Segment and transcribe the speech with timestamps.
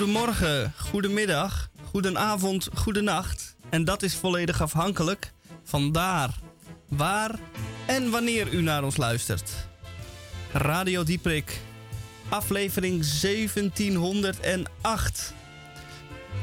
[0.00, 3.56] goedemorgen, goedemiddag, goedenavond, goedenacht.
[3.68, 5.32] En dat is volledig afhankelijk
[5.64, 6.38] van daar,
[6.88, 7.38] waar
[7.86, 9.50] en wanneer u naar ons luistert.
[10.52, 11.60] Radio Dieprik,
[12.28, 15.34] aflevering 1708.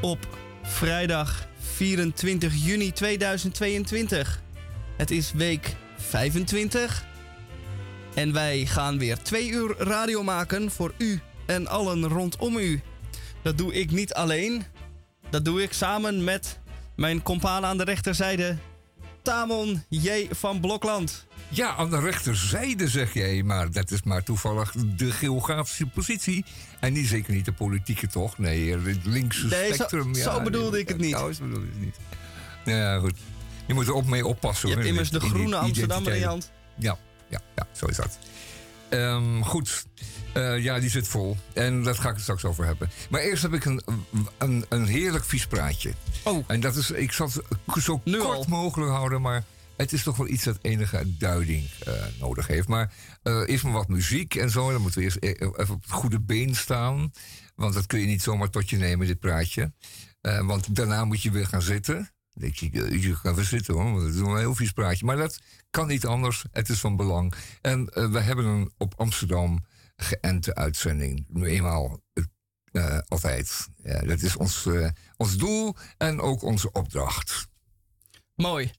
[0.02, 0.28] Op
[0.64, 4.42] vrijdag 24 juni 2022.
[4.98, 7.04] Het is week 25.
[8.14, 12.82] En wij gaan weer twee uur radio maken voor u en allen rondom u.
[13.48, 14.64] Dat doe ik niet alleen.
[15.30, 16.60] Dat doe ik samen met
[16.96, 18.58] mijn compaan aan de rechterzijde,
[19.22, 20.28] Tamon J.
[20.32, 21.26] van Blokland.
[21.50, 26.46] Ja, aan de rechterzijde zeg jij, maar dat is maar toevallig de geografische positie.
[26.80, 28.38] En niet zeker niet de politieke toch?
[28.38, 30.16] Nee, het linkse Nee, zo- spectrum.
[30.16, 31.12] zo ja, bedoelde ik het niet.
[31.12, 31.96] Nou, zo bedoelde ik het niet.
[32.66, 33.18] Ja, goed.
[33.68, 34.68] Je moet er ook mee oppassen.
[34.70, 36.52] Je hoor, hebt immers de groene Amsterdammer in je hand.
[36.78, 36.98] Ja,
[37.30, 38.18] ja, ja, zo is dat.
[38.90, 39.86] Ehm, goed.
[40.34, 41.38] Eh, ja, die zit vol.
[41.54, 42.90] En daar ga ik het straks over hebben.
[43.10, 43.82] Maar eerst heb ik een,
[44.38, 45.94] een, een heerlijk vies praatje.
[46.24, 46.44] Oh.
[46.48, 48.46] En dat is, ik zal het zo Nu kort al.
[48.48, 49.44] mogelijk houden, maar
[49.78, 52.68] het is toch wel iets dat enige duiding eh, nodig heeft.
[52.68, 52.94] Maar
[53.24, 54.72] eh eerst maar wat muziek en zo.
[54.72, 57.12] Dan moeten we eerst even op het goede been staan.
[57.56, 59.72] Want dat kun je niet zomaar tot je nemen, dit praatje.
[60.22, 62.12] Want daarna moet je weer gaan zitten.
[62.40, 65.06] Ik zie, eh, je gaat weer zitten hoor, het is wel een heel vies praatje.
[65.06, 65.40] Maar dat
[65.70, 67.34] kan niet anders, het is van belang.
[67.62, 71.26] En eh, we hebben een op Amsterdam geënte uitzending.
[71.30, 72.02] Nu eenmaal
[72.72, 73.68] eh, altijd.
[73.84, 77.48] Ja, dat is ons, eh, ons doel en ook onze opdracht.
[78.36, 78.72] Mooi.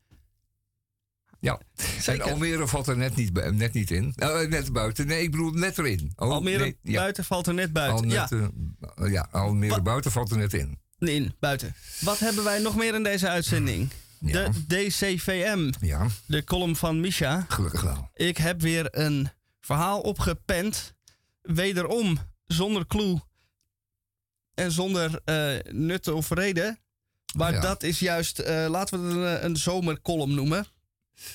[1.40, 1.60] Ja,
[2.00, 2.24] Zeker.
[2.26, 4.12] en Almere valt er net niet, net niet in.
[4.16, 5.06] Eh, net buiten.
[5.06, 6.12] Nee, ik bedoel net erin.
[6.16, 7.00] Oh, Almere nee, ja.
[7.00, 8.04] buiten valt er net buiten.
[8.04, 8.50] Al ja, net,
[8.96, 10.78] eh, ja, Almere Wat- buiten valt er net in.
[10.98, 11.74] In, buiten.
[12.00, 13.90] Wat hebben wij nog meer in deze uitzending?
[14.20, 14.48] Ja.
[14.48, 17.44] De DCVM, Ja, de column van Misha.
[17.48, 18.10] gelukkig wel.
[18.14, 19.28] Ik heb weer een
[19.60, 20.94] verhaal opgepend.
[21.42, 23.20] Wederom zonder clue
[24.54, 26.78] en zonder eh nut of reden.
[27.36, 27.60] Maar Ja.
[27.60, 30.66] dat is juist, eh, laten we het een, een zomercolumn noemen.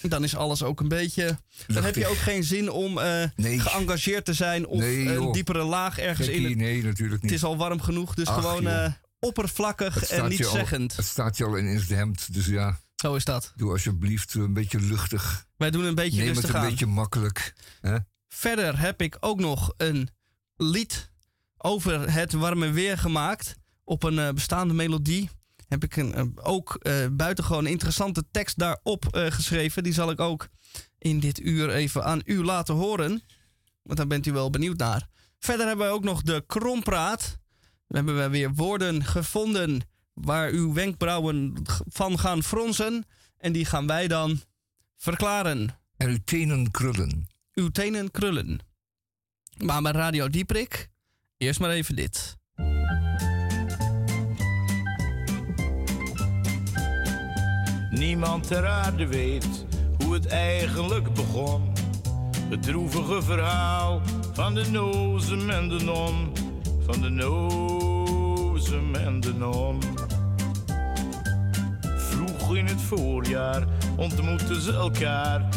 [0.01, 1.37] Dan is alles ook een beetje.
[1.67, 3.59] Dan heb je ook geen zin om eh, Nee.
[3.59, 6.43] geëngageerd te zijn of Nee, een diepere laag ergens in.
[6.45, 7.31] Het, nee, natuurlijk niet.
[7.31, 8.95] het is al warm genoeg, dus Ach, gewoon.
[9.23, 10.95] Oppervlakkig Het en niet zeggend.
[10.95, 13.53] Het staat je al in het hemd, dus ja, Zo is dat.
[13.55, 15.45] doe alsjeblieft een beetje luchtig.
[15.57, 16.69] Wij doen een beetje Neem het rustig een aan.
[16.69, 17.53] beetje makkelijk.
[17.81, 17.97] Hè?
[18.27, 20.09] Verder heb ik ook nog een
[20.55, 21.11] lied
[21.57, 23.55] over het warme weer gemaakt.
[23.83, 25.29] Op een eh, bestaande melodie
[25.67, 29.83] heb ik een, ook eh buitengewoon interessante tekst daarop eh, geschreven.
[29.83, 30.47] Die zal ik ook
[30.97, 33.23] in dit uur even aan u laten horen.
[33.83, 35.07] Want daar bent u wel benieuwd naar.
[35.39, 37.37] Verder hebben we ook nog de krompraat.
[37.93, 39.81] Dan hebben we weer woorden gevonden
[40.13, 41.53] waar uw wenkbrauwen
[41.85, 43.05] van gaan fronsen.
[43.37, 44.41] En die gaan wij dan
[44.97, 47.27] verklaren En uw tenen krullen.
[47.53, 48.59] uw tenen krullen.
[49.57, 50.89] Maar bij Radio Dieprik,
[51.37, 52.37] eerst maar even dit.
[57.89, 59.65] Niemand ter aarde weet
[59.97, 61.73] hoe het eigenlijk begon.
[62.49, 64.01] Het droevige verhaal
[64.33, 66.31] van de nozem en de non.
[66.85, 67.82] Van de nozem
[68.71, 69.79] en de non.
[71.97, 73.63] Vroeg in het voorjaar
[73.95, 75.49] ontmoetten ze elkaar.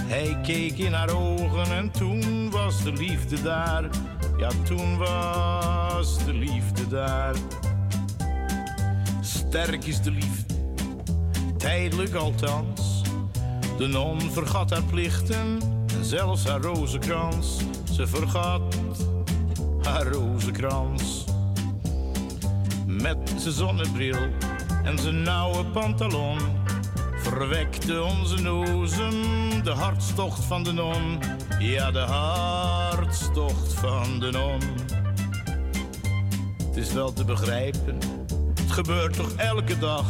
[0.00, 3.88] Hij keek in haar ogen en toen was de liefde daar.
[4.38, 7.34] Ja, toen was de liefde daar.
[9.20, 10.54] Sterk is de liefde
[11.56, 13.02] tijdelijk althans.
[13.78, 15.60] De non vergat haar plichten
[15.96, 17.56] en zelfs haar rozenkrans.
[17.92, 18.76] Ze vergat
[19.82, 21.07] haar rozenkrans.
[23.52, 24.28] Zonnebril
[24.84, 26.38] en zijn nauwe pantalon
[27.16, 29.20] verwekte onze nozem
[29.62, 31.18] de hartstocht van de non.
[31.58, 34.60] Ja, de hartstocht van de non.
[36.66, 37.98] Het is wel te begrijpen,
[38.54, 40.06] het gebeurt toch elke dag.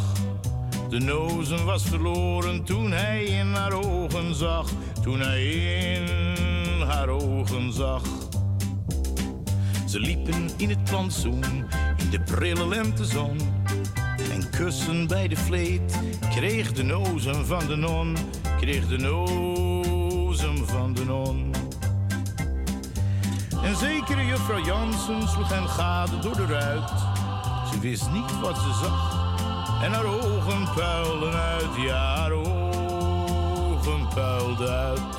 [0.88, 4.68] De nozem was verloren toen hij in haar ogen zag.
[5.02, 6.06] Toen hij in
[6.86, 8.02] haar ogen zag.
[9.86, 11.44] Ze liepen in het plantsoen,
[11.98, 13.38] in de prille lentezon.
[14.32, 16.00] En kussen bij de vleet
[16.30, 18.16] kreeg de nozem van de non.
[18.60, 21.54] Kreeg de nozem van de non.
[23.62, 26.90] En zekere juffrouw Jansen sloeg hen gade door de ruit.
[27.72, 29.26] Ze wist niet wat ze zag.
[29.82, 35.16] En haar ogen puilden uit, ja, haar ogen puilden uit.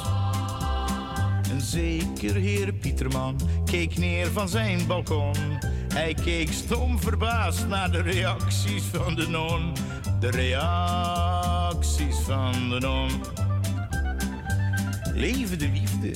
[1.52, 5.36] En zeker heer Pieterman keek neer van zijn balkon.
[5.94, 9.74] Hij keek stom verbaasd naar de reacties van de non.
[10.20, 13.10] De reacties van de non.
[15.14, 16.14] Leven de liefde,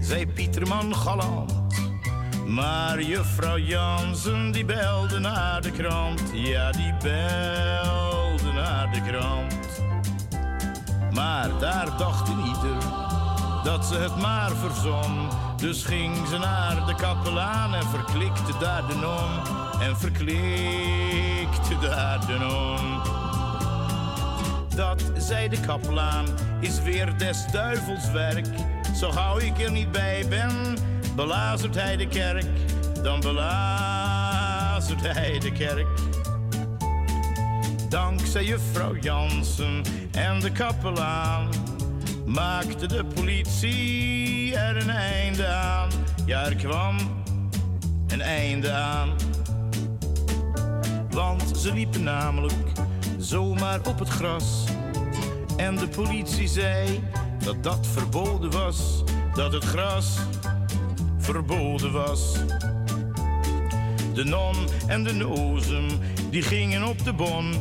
[0.00, 1.52] zei Pieterman galant.
[2.46, 9.82] Maar juffrouw Jansen die belde naar de krant, ja die belde naar de krant.
[11.14, 13.09] Maar daar dacht ieder
[13.64, 15.28] dat ze het maar verzon.
[15.56, 19.58] Dus ging ze naar de kapelaan en verklikte daar de non.
[19.80, 23.00] En verklikte daar de non.
[24.74, 26.26] Dat, zei de kapelaan,
[26.60, 28.46] is weer des duivels werk.
[28.96, 30.76] Zo gauw ik er niet bij ben,
[31.16, 32.46] belazert hij de kerk.
[33.02, 35.86] Dan belazert hij de kerk.
[37.88, 39.82] Dankzij juffrouw Jansen
[40.12, 41.48] en de kapelaan
[42.30, 45.88] maakte de politie er een einde aan.
[46.26, 46.96] Ja, er kwam
[48.06, 49.10] een einde aan.
[51.10, 52.72] Want ze liepen namelijk
[53.18, 54.64] zomaar op het gras.
[55.56, 57.00] En de politie zei
[57.44, 59.02] dat dat verboden was,
[59.34, 60.18] dat het gras
[61.18, 62.32] verboden was.
[64.14, 64.56] De non
[64.86, 65.86] en de nozem,
[66.30, 67.52] die gingen op de bon.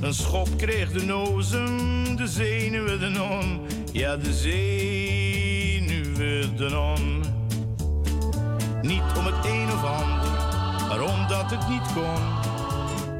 [0.00, 3.60] Een schop kreeg de nozem, de zenuwen de non.
[3.92, 4.56] Ja, de zenuwen
[6.56, 7.24] de non.
[8.82, 10.30] Niet om het een of ander,
[10.88, 12.22] maar omdat het niet kon.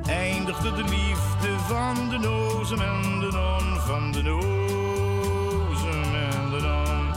[0.07, 7.15] Eindigde de liefde van de nozem en de non, van de nozem en de non.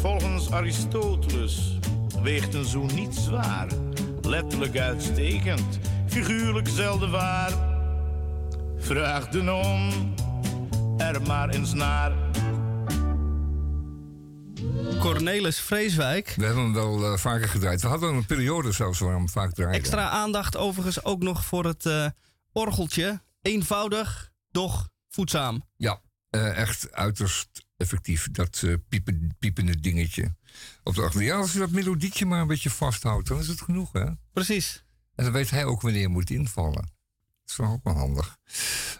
[0.00, 1.78] Volgens Aristoteles
[2.22, 3.68] weegt een zoen niet zwaar.
[4.22, 7.69] Letterlijk uitstekend, figuurlijk zelden waar.
[8.80, 10.14] Vraag de non
[11.00, 12.12] er maar eens naar.
[14.98, 16.34] Cornelis Vreeswijk.
[16.36, 17.82] We hebben hem wel uh, vaker gedraaid.
[17.82, 19.80] We hadden een periode zelfs waar we hem vaak draaiden.
[19.80, 22.06] Extra aandacht overigens ook nog voor het uh,
[22.52, 23.22] orgeltje.
[23.42, 25.64] Eenvoudig, doch voedzaam.
[25.76, 26.00] Ja,
[26.30, 28.30] uh, echt uiterst effectief.
[28.30, 30.34] Dat piepen, piepende dingetje.
[30.82, 31.22] Op de achter.
[31.22, 34.06] Ja, als je dat melodietje maar een beetje vasthoudt, dan is het genoeg, hè?
[34.32, 34.84] Precies.
[35.14, 36.98] En dan weet hij ook wanneer je moet invallen.
[37.50, 38.36] Dat is wel ook wel handig.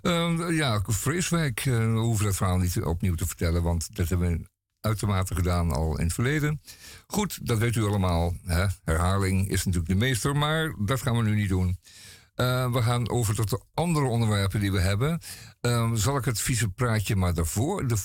[0.02, 4.30] Uh, ja, Vreeswijk, uh, we hoeven dat verhaal niet opnieuw te vertellen, want dat hebben
[4.30, 4.48] we
[4.80, 6.60] uitermate gedaan al in het verleden.
[7.06, 8.34] Goed, dat weet u allemaal.
[8.44, 8.66] Hè?
[8.84, 11.78] Herhaling is natuurlijk de meester, maar dat gaan we nu niet doen.
[12.36, 15.20] Uh, we gaan over tot de andere onderwerpen die we hebben.
[15.60, 17.96] Uh, zal ik het vieze praatje maar daarvoor, de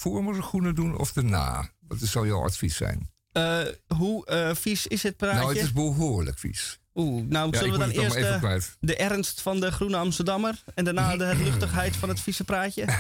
[0.41, 1.69] groene doen of daarna?
[1.79, 3.09] Wat zou jouw advies zijn?
[3.33, 5.39] Uh, hoe vies is het praatje?
[5.39, 6.79] Nou, het is behoorlijk vies.
[6.95, 10.85] Oeh, nou ja, zullen we dan eerst de, de, ernst van de Groene Amsterdammer en
[10.85, 12.85] daarna de luchtigheid van het vieze praatje?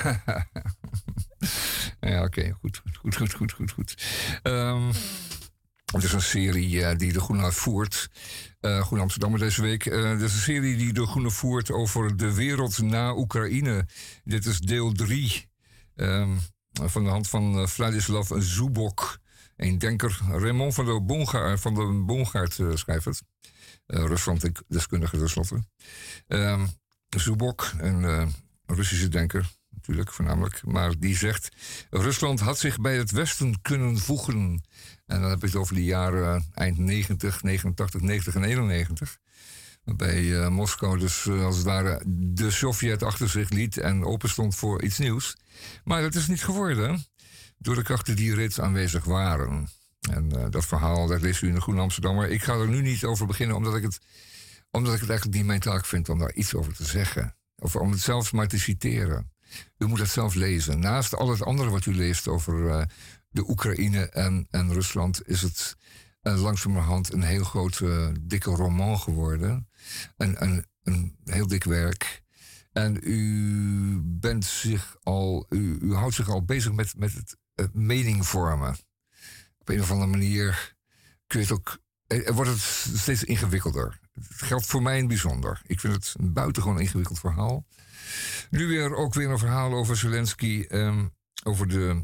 [1.99, 2.51] ja, oké, okay.
[2.51, 4.03] goed, goed, goed, goed, goed, goed.
[4.43, 4.91] Um,
[5.85, 8.09] het is een serie uh, die de Groene voert.
[8.61, 9.85] Uh, Groene Amsterdammer deze week.
[9.85, 13.85] Uh, het is een serie die de Groene voert over de wereld na Oekraïne.
[14.23, 15.49] Dit is deel 3.
[15.95, 16.39] Um,
[16.71, 19.19] van de hand van Vladislav Zubok.
[19.55, 20.19] Een denker.
[20.29, 23.23] Raymond van de Bongaard, van de Bongaard schrijft het.
[23.87, 25.63] Rusland, deskundige tenslotte.
[26.27, 26.67] Um,
[27.09, 28.33] Zubok, een
[28.65, 30.65] Russische denker natuurlijk voornamelijk.
[30.65, 31.49] Maar die zegt:
[31.89, 34.63] Rusland had zich bij het Westen kunnen voegen.
[35.05, 39.17] En dan heb ik het over de jaren eind 90, 89, 90 en 91.
[39.83, 44.83] Waarbij Moskou dus als het ware de Sovjet achter zich liet en open stond voor
[44.83, 45.35] iets nieuws.
[45.83, 47.05] Maar dat is niet geworden
[47.57, 49.69] door de krachten die reeds aanwezig waren.
[50.11, 52.29] En uh, dat verhaal, dat leest u in de Groene Amsterdammer.
[52.29, 53.99] Ik ga er nu niet over beginnen, omdat ik het,
[54.71, 57.35] omdat ik het eigenlijk niet mijn taak vind om daar iets over te zeggen.
[57.55, 59.31] Of om het zelfs maar te citeren.
[59.77, 60.79] U moet het zelf lezen.
[60.79, 62.81] Naast al het andere wat u leest over uh,
[63.29, 65.75] de Oekraïne en, en Rusland, is het
[66.23, 69.69] uh, langzamerhand een heel uh, dikke roman geworden.
[70.17, 72.23] Een, een, heel dik werk.
[72.71, 77.13] En u bent zich al, u, u houdt zich al bezig met, met
[77.55, 78.75] het mening vormen.
[79.65, 80.75] Op een of andere manier
[81.27, 81.79] kun je het ook.
[82.33, 82.59] wordt het
[82.99, 83.99] steeds ingewikkelder.
[84.13, 85.61] Het geldt voor mij in bijzonder.
[85.65, 87.65] Ik vind het een buitengewoon ingewikkeld verhaal.
[88.49, 90.65] Nu weer ook weer een verhaal over Zelensky.
[90.69, 92.03] Um, over de.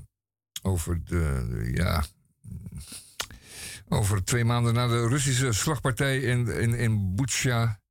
[0.61, 1.69] Over de.
[1.73, 2.05] Ja.
[3.87, 7.81] Over twee maanden na de Russische slagpartij in, in, in Butsja.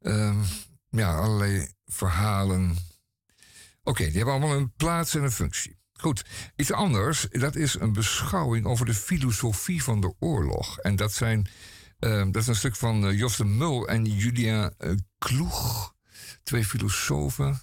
[0.00, 0.44] Um,
[0.88, 2.76] ja, allerlei verhalen.
[3.82, 5.81] Oké, die hebben allemaal een plaats en een functie.
[6.02, 6.24] Goed,
[6.56, 10.78] iets anders, dat is een beschouwing over de filosofie van de oorlog.
[10.78, 11.48] En dat, zijn,
[12.00, 15.94] uh, dat is een stuk van uh, Jos de Mul en Julia uh, Kloeg
[16.42, 17.60] twee filosofen.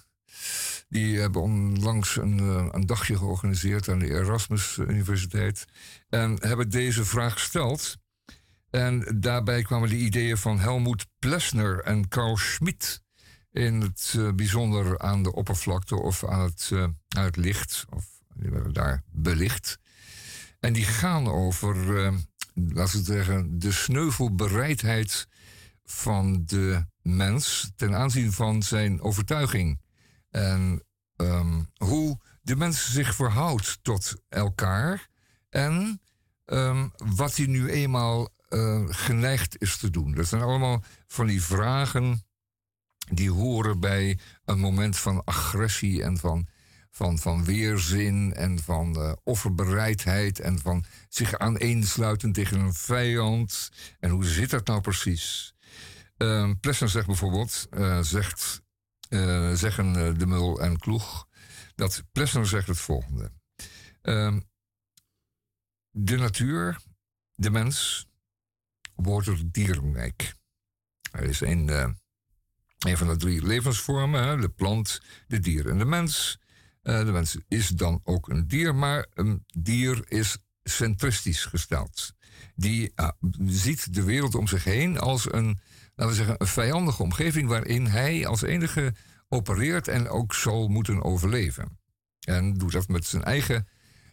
[0.88, 5.64] Die hebben onlangs een, eh, een dagje georganiseerd aan de Erasmus Universiteit.
[6.08, 7.96] En hebben deze vraag gesteld.
[8.70, 13.02] En daarbij kwamen de ideeën van Helmoet Plessner en Carl Schmidt
[13.50, 16.70] in het bijzonder aan de oppervlakte of aan het,
[17.08, 17.84] aan het licht.
[17.90, 19.78] Of die werden daar belicht.
[20.60, 22.14] En die gaan over uh,
[22.54, 25.28] laten we zeggen, de sneuvelbereidheid
[25.84, 29.80] van de mens ten aanzien van zijn overtuiging.
[30.30, 30.84] En
[31.16, 35.08] um, hoe de mens zich verhoudt tot elkaar
[35.48, 36.00] en
[36.46, 40.14] um, wat hij nu eenmaal uh, geneigd is te doen.
[40.14, 42.24] Dat zijn allemaal van die vragen
[43.10, 46.46] die horen bij een moment van agressie en van,
[46.90, 53.70] van, van weerzin en van uh, offerbereidheid en van zich aaneensluiten tegen een vijand.
[53.98, 55.54] En hoe zit dat nou precies?
[56.18, 58.62] Uh, Plessner zegt bijvoorbeeld, uh, zegt,
[59.08, 61.26] uh, zeggen De Mul en Kloeg,
[61.74, 63.32] dat Plessner zegt het volgende.
[64.02, 64.40] Ehm,
[65.90, 66.78] de natuur,
[67.34, 68.06] de mens,
[69.02, 70.34] tot het dierenrijk.
[71.10, 71.68] Er is een,
[72.78, 76.39] een van de drie levensvormen, hè, de plant, de dier en de mens.
[76.82, 82.12] De mens is dan ook een dier, maar een dier is centristisch gesteld.
[82.54, 82.92] Die
[83.46, 85.58] ziet de wereld om zich heen als een
[86.00, 88.94] laten we zeggen, een vijandige omgeving waarin hij als enige
[89.28, 91.78] opereert en ook zal moeten overleven.
[92.20, 93.68] En doet dat met zijn eigen.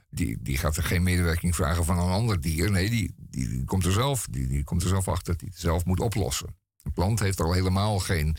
[0.10, 2.72] Die, die gaat er geen medewerking vragen van een ander dier.
[2.72, 5.86] Nee, die, die, komt er zelf, die, die komt er zelf achter, die het zelf
[5.86, 6.56] moet oplossen.
[6.84, 8.38] Een plant heeft al helemaal geen,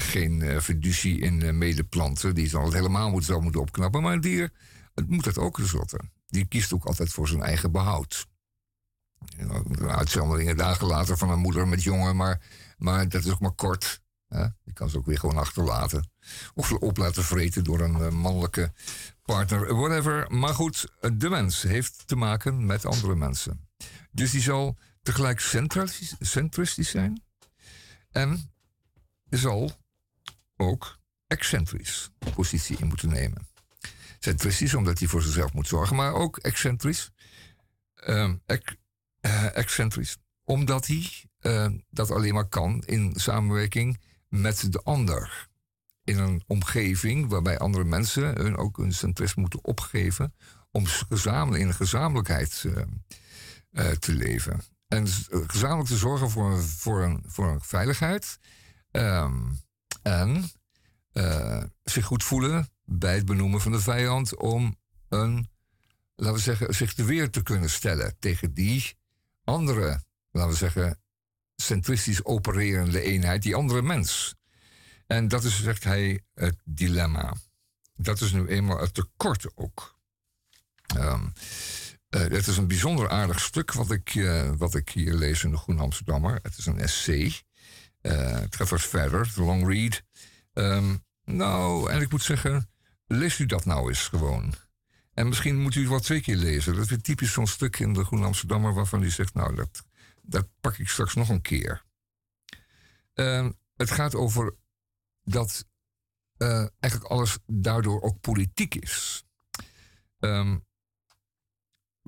[0.00, 2.34] geen uh, fiducie in uh, medeplanten.
[2.34, 4.02] Die zal het helemaal moet, zelf moeten opknappen.
[4.02, 4.52] Maar een dier
[4.94, 6.00] het moet dat ook tenslotte.
[6.26, 8.26] Die kiest ook altijd voor zijn eigen behoud.
[9.86, 12.40] Uitzonderingen dagen later van een moeder met jongen, maar
[12.78, 14.02] maar dat is ook maar kort.
[14.28, 14.42] Hè?
[14.42, 16.10] Je kan ze ook weer gewoon achterlaten.
[16.54, 18.72] Of op laten vreten door een uh, mannelijke
[19.22, 20.30] partner, whatever.
[20.30, 23.68] Maar goed, de mens heeft te maken met andere mensen.
[24.10, 25.40] Dus die zal tegelijk
[26.20, 27.22] centristisch zijn.
[28.10, 28.52] En
[29.28, 29.70] zal
[30.60, 33.48] ook excentrisch positie in moeten nemen.
[34.18, 37.10] Centristisch omdat hij voor zichzelf moet zorgen, maar ook excentrisch.
[38.06, 38.32] Uh,
[39.52, 45.48] excentrisch omdat hij uh, dat alleen maar kan in samenwerking met de ander.
[46.04, 50.34] In een omgeving waarbij andere mensen hun ook hun centrisme moeten opgeven
[50.70, 52.82] om gezamenlijk, in een gezamenlijkheid uh,
[53.72, 54.60] uh, te leven.
[54.88, 55.06] En
[55.46, 58.38] gezamenlijk te zorgen voor, een, voor, een, voor een veiligheid.
[60.02, 60.50] En
[61.84, 64.76] zich goed voelen bij het benoemen van de vijand om
[65.08, 65.50] een,
[66.16, 68.98] laten we zeggen, zich te weer te kunnen stellen tegen die
[69.44, 71.00] andere laten we zeggen,
[71.56, 74.34] centristisch opererende eenheid, die andere mens.
[75.06, 77.34] En dat is, zegt hij, het dilemma.
[77.96, 79.98] Dat is nu eenmaal het tekort ook.
[80.96, 81.32] Um,
[82.08, 85.56] het is een bijzonder aardig stuk wat ik, uh, wat ik hier lees in de
[85.56, 86.38] Groen Amsterdammer.
[86.42, 87.42] Het is een essay.
[88.02, 90.02] Gaat wat verder, de long read.
[90.52, 92.70] Um, nou, en ik moet zeggen,
[93.06, 94.54] leest u dat nou eens gewoon.
[95.14, 96.76] En misschien moet u het wel twee keer lezen.
[96.76, 99.84] Dat is typisch zo'n stuk in de Groen Amsterdammer waarvan u zegt, nou, dat
[100.22, 101.84] dat pak ik straks nog een keer.
[103.14, 104.56] Uh, het gaat over
[105.22, 105.66] dat
[106.38, 109.24] uh, eigenlijk alles daardoor ook politiek is.
[110.18, 110.66] Um,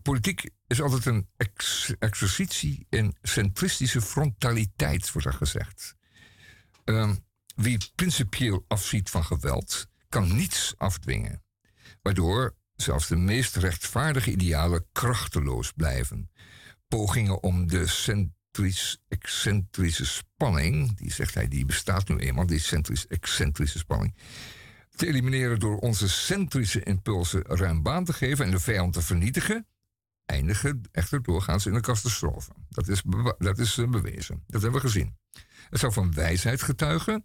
[0.02, 5.96] politiek is altijd een ex exercitie in centristische frontaliteit, wordt er gezegd.
[6.84, 7.24] Um,
[7.54, 11.42] wie principieel afziet van geweld, kan niets afdwingen.
[12.02, 16.30] Waardoor zelfs de meest rechtvaardige idealen krachteloos blijven
[16.88, 24.14] pogingen om de centrisch-excentrische spanning, die zegt hij, die bestaat nu eenmaal, die centrisch-excentrische spanning,
[24.96, 29.66] te elimineren door onze centrische impulsen ruim baan te geven en de vijand te vernietigen,
[30.26, 32.52] eindigen echter doorgaans in de catastrofe.
[32.68, 33.02] Dat is,
[33.38, 34.44] dat is uh, bewezen.
[34.46, 35.16] Dat hebben we gezien.
[35.70, 37.24] Het zou van wijsheid getuigen,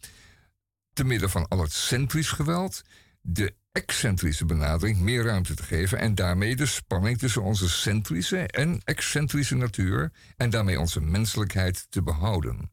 [0.93, 2.81] te midden van al het centrisch geweld,
[3.21, 8.81] de excentrische benadering meer ruimte te geven en daarmee de spanning tussen onze centrische en
[8.83, 12.71] excentrische natuur en daarmee onze menselijkheid te behouden.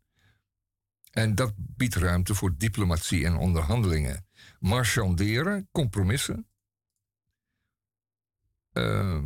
[1.11, 4.26] En dat biedt ruimte voor diplomatie en onderhandelingen.
[4.59, 6.49] Marchanderen, compromissen,
[8.73, 9.23] uh,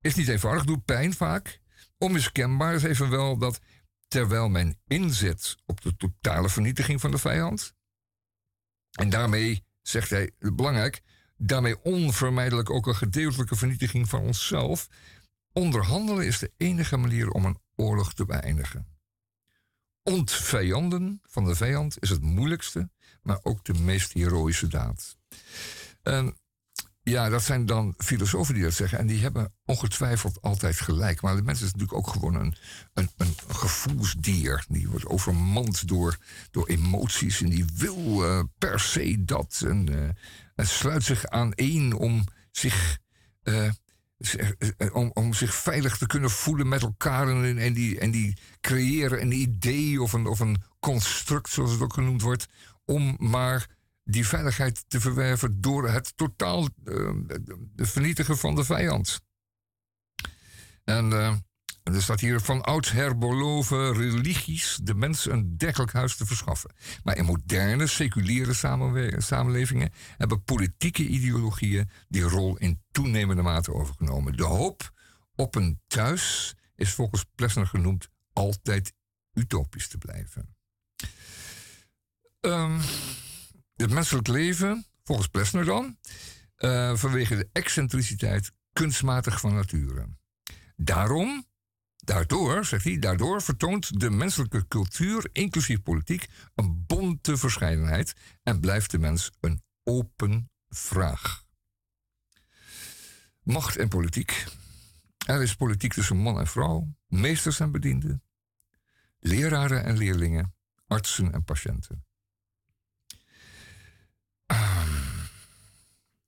[0.00, 1.60] is niet eenvoudig, doet pijn vaak.
[1.98, 3.60] Onmiskenbaar is evenwel dat
[4.08, 7.74] terwijl men inzet op de totale vernietiging van de vijand,
[8.98, 11.02] en daarmee zegt hij, belangrijk,
[11.36, 14.88] daarmee onvermijdelijk ook een gedeeltelijke vernietiging van onszelf.
[15.52, 18.86] Onderhandelen is de enige manier om een oorlog te beëindigen.
[20.02, 22.90] Ontvijanden van de vijand is het moeilijkste,
[23.22, 25.16] maar ook de meest heroïsche daad.
[26.02, 26.36] En
[27.08, 28.98] ja, dat zijn dan filosofen die dat zeggen.
[28.98, 31.20] En die hebben ongetwijfeld altijd gelijk.
[31.20, 32.54] Maar de mens is natuurlijk ook gewoon een,
[32.94, 34.64] een, een gevoelsdier.
[34.68, 36.18] Die wordt overmand door,
[36.50, 37.40] door emoties.
[37.40, 39.62] En die wil uh, per se dat.
[39.66, 39.90] En,
[40.56, 42.98] uh, sluit zich aan één om zich
[43.42, 43.70] uh,
[44.92, 49.20] om, om zich veilig te kunnen voelen met elkaar en, en, die, en die creëren
[49.20, 52.46] een idee of een, of een construct, zoals het ook genoemd wordt,
[52.84, 53.66] om maar
[54.10, 57.10] die veiligheid te verwerven door het totaal uh,
[57.76, 59.20] vernietigen van de vijand.
[60.84, 61.34] En uh,
[61.82, 66.74] er staat hier van oudsher beloven religies de mens een dergelijk huis te verschaffen.
[67.02, 68.52] Maar in moderne, seculiere
[69.18, 74.36] samenlevingen hebben politieke ideologieën die rol in toenemende mate overgenomen.
[74.36, 74.92] De hoop
[75.34, 78.92] op een thuis is volgens Plessner genoemd altijd
[79.32, 80.56] utopisch te blijven.
[82.40, 82.80] Um,
[83.82, 85.96] het menselijk leven, volgens Plessner dan,
[86.58, 90.08] uh, vanwege de excentriciteit kunstmatig van nature.
[90.76, 91.46] Daarom,
[91.96, 98.90] daardoor, zegt hij, daardoor vertoont de menselijke cultuur, inclusief politiek, een bonte verscheidenheid en blijft
[98.90, 101.44] de mens een open vraag.
[103.42, 104.44] Macht en politiek.
[105.26, 108.22] Er is politiek tussen man en vrouw, meesters en bedienden,
[109.18, 110.54] leraren en leerlingen,
[110.86, 112.07] artsen en patiënten.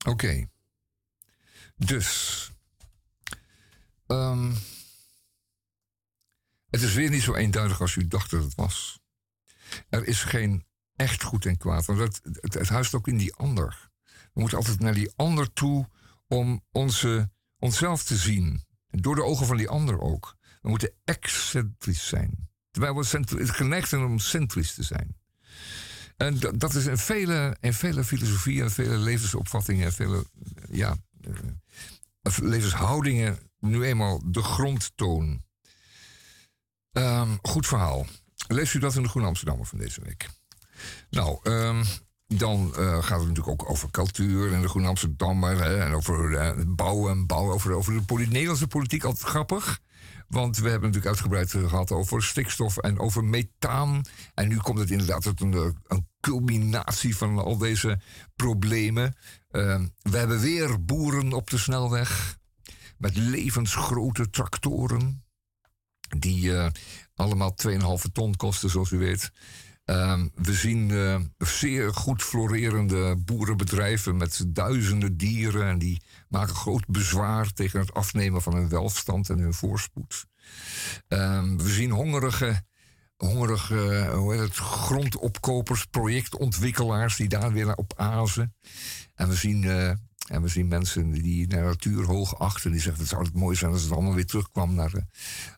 [0.07, 0.47] Oké.
[1.77, 2.51] Dus.
[4.07, 4.57] Um,
[6.71, 9.01] het is weer niet zo eenduidig als u dacht dat het was.
[9.89, 10.65] Er is geen
[10.97, 11.87] echt goed en kwaad.
[11.87, 13.91] Want het, het, het huist ook in die ander.
[14.05, 15.89] We moeten altijd naar die ander toe
[16.27, 18.65] om onze, onszelf te zien.
[18.91, 20.37] Door de ogen van die ander ook.
[20.63, 22.49] We moeten excentrisch zijn.
[22.71, 25.20] Terwijl we geneigd zijn om centrisch te zijn.
[26.21, 30.25] En dat is in vele, in vele filosofieën, vele levensopvattingen, vele
[30.71, 30.97] ja,
[31.29, 35.43] uh, levenshoudingen nu eenmaal de grondtoon.
[36.93, 38.07] Um, goed verhaal.
[38.49, 40.29] Leest u dat in de Groene Amsterdammer van deze week?
[41.11, 41.85] Nou, um,
[42.27, 45.65] dan uh, gaat het natuurlijk ook over cultuur en de Groene Amsterdammer.
[45.65, 47.55] Hè, en over uh, bouwen en bouwen.
[47.55, 49.81] Over, over de Nederlandse politiek, altijd grappig.
[50.31, 54.03] Want we hebben natuurlijk uitgebreid gehad over stikstof en over methaan.
[54.35, 58.01] En nu komt het inderdaad tot een, een culminatie van al deze
[58.37, 59.17] problemen.
[59.51, 62.39] Uh, we hebben weer boeren op de snelweg.
[62.99, 65.25] Met levensgrote tractoren.
[66.19, 66.67] Die uh,
[67.15, 67.79] allemaal 2,5
[68.13, 69.33] ton kosten, zoals u weet.
[69.91, 75.67] Uh, we zien uh, zeer goed florerende boerenbedrijven met duizenden dieren.
[75.67, 80.27] En die maken groot bezwaar tegen het afnemen van hun welstand en hun voorspoed.
[81.09, 82.63] Ehm, we zien hongerige
[83.17, 88.55] hongerige hoe heet het, grondopkopers, projectontwikkelaars die daar weer op azen.
[89.15, 89.89] En we zien, uh,
[90.27, 92.71] en we zien mensen die de natuur hoog achten.
[92.71, 94.95] Die zeggen: Het zou het mooi zijn als het allemaal weer terugkwam naar.
[94.95, 95.03] Uh,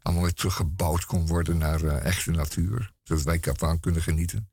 [0.03, 2.91] allemaal weer teruggebouwd kon worden naar echte natuur.
[3.03, 4.51] Zodat wij ervan kunnen genieten.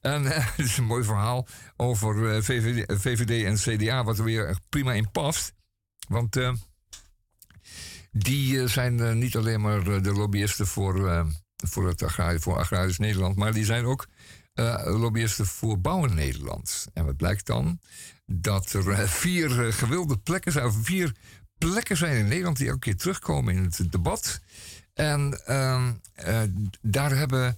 [0.00, 0.22] En
[0.56, 5.10] het is een mooi verhaal over VVD, VVD, en CDA, wat er weer prima in
[5.10, 5.52] past.
[6.08, 6.36] Want
[8.12, 11.26] die zijn niet alleen maar de lobbyisten voor
[11.68, 13.36] voor, het agrarisch, voor agrarisch Nederland.
[13.36, 14.06] Maar die zijn ook
[14.54, 16.86] uh, lobbyisten voor Bouwen Nederland.
[16.94, 17.80] En wat blijkt dan?
[18.26, 21.14] Dat er uh, vier uh, gewilde plekken zijn, vier
[21.58, 24.40] plekken zijn in Nederland die elke keer terugkomen in het debat.
[24.94, 25.92] En ehm,
[26.80, 27.56] daar hebben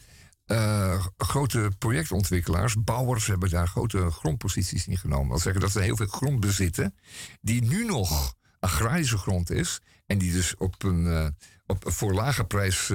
[1.16, 5.28] grote projectontwikkelaars, bouwers, hebben daar grote grondposities in genomen.
[5.28, 6.94] Dat zeggen dat ze heel veel grond bezitten,
[7.40, 9.80] die nu nog agrarische grond is.
[10.06, 11.34] En die dus op een,
[11.66, 12.92] op, voor lage prijs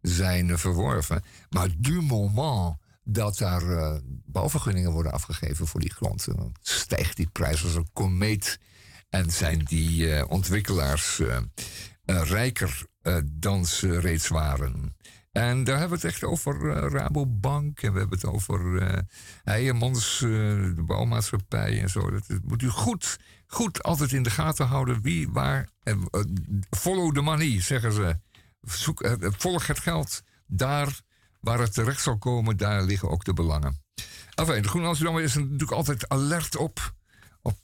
[0.00, 1.22] zijn verworven.
[1.48, 6.26] Maar du moment dat daar uh, bouwvergunningen worden afgegeven voor die grond,
[6.60, 8.58] stijgt die prijs als een komeet.
[9.08, 11.38] En zijn die uh, ontwikkelaars uh,
[12.04, 12.86] rijker
[13.24, 14.96] dan ze reeds waren.
[15.32, 17.82] En daar hebben we het echt over Rabobank.
[17.82, 18.98] En we hebben het over uh,
[19.44, 22.10] Heijemans, de bouwmaatschappij en zo.
[22.10, 25.68] Dat, moet u goed, goed altijd in de gaten houden wie, waar.
[26.70, 28.18] follow the money, zeggen ze.
[28.62, 30.22] Zoek, eh, volg het geld.
[30.46, 31.00] Daar
[31.40, 33.82] waar het terecht zal komen, daar liggen ook de belangen.
[34.34, 36.94] Enfin, de Groene Amsterdammer is natuurlijk altijd alert op,
[37.42, 37.58] op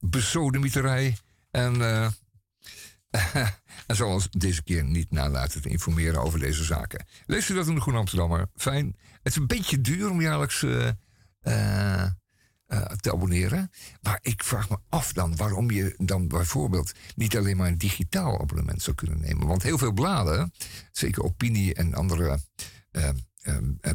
[0.00, 1.16] besodemieterij.
[1.50, 1.80] En,
[3.86, 7.06] en zal ons deze keer niet nalaten te informeren over deze zaken.
[7.26, 8.46] Lees u dat in de Groene Amsterdammer?
[8.56, 8.96] Fijn.
[9.22, 10.88] Het is een beetje duur om jaarlijks uh,
[11.42, 12.06] uh,
[13.00, 13.70] te abonneren.
[14.00, 18.40] Maar ik vraag me af dan waarom je dan bijvoorbeeld niet alleen maar een digitaal
[18.40, 19.46] abonnement zou kunnen nemen.
[19.46, 20.52] Want heel veel bladen,
[20.92, 22.38] zeker opinie en andere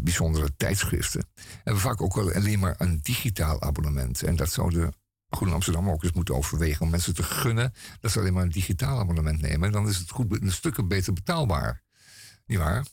[0.01, 1.29] bijzondere tijdschriften,
[1.63, 4.23] hebben vaak ook wel alleen maar een digitaal abonnement.
[4.23, 4.91] En dat zou
[5.29, 8.43] de Groene Amsterdam ook eens moeten overwegen om mensen te gunnen dat ze alleen maar
[8.43, 9.67] een digitaal abonnement nemen.
[9.67, 11.81] En dan is het goed, een stukken beter betaalbaar.
[12.45, 12.85] Niet waar?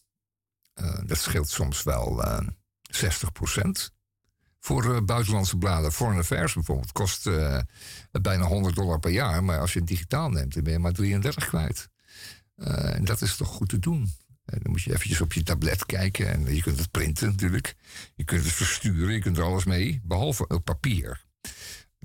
[1.07, 2.25] dat scheelt soms wel
[2.91, 3.95] 60 procent
[4.61, 5.93] voor buitenlandse bladen.
[5.93, 7.29] Foreign Affairs bijvoorbeeld kost
[8.11, 9.45] bijna 100 dollar per jaar.
[9.45, 11.89] Maar als je het digitaal neemt, dan ben je maar 33 kwijt.
[12.57, 14.13] en dat is toch goed te doen.
[14.45, 16.29] dan moet je eventjes op je tablet kijken.
[16.29, 17.75] En je kunt het printen natuurlijk.
[18.15, 19.15] Je kunt het versturen.
[19.15, 20.01] Je kunt er alles mee.
[20.05, 21.25] Behalve op papier.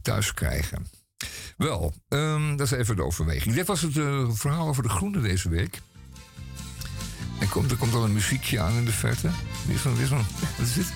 [0.01, 0.87] Thuis krijgen.
[1.57, 3.55] Wel, um, dat is even de overweging.
[3.55, 5.81] Dit was het uh, verhaal over de groene deze week.
[7.39, 9.29] En komt, er komt al een muziekje aan in de verte.
[9.65, 10.25] Wie is wie is wat
[10.61, 10.93] is dit?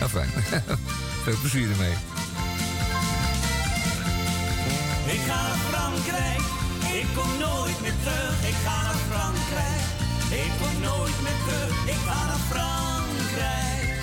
[0.00, 0.28] Ja, fijn.
[1.24, 1.94] Veel plezier ermee.
[5.06, 6.40] Ik ga naar Frankrijk,
[7.00, 8.48] ik kom nooit meer terug.
[8.48, 9.84] Ik ga naar Frankrijk,
[10.44, 11.86] ik kom nooit meer terug.
[11.86, 14.00] Ik ga naar Frankrijk,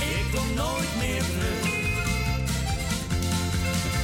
[0.00, 1.57] ik kom nooit meer terug.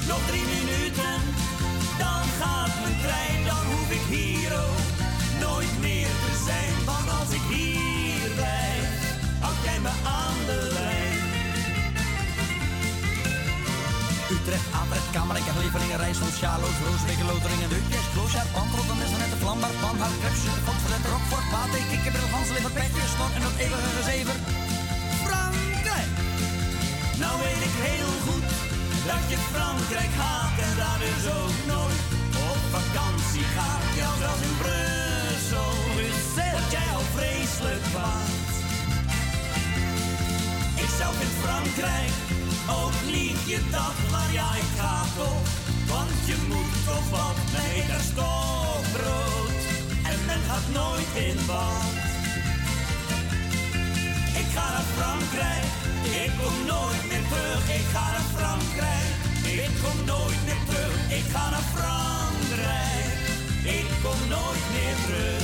[0.08, 1.14] Nog drie minuten,
[2.02, 4.86] dan gaat mijn trein, dan hoef ik hier ook
[5.44, 6.74] nooit meer te zijn.
[6.90, 8.88] Want als ik hier blijf,
[9.44, 11.20] houd jij me aan de lijn.
[14.36, 19.96] Utrecht, Atrecht, Kamerijk, Levelingen, Rijssel, Sjaloos, Roosbeek, Loteringen, Deukjes, Kloosjaar, Pan, Rotterdam, Net, Vlambaar, Pan,
[20.02, 24.36] Hout, Krebs, Godverlet, Rockfort, Pate, Kikkerbril, Ganslever, Petje, Snor en dat eeuwige gezever.
[25.24, 26.10] Frankrijk!
[27.22, 28.03] Nou weet ik heel
[29.06, 32.02] dat je Frankrijk haat en daar dus ook nooit
[32.50, 33.84] op vakantie gaat.
[34.00, 38.52] Ja, zelfs in Brussel, word jij al vreselijk kwaad.
[40.84, 42.14] Ik zelf in Frankrijk,
[42.80, 45.46] ook niet je dag, maar ja, ik ga toch.
[45.92, 49.60] Want je moet toch wat, nee, daar stokbrood.
[50.10, 51.92] En men gaat nooit in bad.
[54.40, 55.83] Ik ga naar Frankrijk
[56.24, 59.08] ik kom nooit meer terug, ik ga naar Frankrijk.
[59.62, 63.16] Ik kom nooit meer terug, ik ga naar Frankrijk.
[63.78, 65.42] Ik kom nooit meer terug.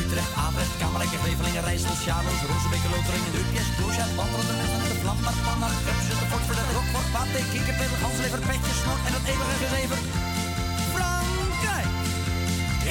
[0.00, 5.18] Utrecht, Avrecht, Kamerijk, Wevelingen, Rijssel, Sjaloos, Rozenbeek, Loteringen, Deukjes, Kloosja, Wandelen, de Mensen, de Vlam,
[5.24, 10.00] maar Panna, Krepsen, de Fort, Verlet, Rockfort, Pate, Kikkerpil, Ganslever, Petjes, en het eeuwige gezever.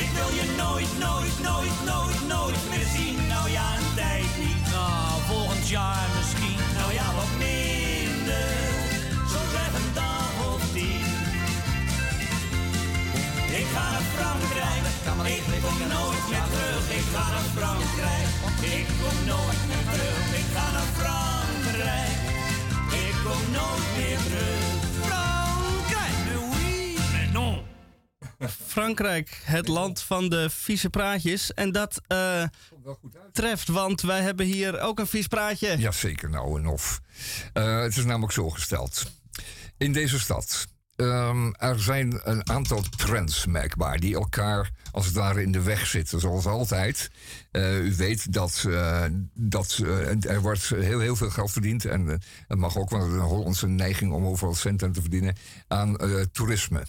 [0.01, 3.27] Ik wil je nooit, nooit, nooit, nooit, nooit meer zien.
[3.27, 4.63] Nou ja, een tijd niet.
[4.71, 6.59] Nou, volgend jaar misschien.
[6.79, 8.51] Nou ja, wat minder.
[9.31, 11.05] Zo zeg een dag of tien.
[13.59, 14.83] Ik ga naar Frankrijk.
[15.35, 16.85] Ik kom nooit meer terug.
[16.99, 18.27] Ik ga naar Frankrijk.
[18.77, 20.25] Ik kom nooit meer terug.
[20.41, 22.17] Ik ga naar Frankrijk.
[23.03, 24.82] Ik kom nooit meer terug.
[28.49, 31.53] Frankrijk, het land van de vieze praatjes.
[31.53, 32.43] En dat uh,
[33.31, 35.77] treft, want wij hebben hier ook een vies praatje.
[35.77, 37.01] Jazeker, nou en of.
[37.53, 39.03] Uh, het is namelijk zo gesteld.
[39.77, 45.41] In deze stad Um, er zijn een aantal trends merkbaar die elkaar als het ware
[45.41, 47.09] in de weg zitten, zoals altijd.
[47.51, 51.85] Uh, u weet dat, uh, dat uh, er wordt heel, heel veel geld verdiend.
[51.85, 52.07] En
[52.47, 55.35] het mag ook wel een Hollandse neiging om overal centen te verdienen
[55.67, 55.97] aan
[56.31, 56.85] toerisme.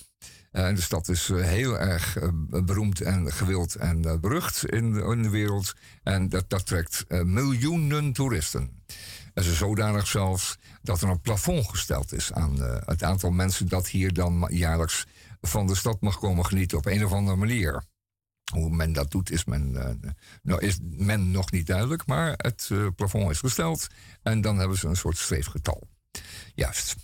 [0.55, 2.19] De stad is heel erg
[2.64, 5.75] beroemd en gewild en berucht in, de wereld.
[6.03, 8.83] En dat, dat trekt miljoenen toeristen.
[9.35, 13.88] En ze zodanig zelfs dat er een plafond gesteld is aan het aantal mensen dat
[13.88, 15.07] hier dan jaarlijks
[15.40, 17.85] van de stad mag komen genieten op een of andere manier.
[18.53, 19.73] Hoe men dat doet, is men,
[20.43, 23.87] nou, is men nog niet duidelijk, maar het plafond is gesteld
[24.23, 25.83] en dan hebben ze een soort streefgetal.
[26.55, 26.97] Juist.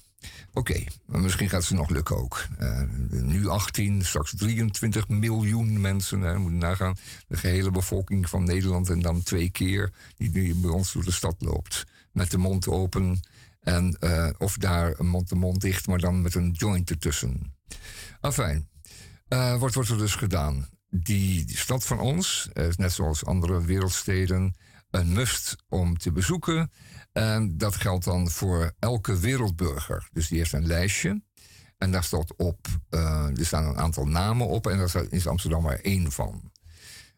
[0.52, 2.46] Oké, misschien gaat het nog lukken ook.
[2.60, 6.20] Uh, nu 18, straks 23 miljoen mensen.
[6.20, 6.96] Hè, moet nagaan.
[7.28, 11.12] De gehele bevolking van Nederland en dan twee keer die nu bij ons door de
[11.12, 13.20] stad loopt met de mond open.
[13.60, 17.54] En, uh, of daar mond de mond dicht, maar dan met een joint ertussen.
[18.20, 18.68] Enfin,
[19.28, 20.68] uh, wat wordt er dus gedaan?
[20.90, 24.54] Die, stad van ons, net zoals andere wereldsteden,
[24.90, 26.70] een must om te bezoeken.
[27.12, 30.08] En dat geldt dan voor elke wereldburger.
[30.12, 31.22] Dus die heeft een lijstje.
[31.78, 34.66] En daar staat op, er staan een aantal namen op.
[34.66, 36.50] En daar is Amsterdam maar één van.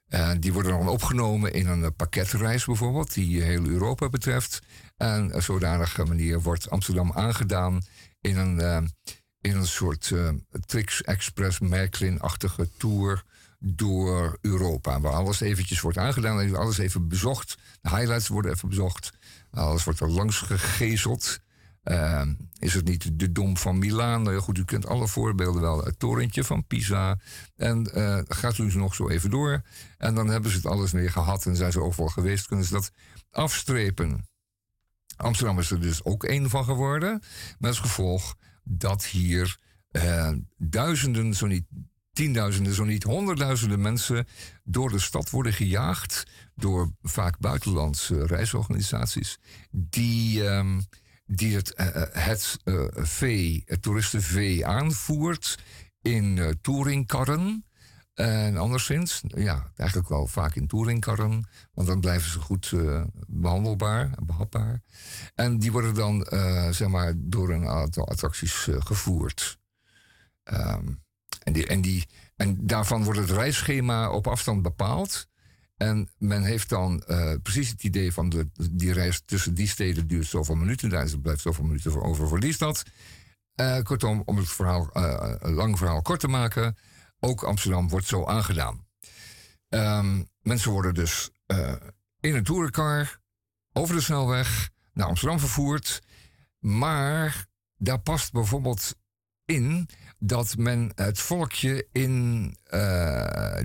[0.09, 4.63] Uh, die worden dan opgenomen in een pakketreis bijvoorbeeld, die heel Europa betreft.
[4.97, 7.83] En op zodanige manier wordt Amsterdam aangedaan
[8.21, 8.91] in een,
[9.41, 10.13] in een soort
[10.67, 13.25] Trix Express Märklin-achtige tour
[13.59, 15.01] door Europa.
[15.01, 17.59] Waar alles eventjes wordt aangedaan en alles even bezocht.
[17.81, 19.13] De highlights worden even bezocht.
[19.53, 21.41] Alles wordt er langs gegezeld.
[21.85, 22.23] Uh,
[22.59, 24.23] is het niet de Dom van Milaan?
[24.23, 25.85] Nou goed, u kent alle voorbeelden wel.
[25.85, 27.19] Het torentje van Pisa.
[27.57, 29.63] En uh, gaat u nog zo even door.
[29.99, 32.47] En dan hebben ze het alles weer gehad en zijn ze overal geweest.
[32.47, 32.93] Kunnen ze dat
[33.31, 34.29] afstrepen.
[35.17, 37.23] Amsterdam is er dus ook één van geworden.
[37.59, 39.59] Met als gevolg dat hier
[39.93, 41.67] uh, duizenden, zo niet
[42.13, 44.27] tienduizenden, zo niet honderdduizenden mensen
[44.65, 49.39] door de stad worden gejaagd door vaak buitenlandse reisorganisaties
[49.71, 50.81] die, ehm,
[51.27, 55.59] die het, uh, het uh, vee, het toeristenvee aanvoert
[56.03, 57.65] in uh, touringkarren.
[58.15, 62.73] En anderszins, ja, eigenlijk wel vaak in touringkarren, want dan blijven ze goed
[63.27, 64.83] behandelbaar behapbaar.
[65.35, 66.27] En die worden dan,
[66.71, 69.59] zeg maar, door een aantal attracties gevoerd.
[70.45, 71.03] Um,
[71.45, 75.31] en, die, en, die, en daarvan wordt het reisschema op afstand bepaald.
[75.77, 80.07] En men heeft dan uh, precies het idee van de, die reis tussen die steden
[80.07, 80.89] duurt zoveel minuten.
[80.89, 82.83] Daar is, blijft zoveel minuten voor over voor die stad.
[83.61, 86.77] Uh, kortom, om het verhaal, een lang verhaal kort te maken.
[87.21, 88.87] Ook Amsterdam wordt zo aangedaan.
[89.69, 91.31] Um, mensen worden dus
[92.21, 93.19] in een touringcar
[93.73, 96.03] over de snelweg naar Amsterdam vervoerd.
[96.59, 98.95] Maar daar past bijvoorbeeld
[99.45, 99.89] in
[100.25, 103.57] dat men het volkje in uh,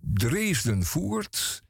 [0.00, 1.62] Dresden voert.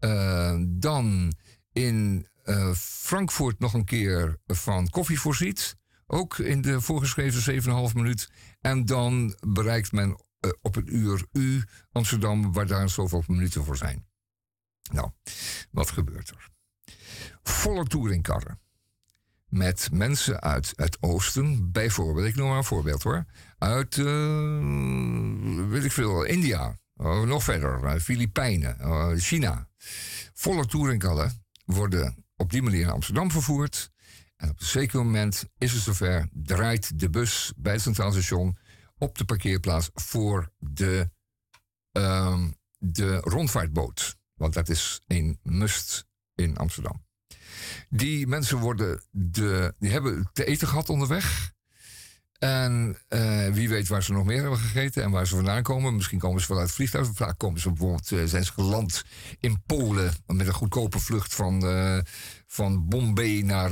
[0.00, 1.34] Uh, dan
[1.72, 5.76] in uh, Frankfurt nog een keer van koffie voorziet.
[6.06, 8.30] Ook in de voorgeschreven 7,5 minuut.
[8.60, 10.20] En dan bereikt men
[10.62, 14.06] op een uur U Amsterdam, waar daar zoveel minuten voor zijn.
[14.92, 15.10] Nou,
[15.70, 16.48] wat gebeurt er?
[17.42, 18.60] Volle touringkarren
[19.56, 23.24] met mensen uit het oosten, bijvoorbeeld, ik noem maar een voorbeeld hoor,
[23.58, 29.68] uit, uh, weet ik veel, India, uh, nog verder, uh, Filipijnen, China.
[30.34, 33.90] Volle touringkallen worden op die manier naar Amsterdam vervoerd.
[34.36, 38.56] En op een zeker moment is het zover, draait de bus bij het Centraal Station
[38.98, 41.10] op de parkeerplaats voor de,
[41.92, 44.16] ehm, de rondvaartboot.
[44.34, 47.05] Want dat is een must in Amsterdam.
[47.88, 51.54] Die mensen worden de, die hebben te eten gehad onderweg.
[52.38, 55.94] En uh, wie weet waar ze nog meer hebben gegeten en waar ze vandaan komen.
[55.94, 57.08] Misschien komen ze vanuit het vliegtuig.
[57.14, 59.04] Vaak komen ze bijvoorbeeld, uh, zijn ze geland
[59.40, 61.98] in Polen met een goedkope vlucht van, uh,
[62.46, 63.70] van Bombay naar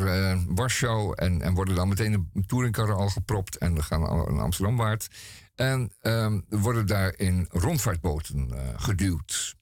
[0.54, 1.14] Warschau.
[1.14, 5.08] En, en worden dan meteen een touringcar al gepropt en gaan naar Amsterdam waard.
[5.54, 9.56] En um, worden daar in rondvaartboten geduwd.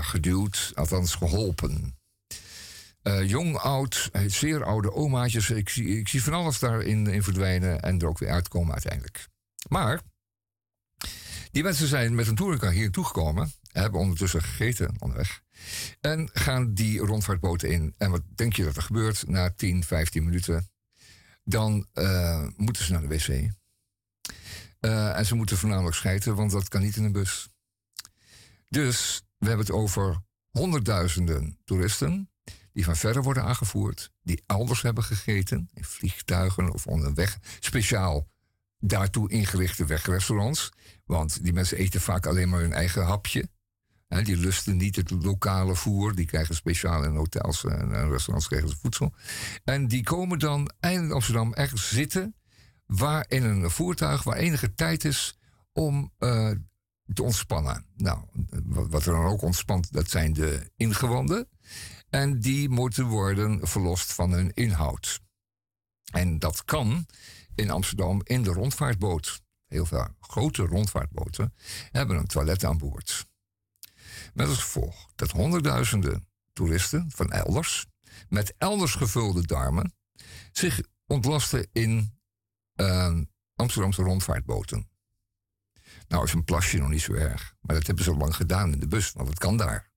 [0.00, 1.97] geduwd, althans geholpen.
[3.08, 5.50] Uh, jong, oud, zeer oude omaatjes.
[5.50, 9.28] Ik zie, ik zie van alles daarin in verdwijnen en er ook weer uitkomen uiteindelijk.
[9.68, 10.00] Maar
[11.50, 15.42] die mensen zijn met een touringcar hier toegekomen, hebben ondertussen gegeten onderweg.
[16.00, 17.94] En gaan die rondvaartboten in.
[17.98, 20.70] En wat denk je dat er gebeurt na 10, 15 minuten?
[21.44, 23.50] Dan uh, moeten ze naar de wc.
[24.80, 27.48] En ze moeten voornamelijk schijten, want dat kan niet in een bus.
[28.68, 32.30] Dus we hebben het over honderdduizenden toeristen
[32.78, 38.28] die van verre worden aangevoerd, die elders hebben gegeten, in vliegtuigen of onderweg, speciaal
[38.78, 40.72] daartoe ingerichte wegrestaurants.
[41.04, 43.48] Want die mensen eten vaak alleen maar hun eigen hapje.
[44.08, 46.14] die lusten niet het lokale voer.
[46.14, 49.14] Die krijgen speciaal in hotels en restaurants krijgen voedsel.
[49.64, 52.34] En die komen dan eindelijk in Amsterdam ergens zitten.
[52.86, 55.38] Waar in een voertuig waar enige tijd is
[55.72, 56.50] om uh,
[57.12, 57.84] te ontspannen.
[57.96, 58.18] Nou,
[58.64, 61.48] wat er dan ook ontspant, dat zijn de ingewanden.
[62.10, 65.20] En die moeten worden verlost van hun inhoud.
[66.12, 67.06] En dat kan
[67.54, 69.42] in Amsterdam in de rondvaartboot.
[69.66, 71.54] Heel veel grote rondvaartboten
[71.90, 73.26] hebben een toilet aan boord.
[74.34, 77.86] Met als gevolg dat honderdduizenden toeristen van elders,
[78.28, 79.94] met elders gevulde darmen,
[80.52, 82.18] zich ontlasten in
[82.76, 83.20] uh,
[83.54, 84.90] Amsterdamse rondvaartboten.
[86.08, 88.72] Nou is een plasje nog niet zo erg, maar dat hebben ze al lang gedaan
[88.72, 89.90] in de bus, want het kan daar.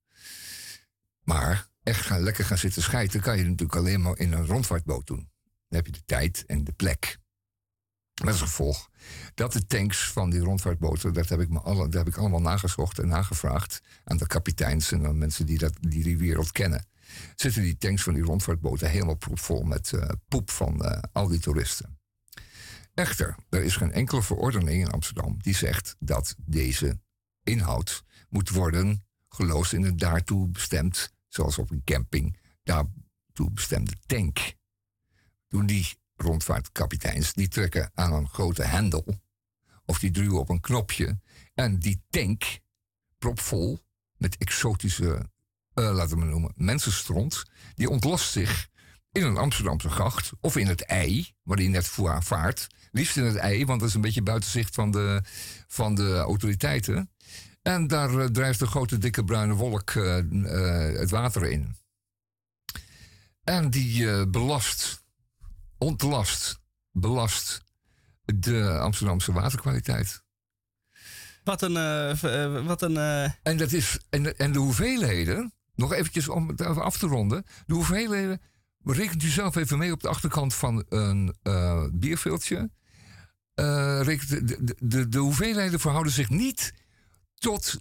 [1.22, 5.06] Maar echt gaan, lekker gaan zitten schijten, kan je natuurlijk alleen maar in een rondvaartboot
[5.06, 5.30] doen.
[5.68, 7.20] Dan heb je de tijd en de plek.
[8.20, 8.90] Met als gevolg
[9.34, 12.40] dat de tanks van die rondvaartboten, dat heb ik, me alle, dat heb ik allemaal
[12.40, 16.86] nagezocht en nagevraagd aan de kapiteins en aan mensen die, dat, die die wereld kennen.
[17.34, 21.40] Zitten die tanks van die rondvaartboten helemaal propvol met uh, poep van uh, al die
[21.40, 21.98] toeristen.
[22.94, 27.00] Echter, er is geen enkele verordening in Amsterdam die zegt dat deze
[27.42, 34.54] inhoud moet worden geloosd in een daartoe bestemd zoals op een camping, daartoe bestemde tank.
[35.48, 39.20] Doen die rondvaartkapiteins, die trekken aan een grote hendel,
[39.84, 41.20] of die duwen op een knopje,
[41.54, 42.60] en die tank,
[43.18, 43.80] propvol
[44.16, 45.30] met exotische,
[45.74, 47.42] uh, laten we noemen, mensenstront,
[47.74, 48.68] die ontlast zich
[49.12, 52.66] in een Amsterdamse gracht of in het ei, waar die net vaart.
[52.90, 55.22] Liefst in het ei, want dat is een beetje buiten zicht van de,
[55.66, 57.10] van de autoriteiten.
[57.62, 61.76] En daar uh, drijft een grote dikke bruine wolk uh, uh, het water in.
[63.44, 65.04] En die belast,
[65.78, 67.62] ontlast, belast
[68.24, 70.22] de Amsterdamse waterkwaliteit.
[71.44, 71.76] Wat een.
[71.76, 76.48] eh, eh, wat een eh, En, dat is, en, en de hoeveelheden, nog eventjes om
[76.48, 77.44] het af te ronden.
[77.66, 78.40] De hoeveelheden,
[78.84, 81.84] rekent u zelf even mee op de achterkant van een eh.
[83.54, 86.74] Eh, de, de, de, de hoeveelheden verhouden zich niet
[87.42, 87.76] tot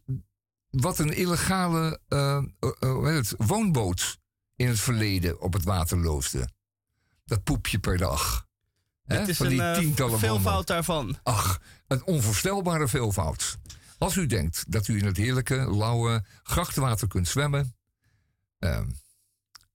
[0.70, 4.20] wat een illegale eh, eh, eh, het, woonboot
[4.56, 6.50] in het verleden op het water loosde.
[7.26, 8.48] Dat poepje per dag.
[9.04, 11.18] Hè, het is van een die tientallen veelvoud daarvan.
[11.24, 13.58] Ach, een onvoorstelbare veelvoud.
[13.98, 17.76] Als u denkt dat u in het heerlijke, lauwe grachtwater kunt zwemmen,
[18.60, 18.90] ehm,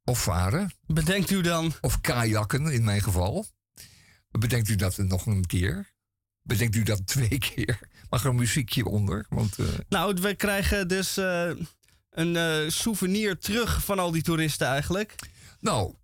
[0.05, 1.73] of varen, Bedenkt u dan.
[1.81, 3.47] of kajakken in mijn geval,
[4.31, 5.95] bedenkt u dat nog een keer.
[6.43, 7.79] Bedenkt u dat twee keer.
[8.17, 9.27] Mag er een muziekje onder?
[9.29, 11.51] Want eh, Nou, we krijgen dus eh,
[12.11, 15.15] een eh, souvenir terug van al die toeristen eigenlijk.
[15.61, 15.95] nou,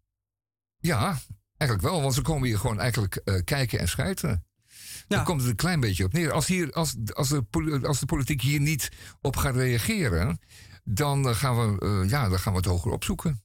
[0.79, 1.19] ja,
[1.57, 2.03] eigenlijk wel.
[2.03, 4.29] Want ze komen hier gewoon eigenlijk kijken en schijten.
[4.29, 5.03] Ja.
[5.09, 6.33] Daar komt het een klein beetje op neer.
[6.33, 8.89] Als, hier, als, als, de, als de politiek hier niet
[9.21, 10.41] op gaat reageren,
[10.85, 13.45] dan gaan we, ja, dan gaan we het hoger opzoeken.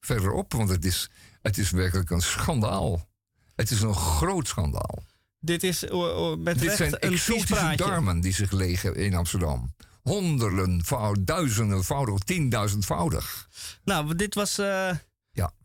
[0.00, 1.10] Verderop, want het is,
[1.42, 3.08] het is werkelijk een schandaal.
[3.54, 5.02] Het is een groot schandaal.
[5.44, 9.74] Dit is eh, eh, met Dit recht zijn exotische darmen die zich legen in Amsterdam.
[10.02, 13.48] Honderden, vouw- duizendenvoudig, tienduizendvoudig.
[13.84, 15.00] Nou, dit was Ja.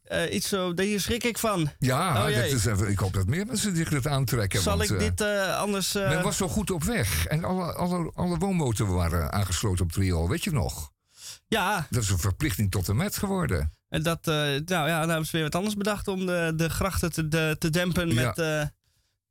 [0.04, 0.74] eh, iets zo.
[0.76, 1.70] Hier schrik ik van.
[1.80, 4.62] Ja, Oh, dat is even, ik hoop dat meer mensen zich dat aantrekken.
[4.62, 5.22] Zal want, ik dit
[5.56, 5.96] anders.
[5.96, 7.26] eh, Men was zo goed op weg.
[7.26, 10.92] En alle, alle, alle woonboten waren aangesloten op Trio, weet je nog?
[11.48, 13.74] Ja, Dat is een verplichting tot en met geworden.
[13.90, 14.26] en dat.
[14.26, 17.56] nou ja, nou hebben ze weer wat anders bedacht om de, de grachten te, de,
[17.60, 18.38] te dempen met.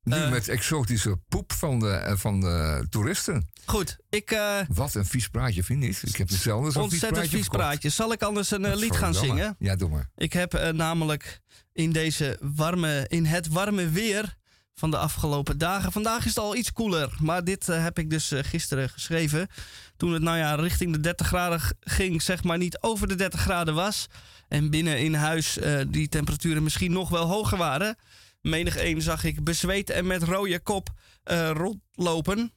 [0.09, 0.31] Nu Eh.
[0.31, 3.49] met exotische poep van de, eh, van de toeristen.
[3.65, 4.31] goed, ik.
[4.31, 6.03] eh, Wat een vies praatje, vind je niet?
[6.07, 7.63] Ik heb hetzelfde zo'n vies ontzettend praatje vies verkocht.
[7.69, 7.89] praatje.
[7.89, 9.57] Zal ik anders een lied gaan zingen?
[9.59, 10.11] Ja, doe maar.
[10.17, 11.41] Ik heb namelijk
[11.73, 14.37] in, deze warme, in het warme weer
[14.75, 15.93] van de afgelopen dagen.
[15.93, 19.49] Vandaag is het al iets koeler, maar dit heb ik dus gisteren geschreven.
[19.97, 23.41] Toen het nou ja richting de 30 graden ging, zeg maar niet over de 30
[23.41, 24.07] graden was.
[24.49, 27.97] En binnen in huis die temperaturen misschien nog wel hoger waren.
[28.41, 30.89] Menig een zag ik bezweet en met rode kop
[31.23, 32.53] eh, rondlopen.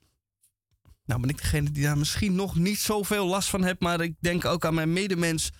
[1.06, 3.80] Nou ben ik degene die daar misschien nog niet zoveel last van heeft.
[3.80, 5.52] Maar ik denk ook aan mijn medemens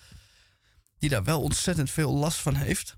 [0.98, 2.96] die daar wel ontzettend veel last van heeft.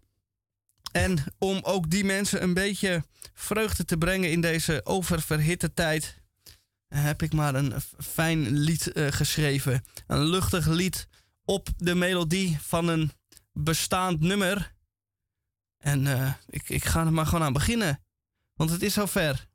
[0.93, 6.23] En om ook die mensen een beetje vreugde te brengen in deze oververhitte tijd,
[6.89, 9.85] heb ik maar een fijn lied eh, geschreven.
[10.07, 11.09] Een luchtig lied
[11.45, 13.13] op de melodie van een
[13.53, 14.74] bestaand nummer.
[15.85, 18.03] En eh, ik, ik ga er maar gewoon aan beginnen,
[18.55, 19.47] want het is zover.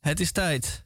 [0.00, 0.84] Het is tijd.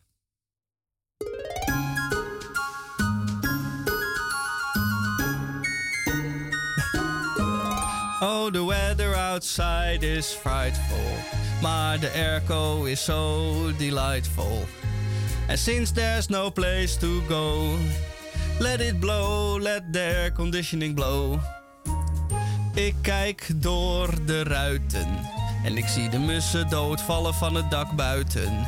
[8.21, 11.19] Oh, the weather outside is frightful,
[11.62, 14.64] maar the airco is so delightful.
[15.49, 17.77] And since there's no place to go,
[18.59, 21.40] let it blow, let the air conditioning blow.
[22.76, 25.08] Ik kijk door de ruiten
[25.64, 28.66] en ik zie de mussen doodvallen van het dak buiten.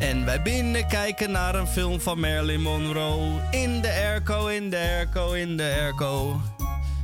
[0.00, 3.40] En wij binnen kijken naar een film van Marilyn Monroe.
[3.50, 6.40] In de airco, in de airco, in de airco.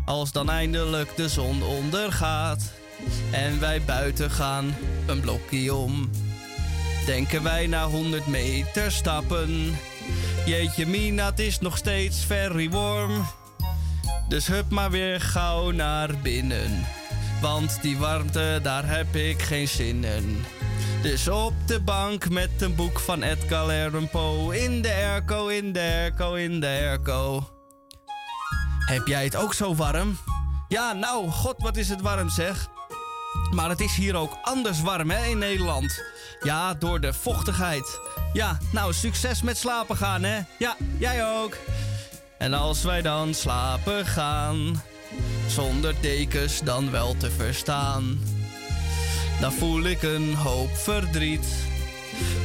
[0.04, 2.72] Als dan eindelijk de zon ondergaat
[3.30, 4.74] en wij buiten gaan
[5.06, 6.10] een blokje om.
[7.06, 9.76] Denken wij na 100 meter stappen.
[10.46, 13.24] Jeetje mina, het is nog steeds very warm.
[14.32, 16.86] Dus hup maar weer gauw naar binnen.
[17.40, 20.44] Want die warmte, daar heb ik geen zin in.
[21.02, 24.58] Dus op de bank met een boek van Edgar Allan Poe.
[24.58, 27.48] In de airco, in de airco, in de airco.
[28.86, 30.18] Heb jij het ook zo warm?
[30.68, 32.68] Ja, nou, god, wat is het warm zeg.
[33.50, 36.04] Maar het is hier ook anders warm, hè, in Nederland.
[36.40, 38.00] Ja, door de vochtigheid.
[38.32, 40.40] Ja, nou, succes met slapen gaan, hè.
[40.58, 41.56] Ja, jij ook.
[42.42, 44.82] En als wij dan slapen gaan,
[45.48, 48.20] zonder dekens dan wel te verstaan,
[49.40, 51.46] dan voel ik een hoop verdriet.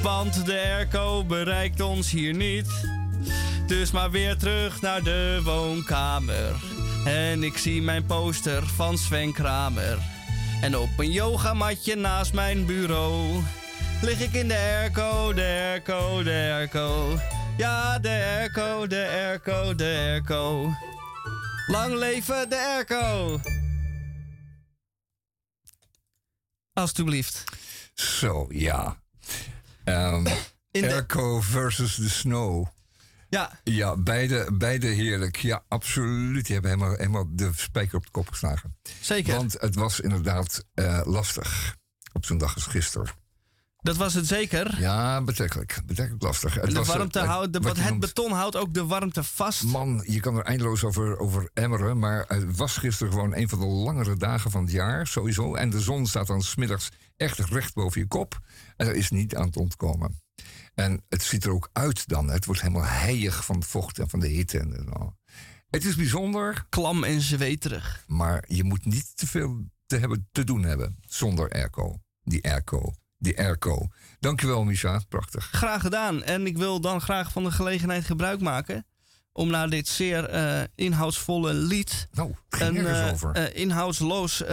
[0.01, 2.67] Want de airco bereikt ons hier niet.
[3.67, 6.55] Dus maar weer terug naar de woonkamer.
[7.05, 9.97] En ik zie mijn poster van Sven Kramer.
[10.61, 13.43] En op een yogamatje naast mijn bureau
[14.01, 17.19] lig ik in de airco, de airco, de airco.
[17.57, 20.73] Ja, de airco, de airco, de airco.
[21.67, 23.39] Lang leven de airco.
[26.73, 27.43] Alsjeblieft.
[27.93, 28.97] Zo, ja.
[29.83, 32.67] De, Airco versus the snow.
[33.29, 35.35] ja, Ja, beide, beide heerlijk.
[35.37, 36.45] Ja, absoluut.
[36.45, 38.77] Die hebben helemaal, helemaal de spijker op de kop geslagen.
[39.01, 39.35] zeker.
[39.35, 41.75] Want het was inderdaad eh, lastig
[42.13, 43.07] op zo'n dag als gisteren.
[43.87, 44.79] Dat was het zeker.
[44.79, 45.79] Ja, betrekkelijk.
[45.85, 46.53] Betrekkelijk lastig.
[46.53, 48.73] Het, de was, warmte eh, houdt, de- wat wat je het noemt- beton houdt ook
[48.73, 49.63] de warmte vast.
[49.63, 51.99] Man, je kan er eindeloos over, over emmeren.
[51.99, 55.55] Maar het was gisteren gewoon een van de langere dagen van het jaar, sowieso.
[55.55, 58.39] En de zon staat dan smiddags echt recht boven je kop.
[58.75, 60.21] En er is niet aan te ontkomen.
[60.75, 62.29] En het ziet er ook uit dan.
[62.29, 64.59] Het wordt helemaal heilig van vocht en van de hitte.
[64.59, 65.15] En zo.
[65.69, 68.03] Het is bijzonder, Klam en zweterig.
[68.07, 71.99] maar je moet niet te veel te, hebben, te doen hebben zonder airco.
[72.23, 72.93] Die airco.
[73.17, 73.87] Die airco.
[74.19, 75.01] Dankjewel, Misha.
[75.09, 75.49] Prachtig.
[75.51, 76.23] Graag gedaan.
[76.23, 78.85] En ik wil dan graag van de gelegenheid gebruik maken.
[79.31, 82.07] om na dit zeer eh, inhoudsvolle lied.
[82.11, 83.31] Nou, een over.
[83.31, 84.43] eh, inhoudsloos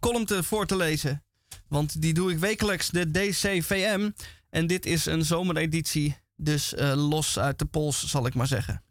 [0.00, 1.22] column te, voor te lezen.
[1.68, 4.10] Want die doe ik wekelijks, de DCVM.
[4.50, 6.16] En dit is een zomereditie.
[6.36, 8.82] Dus los uit de pols, zal ik maar zeggen.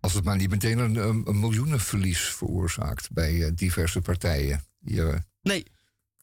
[0.00, 4.64] Als het maar niet meteen een, miljoenenverlies veroorzaakt bij diverse partijen.
[4.78, 5.02] Die,
[5.42, 5.66] Nee,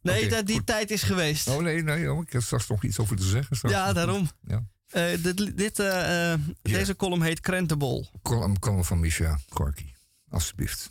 [0.03, 0.65] nee dat die goed.
[0.65, 1.47] tijd is geweest.
[1.47, 3.55] Oh nee, nee, ik heb straks nog iets over te zeggen.
[3.55, 3.75] straks.
[3.75, 4.29] ja, daarom.
[4.47, 4.63] Ja.
[4.87, 8.07] Eh, dit, dit, eh, eh, Deze column heet Krentenbol.
[8.21, 9.93] Column, column van Misha Gorky,
[10.29, 10.89] alsjeblieft.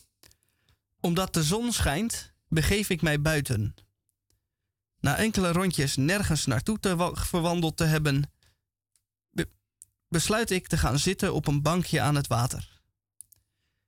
[1.00, 3.74] Omdat de zon schijnt, begeef ik mij buiten.
[5.00, 8.30] Na enkele rondjes nergens naartoe te wa- verwandeld te hebben,
[9.30, 9.50] be-
[10.08, 12.80] besluit ik te gaan zitten op een bankje aan het water.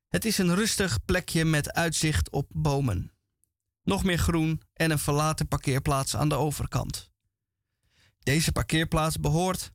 [0.08, 3.12] Het is een rustig plekje met uitzicht op bomen.
[3.84, 7.10] Nog meer groen en een verlaten parkeerplaats aan de overkant.
[8.18, 9.72] Deze parkeerplaats behoort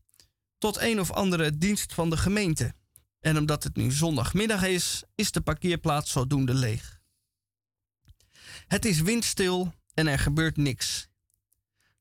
[0.57, 2.73] tot een of andere dienst van de gemeente.
[3.19, 6.99] En omdat het nu zondagmiddag is, is de parkeerplaats zodoende leeg.
[8.67, 11.07] Het is windstil en er gebeurt niks.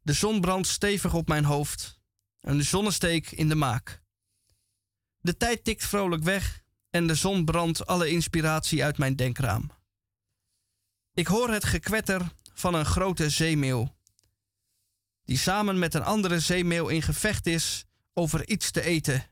[0.03, 2.01] De zon brandt stevig op mijn hoofd.
[2.41, 4.03] Een zonnesteek in de maak.
[5.21, 9.71] De tijd tikt vrolijk weg en de zon brandt alle inspiratie uit mijn denkraam.
[11.19, 13.97] Ik hoor het gekwetter van een grote zeemeeuw.
[15.25, 19.27] Die samen met een andere zeemeeuw in gevecht is over iets te eten.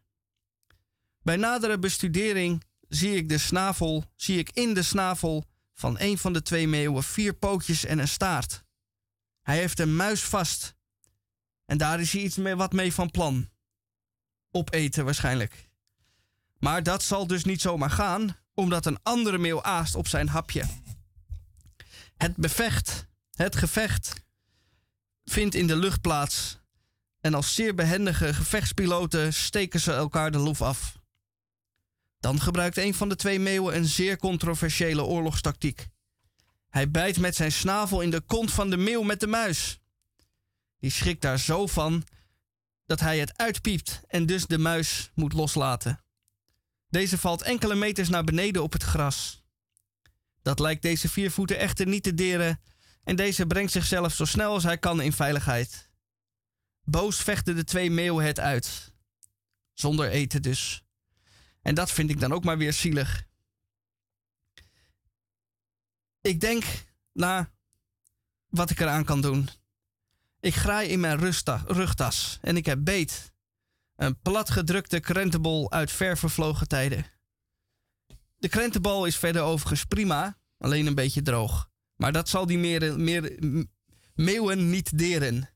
[1.23, 6.33] Bij nadere bestudering zie ik, de snavel, zie ik in de snavel van een van
[6.33, 8.65] de twee meeuwen vier pootjes en een staart.
[9.43, 10.75] Hij heeft een muis vast.
[11.65, 13.49] En daar is hij iets mee, wat mee van plan.
[14.51, 15.69] Opeten waarschijnlijk.
[16.59, 20.65] Maar dat zal dus niet zomaar gaan, omdat een andere meeuw aast op zijn hapje.
[22.17, 24.25] Het bevecht, het gevecht,
[25.25, 26.59] vindt in de lucht plaats.
[27.21, 30.99] En als zeer behendige gevechtspiloten steken ze elkaar de loef af.
[32.21, 35.87] Dan gebruikt een van de twee meeuwen een zeer controversiële oorlogstactiek.
[36.69, 39.81] Hij bijt met zijn snavel in de kont van de meeuw met de muis.
[40.79, 42.05] Die schrikt daar zo van
[42.87, 46.01] dat hij het uitpiept en dus de muis moet loslaten.
[46.89, 49.45] Deze valt enkele meters naar beneden op het gras.
[50.47, 52.61] Dat lijkt deze viervoeten echter niet te deren
[53.05, 55.91] en deze brengt zichzelf zo snel als hij kan in veiligheid.
[56.85, 58.93] Boos vechten de twee meeuwen het uit.
[59.73, 60.85] Zonder eten dus.
[61.63, 63.27] En dat vind ik dan ook maar weer zielig.
[66.21, 66.65] Ik denk
[67.13, 67.51] na
[68.49, 69.49] wat ik eraan kan doen.
[70.41, 71.19] Ik graai in mijn
[71.67, 73.33] rugtas en ik heb beet.
[73.97, 77.16] Een platgedrukte krentenbol uit ver vervlogen tijden.
[78.37, 81.69] De krentenbal is verder overigens prima, alleen een beetje droog.
[81.97, 83.39] Maar dat zal die meer, meer
[84.15, 85.51] meeuwen niet deren.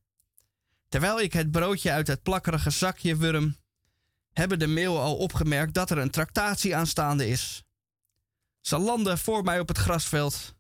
[0.88, 3.56] Terwijl ik het broodje uit het plakkerige zakje wurm,
[4.32, 7.62] hebben de meeuwen al opgemerkt dat er een tractatie aanstaande is.
[8.60, 10.54] Ze landen voor mij op het grasveld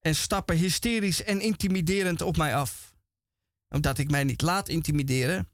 [0.00, 2.94] en stappen hysterisch en intimiderend op mij af.
[3.68, 5.50] Omdat ik mij niet laat intimideren,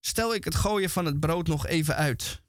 [0.00, 2.42] stel ik het gooien van het brood nog even uit.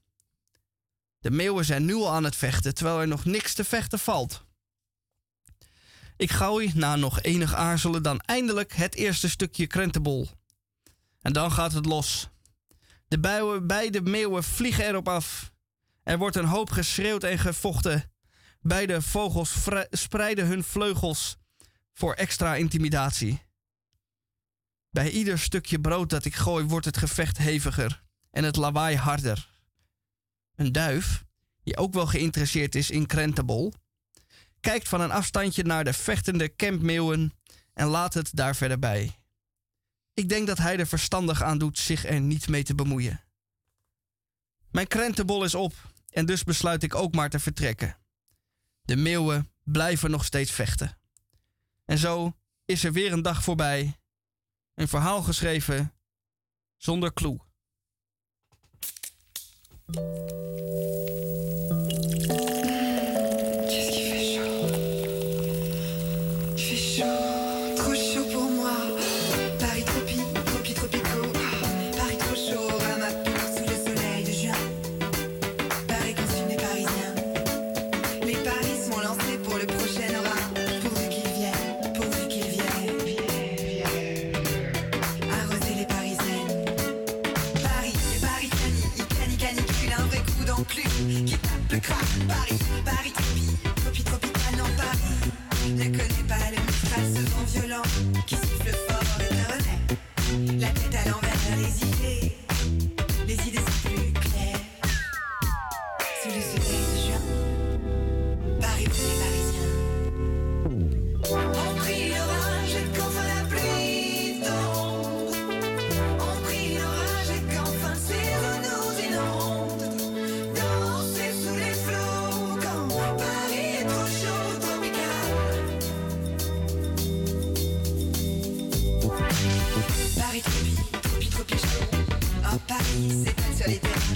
[1.25, 4.45] De meeuwen zijn nu al aan het vechten, terwijl er nog niks te vechten valt.
[6.17, 10.29] Ik gooi, na nog enig aarzelen, dan eindelijk het eerste stukje krentenbol.
[11.21, 12.29] En dan gaat het los.
[13.07, 13.19] De
[13.61, 15.51] beide meeuwen vliegen erop af.
[16.03, 18.11] Er wordt een hoop geschreeuwd en gevochten.
[18.61, 19.55] Beide vogels
[19.91, 21.37] spreiden hun vleugels
[21.93, 23.41] voor extra intimidatie.
[24.89, 29.53] Bij ieder stukje brood dat ik gooi wordt het gevecht heviger en het lawaai harder.
[30.55, 31.23] Een duif,
[31.63, 33.73] die ook wel geïnteresseerd is in krentenbol,
[34.59, 37.33] kijkt van een afstandje naar de vechtende kampmeeuwen
[37.73, 39.19] en laat het daar verder bij.
[40.13, 43.23] Ik denk dat hij er verstandig aan doet zich er niet mee te bemoeien.
[44.71, 45.73] Mijn krentenbol is op
[46.09, 47.97] en dus besluit ik ook maar te vertrekken.
[48.81, 50.97] De meeuwen blijven nog steeds vechten.
[51.85, 53.99] En zo is er weer een dag voorbij.
[54.73, 55.93] Een verhaal geschreven
[56.77, 57.44] zonder clue.
[59.87, 60.35] Música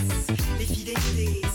[0.10, 1.49] ja,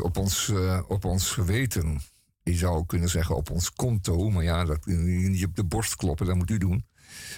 [0.00, 2.00] op ons, uh, op ons geweten.
[2.42, 6.26] Je zou kunnen zeggen op ons konto, maar ja, dat niet op de borst kloppen,
[6.26, 6.86] dat moet u doen.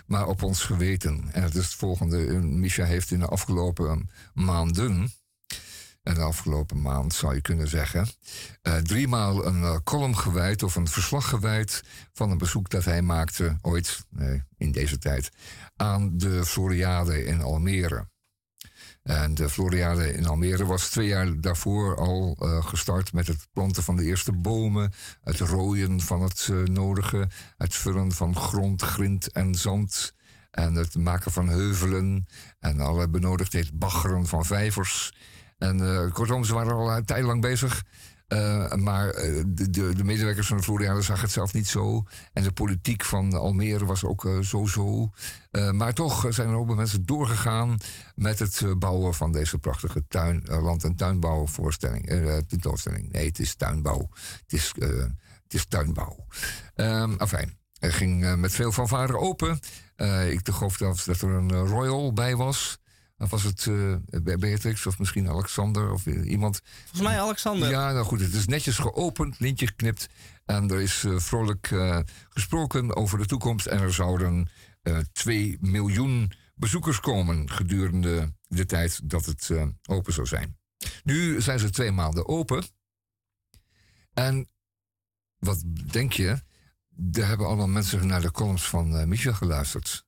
[0.07, 1.29] Maar op ons geweten.
[1.33, 2.17] En het is het volgende.
[2.43, 5.13] Misha heeft in de afgelopen maanden,
[6.03, 8.09] en de afgelopen maand zou je kunnen zeggen,
[8.63, 11.83] uh, driemaal een column gewijd of een verslag gewijd
[12.13, 14.07] van een bezoek dat hij maakte ooit,
[14.57, 15.31] in deze tijd,
[15.77, 18.13] aan de Floriade in Almere.
[19.05, 23.83] En de Floriade in Almere was twee jaar daarvoor al uh, gestart met het planten
[23.83, 24.93] van de eerste bomen,
[25.23, 30.15] het rooien van het uh, nodige, het vullen van grond, grind en zand
[30.51, 32.27] en het maken van heuvelen
[32.61, 35.13] en alle benodigdheid baggeren van vijvers.
[35.59, 37.83] En uh, kortom, ze waren al een tijd lang bezig
[38.35, 42.05] uh, maar uh, de, de, de, medewerkers van de Floriade zagen het zelf niet zo.
[42.33, 45.11] En de politiek van Almere was ook zo-zo.
[45.73, 47.77] maar toch zijn er ook mensen doorgegaan
[48.15, 52.07] met het bouwen van deze prachtige tuin, land- en tuinbouwvoorstelling.
[52.49, 53.13] tentoonstelling.
[53.13, 54.09] Nee, het is tuinbouw.
[54.47, 54.53] Het
[55.55, 56.27] is, tuinbouw.
[56.75, 57.59] Um, afijn.
[57.79, 59.61] Het ging met veel fanfare open.
[60.29, 62.79] ik geloof dat er een royal bij was.
[63.25, 63.97] Of was het uh,
[64.39, 66.61] Beatrix of misschien Alexander of iemand?
[66.81, 67.71] Volgens mij Alexander.
[67.71, 70.09] Ja, nou goed, het is netjes geopend, lintje geknipt.
[70.45, 71.99] En er is uh, vrolijk uh,
[72.29, 73.67] gesproken over de toekomst.
[73.67, 74.49] En er zouden
[75.13, 79.51] 2 miljoen bezoekers komen gedurende de tijd dat het
[79.89, 80.59] open zou zijn.
[81.05, 82.65] Nu zijn ze twee maanden open.
[84.15, 84.49] En
[85.39, 86.43] wat denk je?
[87.13, 90.05] Er hebben allemaal mensen naar de columns van Micha geluisterd.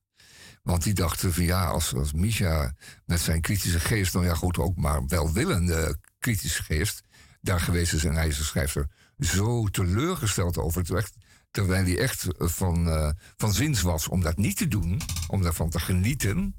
[0.67, 2.73] Want die dachten van ja, als, als Misha
[3.05, 7.03] met zijn kritische geest, nou ja goed, ook maar welwillende kritische geest,
[7.41, 8.87] daar geweest is en hij is schrijver
[9.19, 10.81] zo teleurgesteld over.
[10.81, 11.13] het
[11.51, 15.69] terwijl hij echt van, uh, van zins was om dat niet te doen, om daarvan
[15.69, 16.55] te genieten.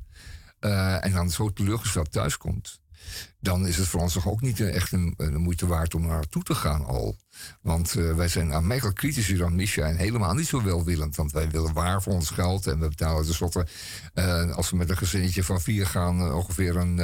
[0.60, 2.80] Uh, en dan zo teleurgesteld thuiskomt
[3.40, 6.42] dan is het voor ons toch ook niet echt een, een moeite waard om naartoe
[6.42, 7.16] te gaan al.
[7.62, 11.16] Want uh, wij zijn aanmerkelijk kritischer dan Misha en helemaal niet zo welwillend.
[11.16, 13.66] Want wij willen waar voor ons geld en we betalen tenslotte,
[14.14, 16.98] uh, als we met een gezinnetje van vier gaan, ongeveer een,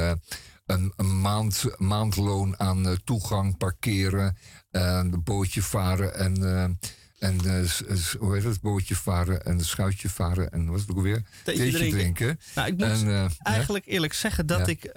[0.65, 4.37] een, een, maand, maandloon aan toegang, parkeren,
[4.71, 6.77] een bootje varen en
[7.19, 7.39] En
[8.19, 8.61] hoe heet het?
[8.61, 11.23] Bootje varen en schuitje varen en wat is het ook weer?
[11.43, 12.39] Theetje drinken.
[12.55, 14.93] Nou, ik moet eigenlijk eerlijk zeggen dat ik,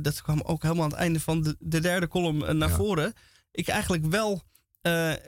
[0.00, 3.12] dat kwam ook helemaal aan het einde van de, de derde column naar voren.
[3.50, 4.42] Ik eigenlijk wel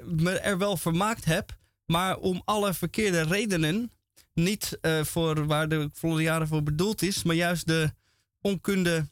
[0.04, 3.92] me er wel vermaakt heb, maar om alle verkeerde redenen.
[4.34, 7.92] Niet voor waar de Floriade voor bedoeld is, maar juist de
[8.40, 9.08] onkunde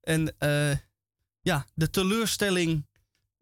[0.00, 0.34] en
[1.40, 2.85] ja, de teleurstelling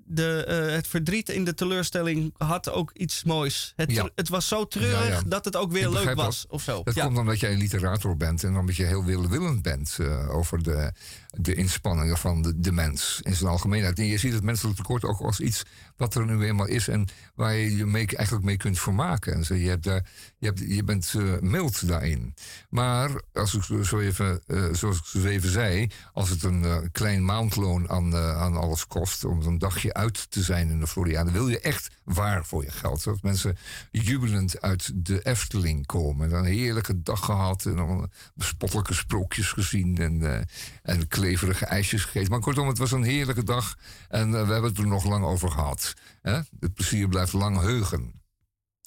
[0.07, 3.73] de, uh, het verdriet in de teleurstelling had ook iets moois.
[3.77, 4.11] Het, ja.
[4.15, 6.47] het was zo treurig dat het ook weer leuk was.
[6.49, 6.83] Of zo.
[6.83, 10.63] Dat komt omdat jij een literator bent en omdat je heel willend bent uh, over
[10.63, 10.93] de,
[11.37, 13.99] de inspanningen van de, de mens in zijn algemeenheid.
[13.99, 15.63] En je ziet het menselijk tekort ook als iets
[15.97, 19.35] wat er nu eenmaal is en waar je je mee, eigenlijk mee kunt vermaken.
[19.35, 20.07] En je, hebt daar,
[20.39, 22.35] je, hebt, je bent uh, mild daarin.
[22.69, 27.91] Maar als ik zo even, zoals ik zo even zei, als het een klein maandloon
[27.91, 31.31] aan, aan alles kost om een dagje uit te zijn in de Floriade.
[31.31, 33.01] Wil je echt waar voor je geld?
[33.01, 33.57] Zodat mensen
[33.91, 36.31] jubelend uit de Efteling komen.
[36.31, 40.47] Dan een heerlijke dag gehad en dan bespottelijke sprookjes gezien en,
[40.83, 42.31] en kleverige ijsjes gegeten.
[42.31, 43.77] Maar kortom, het was een heerlijke dag
[44.09, 45.95] en uh, we hebben het er nog lang over gehad.
[46.23, 46.41] Hè?
[46.61, 48.23] Het plezier blijft lang heugen.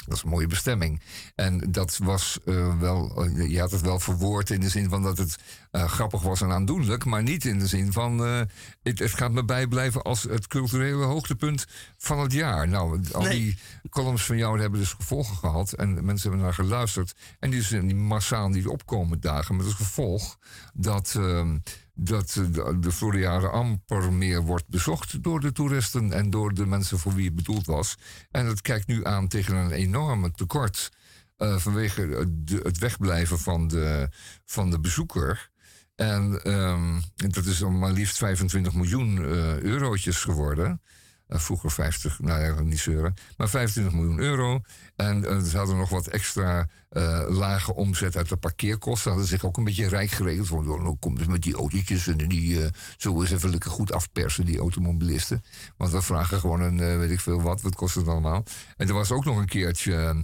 [0.05, 1.01] Dat is een mooie bestemming.
[1.35, 5.03] En dat was uh, wel, uh, je had het wel verwoord in de zin van
[5.03, 5.35] dat het
[5.71, 9.45] uh, grappig was en aandoenlijk, maar niet in de zin van het, het, gaat me
[9.45, 11.65] bijblijven als het culturele hoogtepunt
[11.97, 12.67] van het jaar.
[12.67, 13.57] Nou, al die
[13.89, 17.15] columns van jou hebben dus gevolgen gehad en mensen hebben naar geluisterd.
[17.39, 20.37] En die zijn die massaal die opkomen dagen met het gevolg
[20.73, 21.57] dat ehm,
[21.99, 26.99] dat de, de Floriade amper meer wordt bezocht door de toeristen en door de mensen
[26.99, 27.97] voor wie het bedoeld was.
[28.31, 30.91] En het kijkt nu aan tegen een enorme tekort
[31.37, 32.27] uh, vanwege
[32.63, 34.09] het wegblijven van de,
[34.45, 35.49] van de bezoeker.
[35.95, 40.81] En um, dat is dan maar liefst 25 miljoen uh, eurotjes geworden.
[41.27, 43.13] Uh, vroeger 50, nou ja, niet zeuren.
[43.37, 44.61] Maar 25 miljoen euro.
[44.95, 49.09] En uh, ze hadden nog wat extra uh, lage omzet uit de parkeerkosten.
[49.09, 50.47] Hadden zich ook een beetje rijk geregeld.
[50.47, 52.67] Van, nou komt het met die autootjes en die uh,
[52.97, 55.43] zullen eens even lekker goed afpersen, die automobilisten.
[55.77, 58.43] Want we vragen gewoon een, weet ik veel wat, wat kost het allemaal.
[58.77, 60.23] En er was ook nog een keertje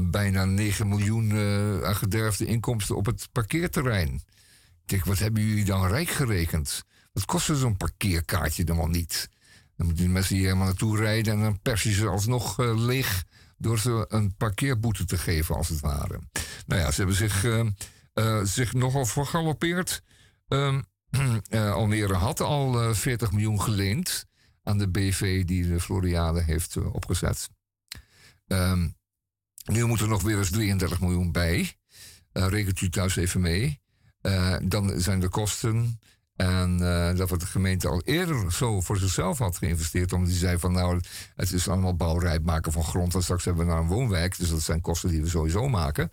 [0.00, 1.32] bijna 9 miljoen
[1.84, 4.22] aan gederfde inkomsten op het parkeerterrein.
[4.86, 6.84] Ik wat hebben jullie dan rijk gerekend?
[7.12, 9.28] Wat kostte zo'n parkeerkaartje dan wel niet?
[9.76, 12.84] Dan moeten die mensen hier helemaal naartoe rijden en dan pers je ze alsnog uh,
[12.84, 13.24] leeg
[13.58, 16.20] door ze een parkeerboete te geven, als het ware.
[16.66, 20.02] Nou ja, ze hebben zich, uh, zich nogal vergalopeerd.
[20.48, 20.84] Um,
[21.50, 24.26] Almere had al 40 miljoen geleend
[24.62, 27.48] aan de BV die de Floriade heeft opgezet.
[28.46, 28.96] Um,
[29.64, 31.76] nu moet er nog weer eens 33 miljoen bij.
[32.32, 33.80] rekent u thuis even mee.
[34.62, 35.98] dan zijn de kosten
[36.36, 40.12] en uh, dat wat de gemeente al eerder zo voor zichzelf had geïnvesteerd.
[40.12, 41.00] Omdat die zei van nou,
[41.34, 43.14] het is allemaal bouwrijp maken van grond.
[43.14, 44.38] En straks hebben we naar een woonwijk.
[44.38, 46.10] Dus dat zijn kosten die we sowieso maken.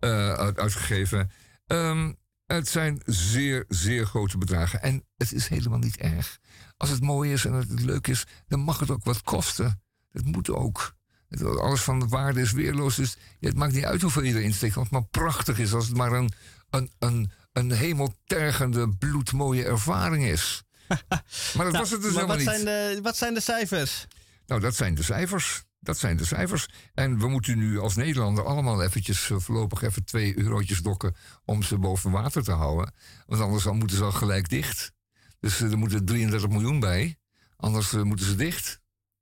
[0.00, 1.30] Uh, uitgegeven.
[1.66, 2.16] Um,
[2.46, 4.82] het zijn zeer, zeer grote bedragen.
[4.82, 6.38] En het is helemaal niet erg.
[6.76, 9.82] Als het mooi is en het leuk is, dan mag het ook wat kosten.
[10.10, 10.94] Het moet ook.
[11.42, 12.96] Alles van de waarde is weerloos.
[12.96, 14.76] Dus het maakt niet uit hoeveel je erin steekt.
[14.76, 15.74] Als het maar prachtig is.
[15.74, 16.32] Als het maar een,
[16.70, 20.62] een, een een hemeltergende, bloedmooie ervaring is.
[20.88, 21.24] maar
[21.54, 22.46] dat nou, was het dus helemaal wat niet.
[22.48, 24.06] Zijn de, wat zijn de cijfers?
[24.46, 25.64] Nou, dat zijn de cijfers.
[25.80, 26.68] Dat zijn de cijfers.
[26.94, 31.62] En we moeten nu als Nederlander allemaal eventjes uh, voorlopig even twee eurotjes dokken om
[31.62, 32.92] ze boven water te houden.
[33.26, 34.92] Want anders dan moeten ze al gelijk dicht.
[35.40, 37.18] Dus uh, er moeten 33 miljoen bij.
[37.56, 38.80] Anders uh, moeten ze dicht.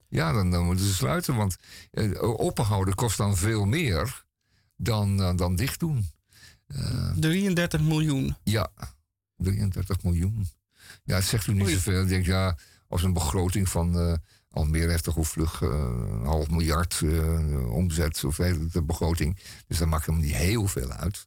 [0.08, 1.36] Ja, dan, dan, moeten ze sluiten.
[1.36, 1.56] Want
[2.20, 4.24] openhouden kost dan veel meer
[4.76, 6.10] dan, dan dicht doen.
[7.16, 8.36] 33 miljoen.
[8.42, 8.70] Ja,
[9.36, 10.48] 33 miljoen.
[11.04, 12.02] Ja, het zegt u niet zoveel.
[12.02, 12.58] Ik denk, ja,
[12.88, 14.14] als een begroting van uh,
[14.50, 19.38] Almere heeft toch hoe vlug uh, een half miljard uh, omzet of de begroting.
[19.66, 21.26] Dus dat maakt hem niet heel veel uit.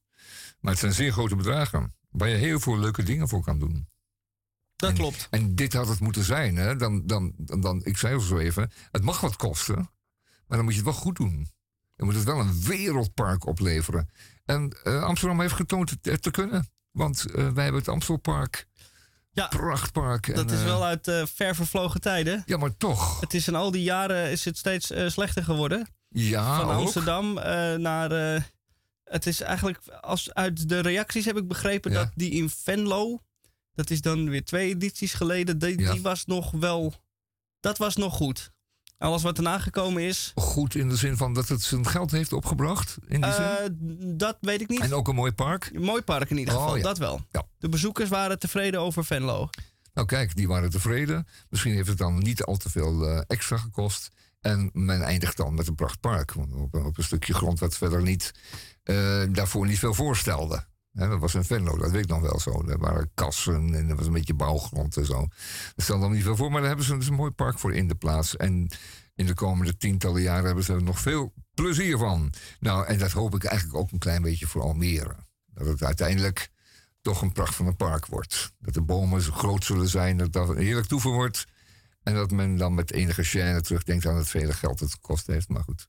[0.60, 1.94] Maar het zijn zeer grote bedragen.
[2.10, 3.88] Waar je heel veel leuke dingen voor kan doen.
[4.76, 5.28] Dat klopt.
[5.30, 6.56] En dit had het moeten zijn.
[6.56, 6.76] Hè?
[6.76, 9.76] Dan, dan, dan, dan, ik zei al zo even, het mag wat kosten.
[10.48, 11.48] Maar dan moet je het wel goed doen.
[11.96, 14.10] Dan moet het wel een wereldpark opleveren.
[14.46, 16.70] En uh, Amsterdam heeft getoond het te kunnen.
[16.92, 18.68] Want uh, wij hebben het Amstelpark.
[19.32, 20.36] Ja, prachtpark.
[20.36, 22.44] Dat is wel eh, uit uh, ver vervlogen tijden.
[22.46, 23.20] Ja, maar toch.
[23.20, 25.88] Het is in al die jaren is het steeds slechter geworden.
[26.10, 27.34] Ja, Van Amsterdam
[27.82, 28.12] naar...
[29.04, 33.24] het is eigenlijk, als uit de reacties heb ik begrepen dat die in Venlo...
[33.74, 35.60] Dat is dan weer twee edities geleden.
[35.60, 35.92] Die, ja.
[35.92, 36.94] die was nog wel...
[37.60, 38.52] Dat was nog goed.
[38.98, 40.32] Alles wat erna gekomen is.
[40.36, 42.98] Goed in de zin van dat het zijn geld heeft opgebracht?
[43.08, 43.54] In die uh,
[44.18, 44.80] Dat weet ik niet.
[44.80, 45.70] En ook een mooi park?
[45.74, 47.22] Een mooi park in ieder oh, geval, dat wel.
[47.32, 47.44] Ja.
[47.58, 49.50] De bezoekers waren tevreden over Venlo.
[49.94, 51.28] Nou kijk, die waren tevreden.
[51.50, 54.10] Misschien heeft het dan niet al te veel uh, extra gekost.
[54.42, 56.36] En men eindigt dan met een prachtpark.
[56.36, 58.32] Op, een- op een stukje grond wat verder niet,
[58.84, 60.66] eh, daarvoor niet veel voorstelde.
[60.96, 62.64] Dat was een Venlo, dat weet ik nog wel zo.
[62.68, 65.28] Er waren kassen en er was een beetje bouwgrond en zo.
[65.76, 67.74] Dat stelde dan niet veel voor, maar daar hebben ze dus een mooi park voor
[67.74, 68.36] in de plaats.
[68.36, 68.72] En
[69.16, 72.34] in de komende tientallen jaren hebben ze er nog veel plezier van.
[72.60, 75.16] Nou, en dat hoop ik eigenlijk ook een klein beetje voor Almere.
[75.46, 76.50] Dat het uiteindelijk
[77.02, 78.54] toch een pracht van een park wordt.
[78.60, 81.46] Dat de bomen zo groot zullen zijn, dat dat heerlijk toeven wordt.
[82.04, 85.28] En dat men dan met enige gêne terugdenkt aan het vele geld dat het gekost
[85.28, 85.50] heeft.
[85.50, 85.88] Maar goed.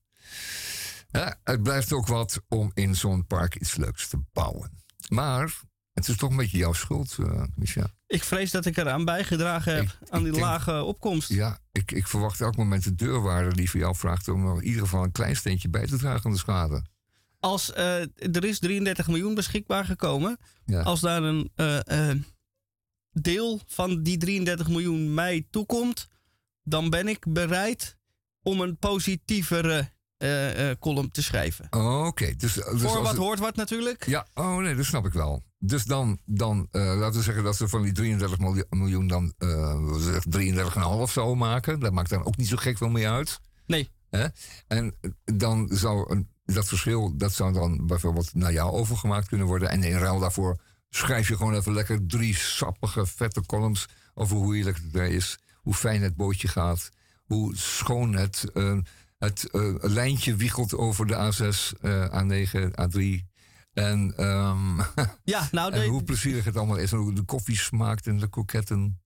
[1.11, 4.85] Ja, het blijft ook wat om in zo'n park iets leuks te bouwen.
[5.09, 5.61] Maar
[5.93, 7.17] het is toch een beetje jouw schuld,
[7.55, 7.91] Micha.
[8.07, 11.29] Ik vrees dat ik eraan bijgedragen heb Ik- aan die denk- lage opkomst.
[11.29, 14.65] Ja, ik, ik verwacht elk moment de deurwaarder die voor jou vraagt om er in
[14.65, 16.85] ieder geval een klein steentje bij te dragen aan de schade.
[17.41, 18.01] Als eh,
[18.37, 20.83] er is 33 miljoen beschikbaar gekomen, Ja.
[20.83, 22.11] als daar een eh,
[23.13, 26.09] deel van die 33 miljoen mij toekomt,
[26.63, 27.97] dan ben ik bereid
[28.43, 31.67] om een positievere eh, column te schrijven.
[31.71, 34.07] Oh, Oké, dus, dus Voor wat het- hoort wat natuurlijk.
[34.07, 35.43] Ja, oh nee, dat snap ik wel.
[35.59, 39.75] Dus dan, dan eh, laten we zeggen dat ze van die 33 miljoen, dan uh,
[41.07, 41.81] 33,5 zouden maken.
[41.81, 43.41] Dat maakt dan ook niet zo gek veel meer uit.
[43.67, 43.91] Nee.
[44.11, 44.27] Hè?
[44.67, 44.95] En
[45.25, 49.69] dan zou een, dat verschil, dat zou dan bijvoorbeeld naar jou overgemaakt kunnen worden.
[49.71, 50.61] En in ruil daarvoor
[50.91, 55.39] schrijf je gewoon even lekker drie sappige, vette columns over hoe heerlijk het er is.
[55.55, 56.89] Hoe fijn het bootje gaat.
[57.25, 58.45] Hoe schoon het,
[59.19, 63.25] het eh, lijntje wiegelt over de A6, eh, A9, A3.
[63.73, 64.79] En, ehm,
[65.25, 66.93] Ja, nou, en de- hoe plezierig het allemaal is.
[66.93, 69.01] En hoe de koffie smaakt en de kroketten.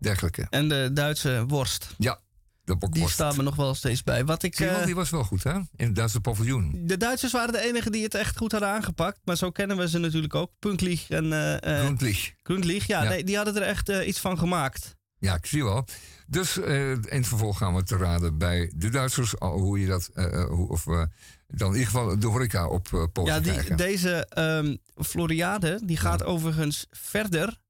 [0.00, 0.46] Dergelijke.
[0.50, 1.94] en de Duitse worst.
[1.98, 2.20] Ja,
[2.64, 4.24] de Die staat me nog wel steeds bij.
[4.24, 5.52] Wat ik, wel, eh, die was wel goed, hè?
[5.54, 6.82] In het Duitse paviljoen.
[6.86, 9.18] de Duitsers waren de enigen die het echt goed hadden aangepakt.
[9.24, 10.50] Maar zo kennen we ze natuurlijk ook.
[10.58, 12.32] Punklich en eh eh, Grundlich.
[12.42, 12.86] Grundlich.
[12.86, 13.08] Ja, Ja.
[13.08, 14.96] Nee, die hadden er echt iets van gemaakt.
[15.18, 15.84] Ja, ik zie wel.
[16.26, 19.34] Dus eh, in het vervolg gaan we te raden bij de Duitsers.
[19.38, 21.02] Hoe je dat, eh, eh, hoe, of eh,
[21.46, 26.22] dan in ieder geval de horeca op poten Ja, die, deze ehm, Floriade die gaat
[26.22, 27.60] overigens verder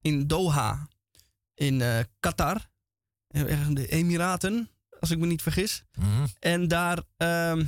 [0.00, 0.88] in Doha,
[1.54, 1.82] in
[2.20, 2.68] Qatar,
[3.28, 4.70] in de Emiraten,
[5.00, 5.84] als ik me niet vergis.
[5.94, 6.26] Mhm.
[6.38, 7.64] En daar, ehm,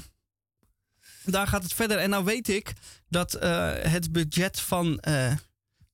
[1.24, 1.98] daar gaat het verder.
[1.98, 2.72] En nou weet ik
[3.08, 3.32] dat
[3.88, 5.02] het budget van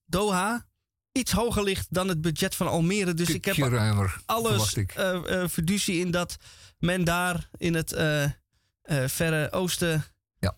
[0.06, 0.67] Doha
[1.12, 3.14] iets hoger ligt dan het budget van Almere.
[3.14, 4.92] Dus ik heb ruimer, alles ik.
[4.92, 6.36] eh eh, fiducie in dat
[6.78, 8.24] men daar in het eh,
[9.06, 10.04] verre oosten
[10.38, 10.56] Ja.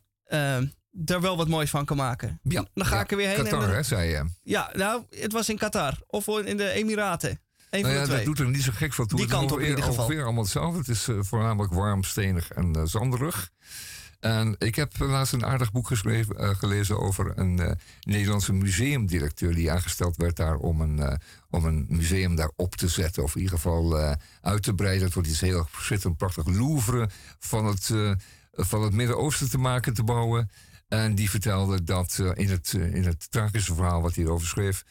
[1.05, 2.41] er wel wat moois van kan maken.
[2.43, 3.45] Ja, Dan ga ja, ik er weer heen.
[3.45, 4.25] Qatar, en hè, zei je.
[4.43, 7.31] ja, nou, het was in Qatar of in de Emiraten.
[7.71, 9.19] Een Nou van ja, dat doet er niet zo gek veel toe.
[9.19, 10.05] Die Het kant op in ieder geval.
[10.05, 10.79] Ongeveer allemaal hetzelfde.
[10.79, 13.51] Het is voornamelijk warm, stenig en zanderig.
[14.21, 19.71] En ik heb laatst een aardig boek eh, gelezen over een eh, Nederlandse museumdirecteur die
[19.71, 21.17] aangesteld werd daar om een, eh,
[21.51, 23.23] om een museum daar op te zetten.
[23.23, 25.05] Of in ieder geval uit te breiden.
[25.05, 27.09] Het wordt iets heel schitterend, prachtig Louvre
[27.39, 27.89] van het,
[28.53, 30.51] het Midden-Oosten te maken, te bouwen.
[30.89, 34.85] En die vertelde dat in, het, in het tragische verhaal wat hij erover schreef,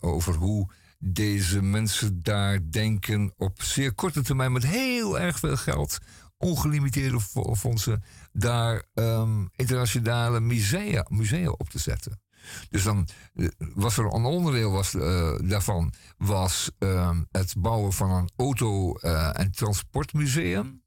[0.00, 5.98] over hoe deze mensen daar denken op zeer korte termijn met heel erg veel geld,
[6.38, 12.22] ongelimiteerde fo- fondsen, daar ehm, internationale musea, musea op te zetten.
[12.70, 18.10] Dus dan eh, was er een onderdeel was, eh, daarvan was ehm, het bouwen van
[18.10, 20.82] een auto- eh, en transportmuseum.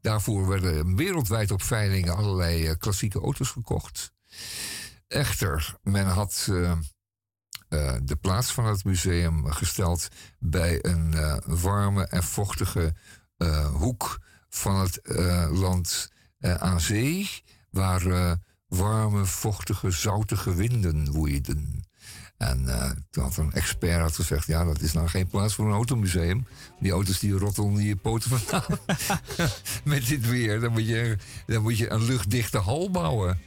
[0.00, 4.12] Daarvoor werden wereldwijd op veilingen allerlei klassieke auto's gekocht.
[5.06, 6.44] Echter, men had
[8.02, 11.14] de plaats van het museum gesteld bij een
[11.46, 12.94] warme en vochtige
[13.72, 17.30] hoek van het eh, land eh, aan zee,
[17.70, 18.32] waar eh,
[18.68, 21.86] warme, vochtige, zoutige winden woeiden.
[22.36, 22.64] En
[23.10, 26.46] toen had een expert had gezegd: Ja, dat is nou geen plaats voor een automuseum.
[26.80, 28.78] Die auto's die rotten onder je poten vandaan.
[29.84, 33.40] Met dit weer, dan moet, je, dan moet je een luchtdichte hal bouwen.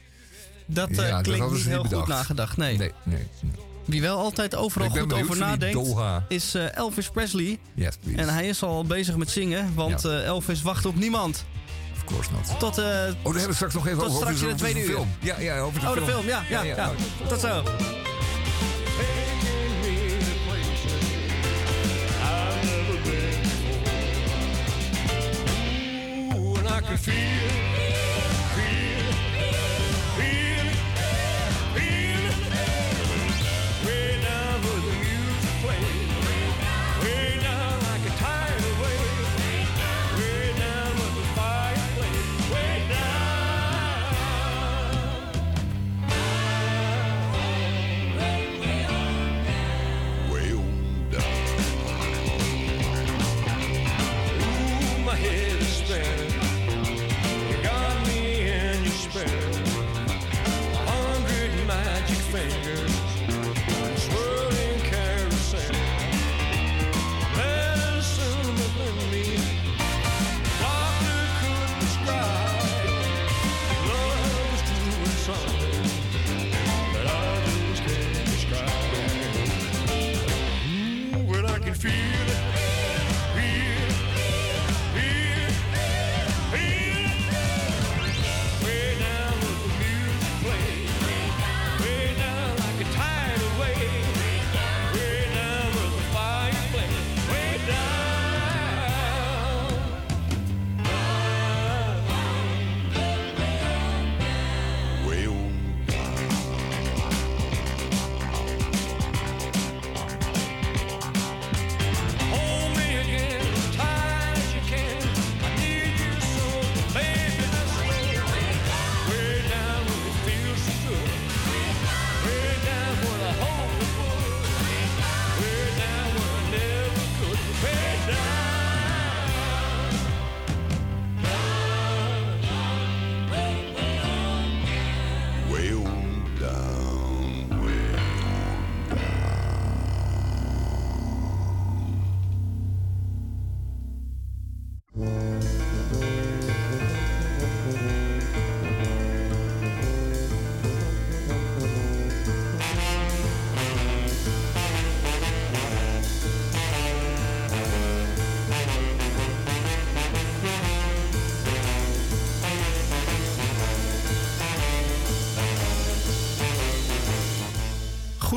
[0.66, 2.56] dat Ja, dat klinkt hadden niet heel goed nagedacht.
[2.56, 2.76] Nee.
[2.76, 3.28] Nee, nee.
[3.42, 3.71] nee.
[3.84, 5.90] Wie wel altijd overal goed benieuwd over nadenkt,
[6.28, 7.58] is eh, Elvis Presley.
[7.74, 8.18] Yes, please.
[8.18, 10.08] En hij is al bezig met zingen, want Ja.
[10.08, 11.44] eh, Elvis wacht op niemand.
[11.96, 12.58] Of course not.
[12.58, 14.18] Tot, eh, Oh, daar hebben we straks nog even Tot over.
[14.20, 14.92] straks in de tweede de uur.
[14.94, 15.08] film.
[15.20, 16.04] Ja, ja, over de oh, film.
[16.06, 16.92] de film, ja, ja, ja.
[17.28, 17.62] Tot zo.
[26.58, 27.71] And I can feel, feel,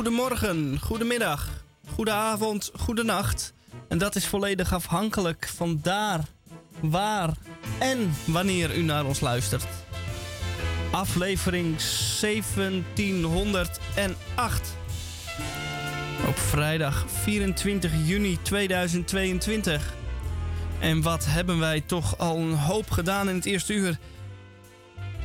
[0.06, 1.48] Goedemorgen, goedemiddag,
[1.94, 3.52] goedenavond, goedenacht.
[3.88, 6.20] En dat is volledig afhankelijk van daar,
[6.80, 7.30] waar
[7.78, 9.66] en wanneer u naar ons luistert.
[10.90, 11.76] Aflevering
[12.20, 13.80] 1708.
[16.26, 19.94] Op vrijdag 24 juni 2022.
[20.78, 23.98] En wat hebben wij toch al een hoop gedaan in het eerste uur.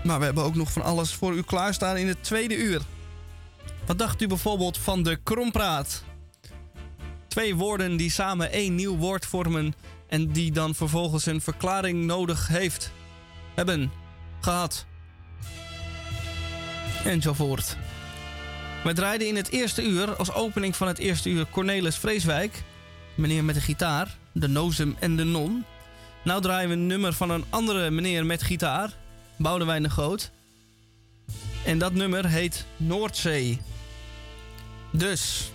[0.03, 2.82] Maar we hebben ook nog van alles voor u klaarstaan in het tweede uur.
[3.92, 6.04] Wat dacht u bijvoorbeeld van de krompraat?
[7.28, 9.74] Twee woorden die samen één nieuw woord vormen
[10.08, 12.92] en die dan vervolgens een verklaring nodig heeft,
[13.56, 13.92] hebben,
[14.42, 14.86] gehad.
[17.06, 17.78] Enzovoort.
[18.84, 22.64] We draaiden in het eerste uur, als opening van het eerste uur, Cornelis Vreeswijk.
[23.16, 25.66] Meneer met de gitaar, de nozem en de non.
[26.24, 28.94] Nou draaien we een nummer van een andere meneer met gitaar,
[29.38, 30.32] Boudewijn de Groot.
[31.66, 33.60] En dat nummer heet Noordzee.
[34.92, 35.52] Dus,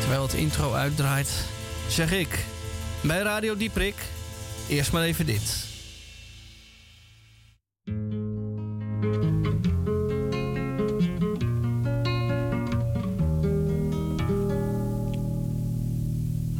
[0.00, 1.30] terwijl het intro uitdraait,
[1.88, 2.44] zeg ik
[3.00, 3.94] bij Radio Dieprik
[4.68, 5.70] eerst maar even dit.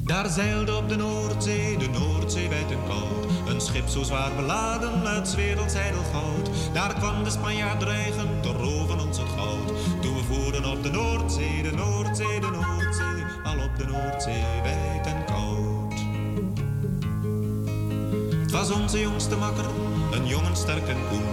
[0.05, 3.49] Daar zeilde op de Noordzee, de Noordzee en koud.
[3.49, 5.75] Een schip zo zwaar beladen 's werelds
[6.13, 6.51] goud.
[6.73, 9.73] Daar kwam de Spanjaard dreigen te roven ons het goud.
[10.65, 13.25] Op de Noordzee, de Noordzee, de Noordzee.
[13.45, 15.95] Al op de Noordzee wijd en koud.
[18.43, 19.65] Het was onze jongste makker,
[20.13, 21.25] een jongen sterk en koen.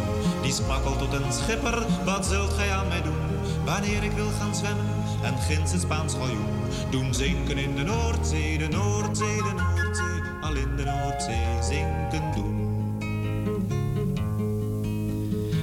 [0.41, 3.17] Die smakkelt tot een schipper, wat zult gij aan mij doen?
[3.65, 4.85] Wanneer ik wil gaan zwemmen
[5.23, 6.47] en ginds het Spaans galjoen.
[6.91, 10.21] Doen zinken in de Noordzee, de Noordzee, de Noordzee.
[10.41, 12.57] Al in de Noordzee zinken doen.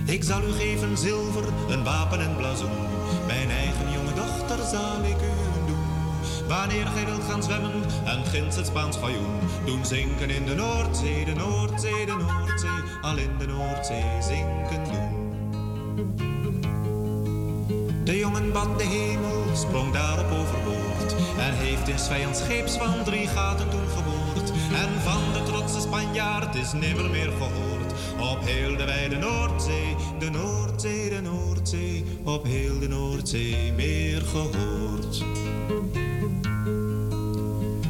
[0.06, 2.95] Ik zal u geven zilver, een wapen en blazoen.
[3.26, 5.86] Mijn eigen jonge dochter zal ik u doen.
[6.48, 9.40] Wanneer gij wilt gaan zwemmen en ginds het Spaans galjoen.
[9.64, 12.82] Doen zinken in de Noordzee, de Noordzee, de Noordzee.
[13.02, 15.24] Al in de Noordzee zinken doen.
[18.04, 21.14] De jongen bad de hemel, sprong daarop overboord.
[21.38, 24.50] En heeft in 's vijands scheepswand drie gaten toen geboord.
[24.74, 27.75] En van de trotse Spanjaard is nimmer meer gehoord.
[28.20, 32.04] Op heel de wijde Noordzee, de Noordzee, de Noordzee.
[32.24, 35.24] Op heel de Noordzee meer gehoord.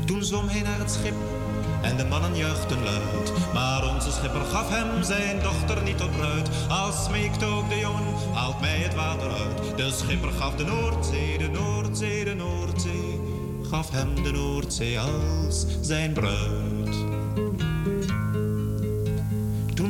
[0.07, 1.15] Toen zwom hij naar het schip
[1.83, 3.33] en de mannen juichten luid.
[3.53, 6.49] Maar onze schipper gaf hem zijn dochter niet tot bruid.
[6.69, 9.77] Als smeekte ook de jongen, haalt mij het water uit.
[9.77, 13.21] De schipper gaf de Noordzee, de Noordzee, de Noordzee.
[13.71, 16.76] Gaf hem de Noordzee als zijn bruid.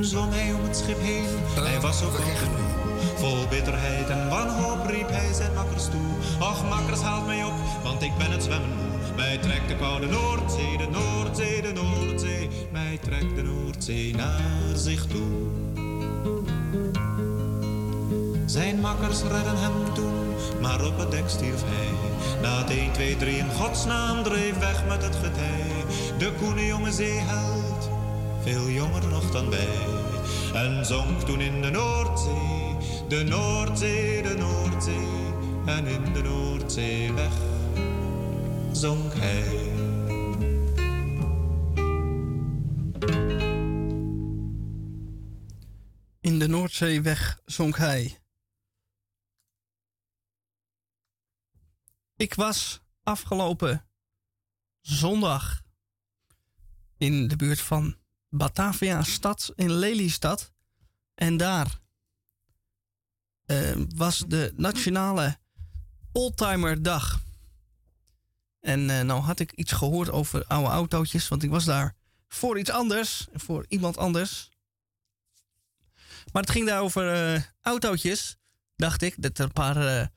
[0.07, 2.77] Zwom hij om het schip heen, hij was bang genoeg.
[3.17, 6.41] Vol bitterheid en wanhoop riep hij zijn makkers toe.
[6.41, 7.53] Och, makkers, haalt mij op,
[7.83, 9.15] want ik ben het zwemmen moe.
[9.17, 12.49] Mij trekt de koude Noordzee, de Noordzee, de Noordzee.
[12.73, 14.41] Mij trekt de Noordzee naar
[14.75, 15.47] zich toe.
[18.47, 21.89] Zijn makkers redden hem toen, maar op het dek stierf hij.
[22.43, 25.85] Na het 1, 2, 3 in godsnaam dreef weg met het getij.
[26.19, 27.91] De koene jonge zeeheld,
[28.43, 29.96] veel jonger nog dan wij.
[30.57, 35.35] En zonk toen in de Noordzee, de Noordzee, de Noordzee.
[35.67, 37.33] En in de Noordzee weg
[38.73, 39.75] zonk hij.
[46.21, 48.19] In de Noordzeeweg zonk hij.
[52.17, 53.89] Ik was afgelopen
[54.81, 55.63] zondag
[56.97, 57.97] in de buurt van
[58.37, 60.53] Batavia stad in Lelystad.
[61.15, 61.81] En daar
[63.47, 65.39] eh, was de nationale
[66.13, 67.21] Oldtimer Dag.
[68.61, 71.95] En eh, nou had ik iets gehoord over oude autootjes, want ik was daar
[72.29, 74.51] voor iets anders, voor iemand anders.
[76.33, 78.37] Maar het ging daar over eh, autootjes,
[78.77, 79.15] dacht ik.
[79.23, 80.11] Dat er een paar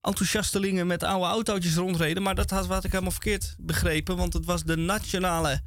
[0.00, 2.22] enthousiastelingen met oude autootjes rondreden.
[2.22, 5.62] Maar dat had, had ik helemaal verkeerd begrepen, want het was de nationale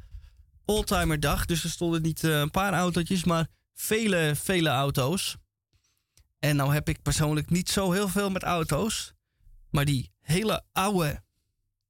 [0.66, 1.44] Oldtimer Dag.
[1.44, 5.36] Dus er stonden niet eh, een paar autootjes, maar vele, vele auto's.
[6.38, 9.12] En nou heb ik persoonlijk niet zo heel veel met auto's.
[9.70, 11.22] Maar die hele oude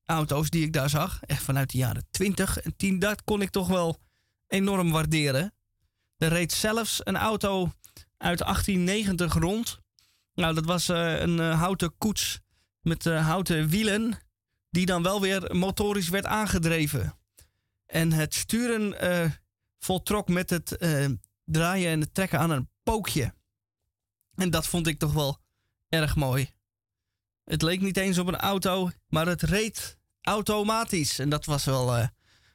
[0.05, 3.51] auto's die ik daar zag, echt vanuit de jaren 20 en 10, dat kon ik
[3.51, 3.99] toch wel
[4.47, 5.55] enorm waarderen.
[6.17, 7.73] Er reed zelfs een auto
[8.17, 9.81] uit 1890 rond.
[10.35, 12.41] Nou, dat was eh, een eh, houten koets
[12.81, 14.19] met houten wielen,
[14.71, 17.19] die dan wel weer motorisch werd aangedreven.
[17.87, 19.31] En het sturen eh,
[19.79, 21.09] voltrok met het eh,
[21.45, 23.35] draaien en het trekken aan een pookje.
[24.35, 25.39] En dat vond ik toch wel
[25.89, 26.51] erg mooi.
[27.45, 31.19] Het leek niet eens op een auto, maar het reed automatisch.
[31.19, 32.09] En dat was wel eh,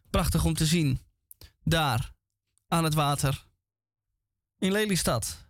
[0.10, 1.02] prachtig om te zien.
[1.64, 2.14] Daar,
[2.68, 3.46] aan het water.
[4.58, 5.50] In Lelystad.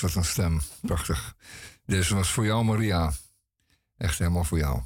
[0.00, 0.60] Wat een stem.
[0.80, 1.34] Prachtig.
[1.86, 3.12] Deze was voor jou, Maria.
[3.96, 4.82] Echt helemaal voor jou.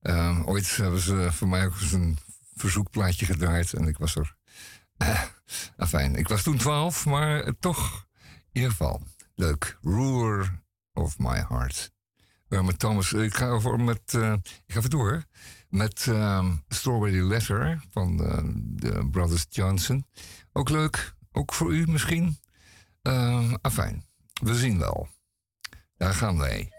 [0.00, 2.18] Ehm, ooit hebben ze voor mij ook eens een
[2.54, 4.36] verzoekplaatje gedraaid en ik was er.
[4.96, 5.22] Eh,
[5.76, 9.02] afijn, ik was toen 12, maar eh, toch, in ieder geval,
[9.34, 9.78] leuk.
[9.82, 11.92] Ruler of my heart.
[12.48, 14.14] Irma Thomas, ik ga over met.
[14.14, 14.32] eh,
[14.66, 15.24] ik ga even door.
[15.68, 20.06] Met ehm, Strawberry Letter van eh, de Brothers Johnson.
[20.52, 22.38] Ook leuk, ook voor u misschien.
[23.02, 24.03] Uh, afijn,
[24.42, 25.08] we zien wel.
[25.96, 26.72] Daar gaan wij.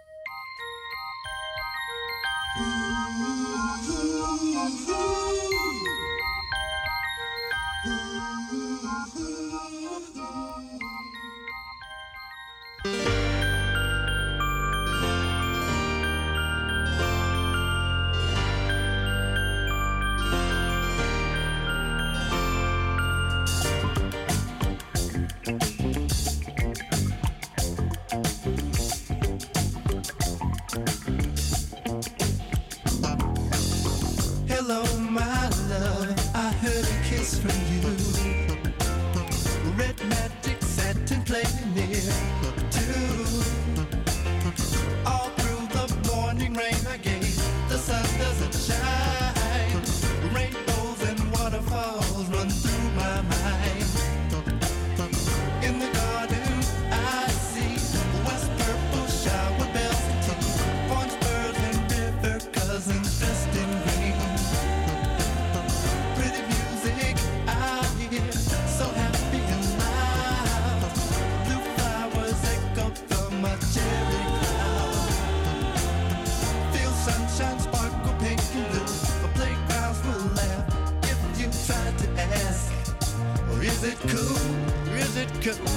[83.85, 84.95] It cool?
[84.95, 85.67] Is it cool?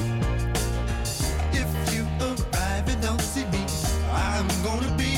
[1.52, 3.66] If you arrive and don't see me,
[4.10, 5.17] I'm gonna be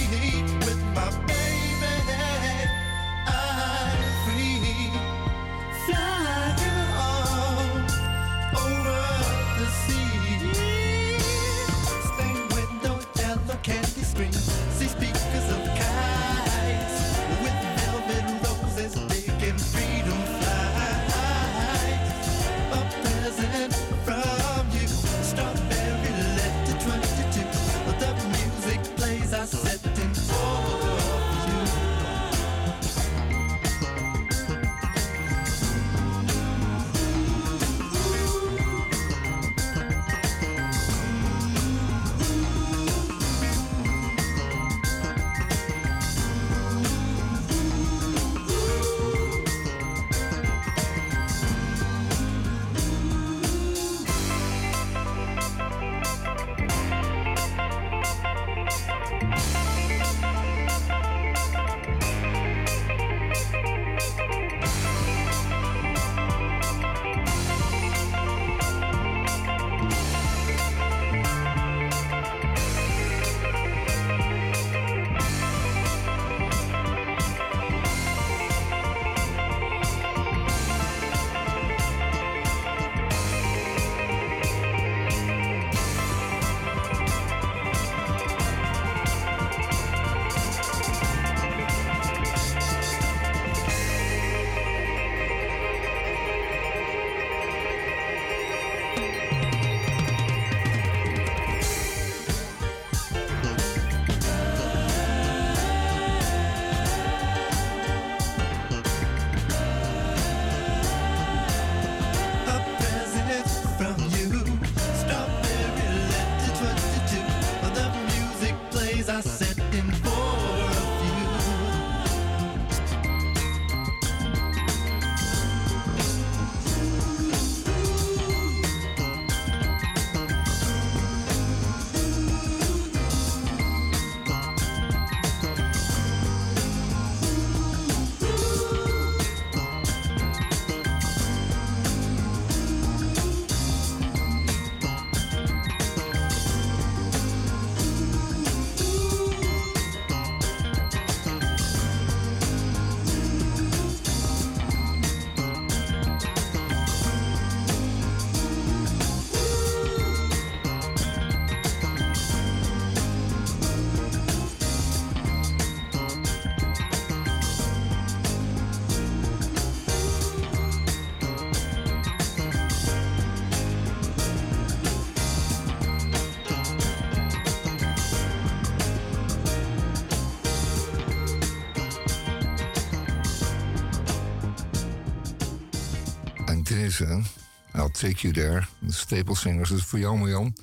[187.01, 189.68] I'll Take You There, de Staple Singers.
[189.68, 190.57] Dat is voor jou, Marjan.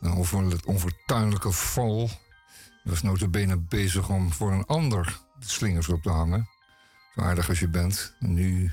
[0.00, 2.10] Over het onfortuinlijke val.
[2.82, 6.48] Je was notabene bezig om voor een ander de slingers op te hangen.
[7.14, 8.14] Zo aardig als je bent.
[8.20, 8.72] En nu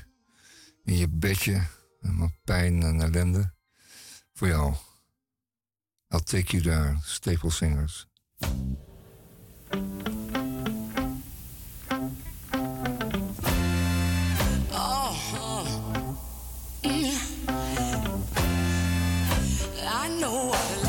[0.84, 1.62] in je bedje,
[2.00, 3.54] met pijn en ellende.
[4.34, 4.74] Voor jou.
[6.08, 8.08] I'll Take You There, Staple Singers.
[20.08, 20.87] I know a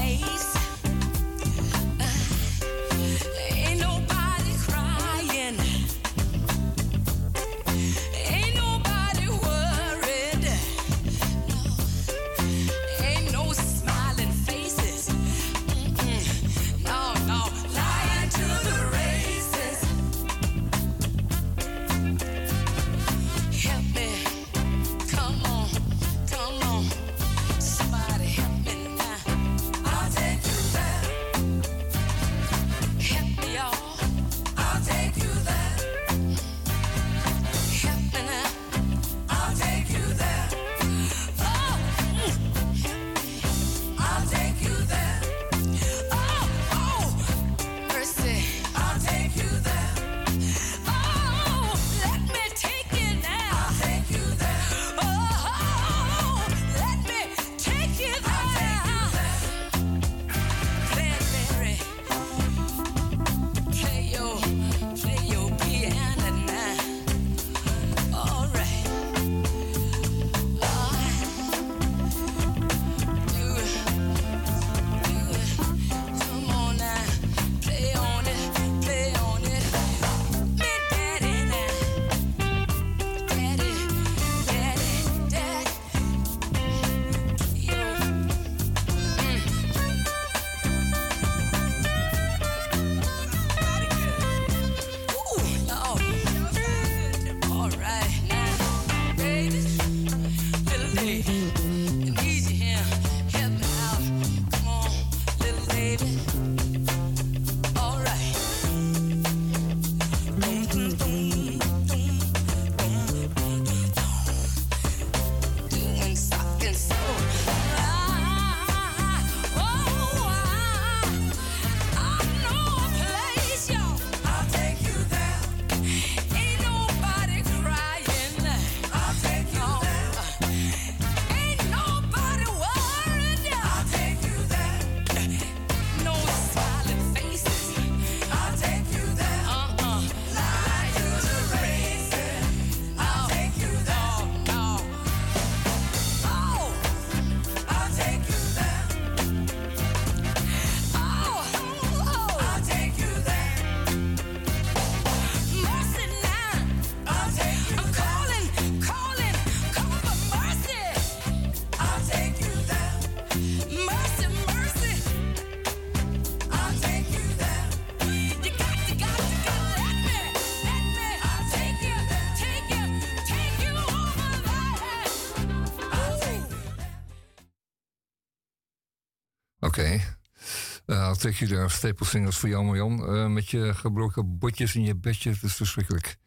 [181.19, 183.07] Eh, I'll take you there, Staple Singers voor jou, Marjan.
[183.07, 186.17] Eh, met je gebroken botjes in je bedje, het is verschrikkelijk.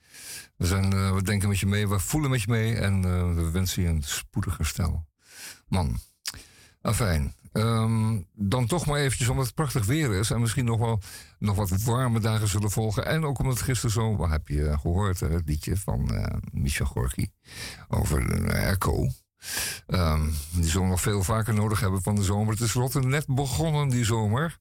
[0.57, 3.35] We, zijn, eh, we denken met je mee, we voelen met je mee en eh,
[3.35, 5.07] we wensen je een spoedig herstel.
[5.69, 5.99] Man,
[6.81, 7.35] afijn.
[7.53, 10.31] Ehm, dan toch maar eventjes, omdat het prachtig weer is...
[10.31, 11.01] en misschien nog wel
[11.39, 13.07] nog wat warme dagen zullen volgen...
[13.07, 15.21] en ook omdat gisteren zo, wat heb je gehoord...
[15.21, 16.11] het liedje van
[16.53, 17.27] Michel Gorky
[17.89, 19.09] over de Echo...
[19.93, 22.53] Ehm, die zullen nog veel vaker nodig hebben van de zomer.
[22.53, 22.73] Het is
[23.05, 24.59] net begonnen, die zomer.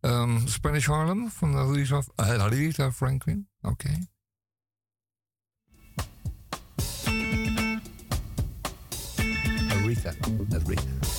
[0.00, 3.48] Ehm, Spanish Harlem van Aretha, Aretha Franklin.
[3.60, 3.98] Oké.
[9.68, 10.12] Aretha.
[10.50, 11.17] Aretha.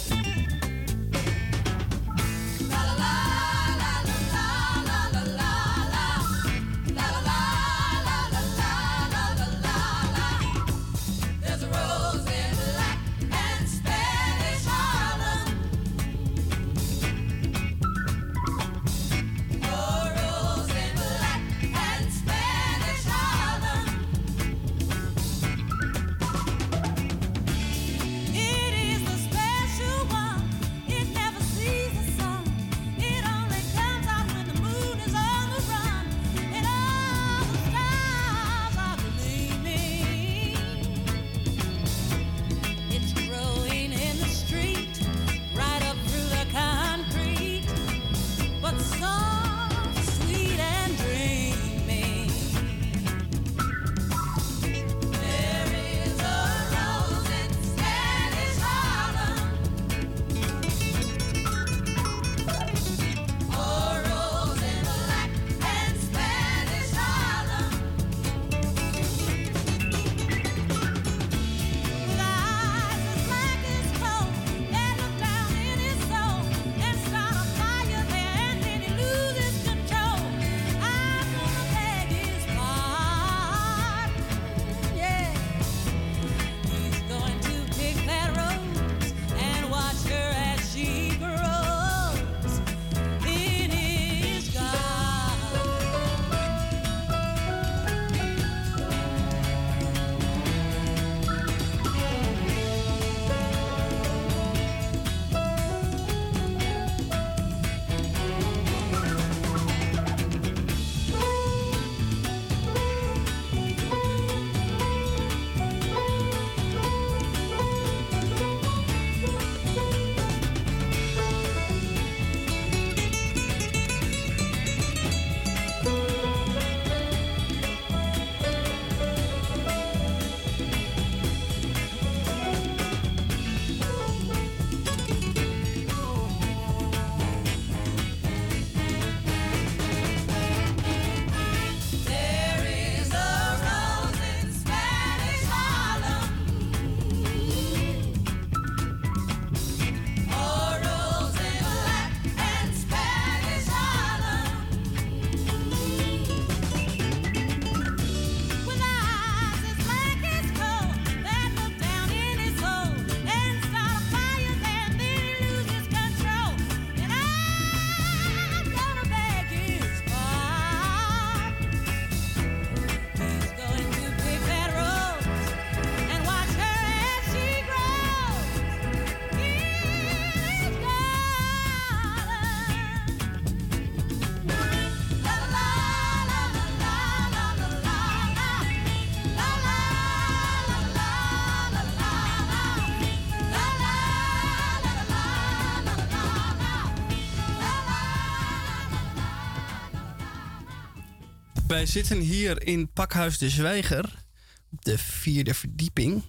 [201.69, 204.25] Wij zitten hier in Pakhuis de Zwijger,
[204.71, 206.23] op de vierde verdieping.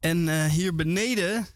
[0.00, 1.46] En eh, hier beneden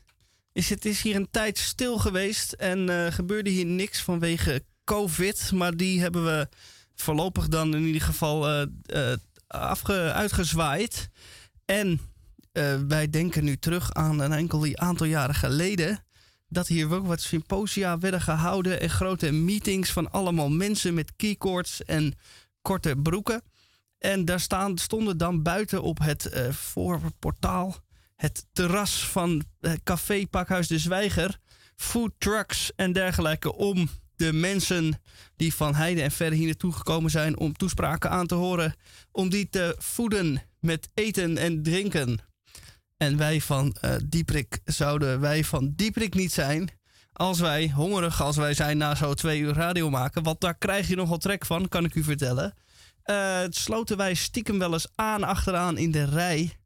[0.52, 5.52] is het is hier een tijd stil geweest en eh, gebeurde hier niks vanwege COVID.
[5.52, 6.48] Maar die hebben we
[6.94, 9.12] voorlopig dan in ieder geval eh,
[9.46, 11.08] afge, uitgezwaaid.
[11.64, 12.00] En
[12.86, 16.04] wij denken nu terug aan een enkel aantal jaren geleden.
[16.48, 21.84] Dat hier ook wat symposia werden gehouden en grote meetings van allemaal mensen met keycords
[21.84, 22.14] en
[22.64, 23.42] korte broeken.
[23.98, 27.76] En daar staan, stonden dan buiten op het eh, voorportaal,
[28.16, 31.38] het terras van eh, Café Pakhuis de Zwijger,
[31.76, 35.00] food trucks en dergelijke om de mensen
[35.36, 38.74] die van heide en verre hier naartoe gekomen zijn om toespraken aan te horen,
[39.12, 42.18] om die te voeden met eten en drinken.
[42.96, 46.70] En wij van eh Dieprik zouden wij van Dieprik niet zijn
[47.14, 50.22] als wij, hongerig als wij zijn na zo'n twee uur radio maken.
[50.22, 52.54] Want daar krijg je nogal trek van, kan ik u vertellen.
[53.02, 56.58] Eh, sloten wij stiekem wel eens aan achteraan in de rij.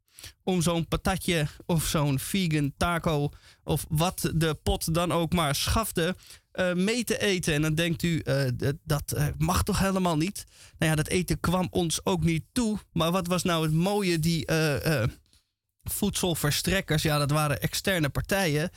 [0.43, 3.29] Om zo'n patatje of zo'n vegan taco
[3.63, 6.15] of wat de pot dan ook maar schafte.
[6.51, 7.53] eh, mee te eten.
[7.53, 8.51] En dan denkt u, eh,
[8.83, 10.45] dat mag toch helemaal niet?
[10.77, 12.79] Nou ja, dat eten kwam ons ook niet toe.
[12.91, 14.19] Maar wat was nou het mooie?
[14.19, 14.45] Die
[15.83, 18.69] voedselverstrekkers, ja, dat waren externe partijen.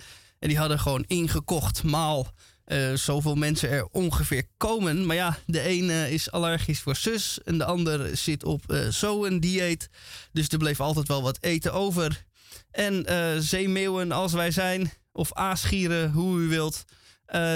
[0.42, 2.32] En die hadden gewoon ingekocht maal
[2.64, 5.06] eh, zoveel mensen er ongeveer komen.
[5.06, 8.88] Maar ja, de een eh, is allergisch voor zus en de ander zit op eh
[8.88, 9.88] zo'n dieet.
[10.32, 12.24] Dus er bleef altijd wel wat eten over.
[12.70, 16.84] En eh, zeemeeuwen als wij zijn, of aasgieren, hoe u wilt.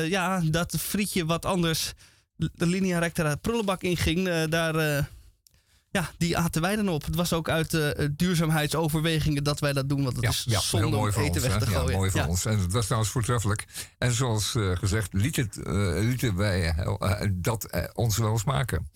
[0.09, 1.93] Ja, dat frietje wat anders
[2.37, 5.09] de linea recta prullenbak inging, daar...
[5.97, 7.05] ja, die aten wij dan op.
[7.05, 10.03] Het was ook uit eh, duurzaamheidsoverwegingen dat wij dat doen.
[10.03, 11.47] Want het Ja, is ja zonde mooi om voor eten ons.
[11.53, 11.97] weg te Ja, gooien.
[11.97, 12.27] mooi voor Ja.
[12.29, 12.45] ons.
[12.45, 13.65] En het was trouwens voortreffelijk.
[13.99, 16.75] En zoals eh, gezegd, liet het, eh, lieten wij
[17.33, 18.91] dat ons wel eens maken.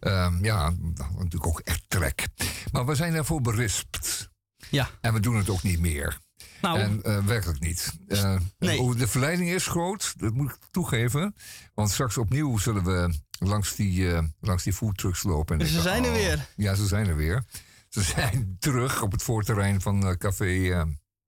[0.00, 2.26] Ehm, ja, dat natuurlijk ook echt trek.
[2.72, 4.28] Maar we zijn daarvoor berispt.
[4.70, 4.88] Ja.
[5.00, 6.18] En we doen het ook niet meer.
[6.66, 7.92] Nou, En eh, werkelijk niet.
[8.08, 8.94] Eh, Nee.
[8.94, 11.34] De verleiding is groot, dat moet ik toegeven.
[11.74, 15.60] Want straks opnieuw zullen we langs die, eh langs die foodtrucks lopen.
[15.60, 16.46] En Ze denken, zijn er oh, weer.
[16.56, 17.44] Ja, ze zijn er weer.
[17.88, 20.84] Ze zijn terug op het voorterrein van Café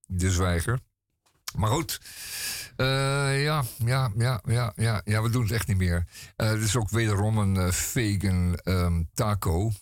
[0.06, 0.78] De Zwijger.
[1.56, 2.01] Maar goed,
[2.77, 6.06] ja, ja, ja, ja, ja, ja, we doen het echt niet meer.
[6.36, 9.73] Eh het is ook wederom een eh, vegan ehm, taco.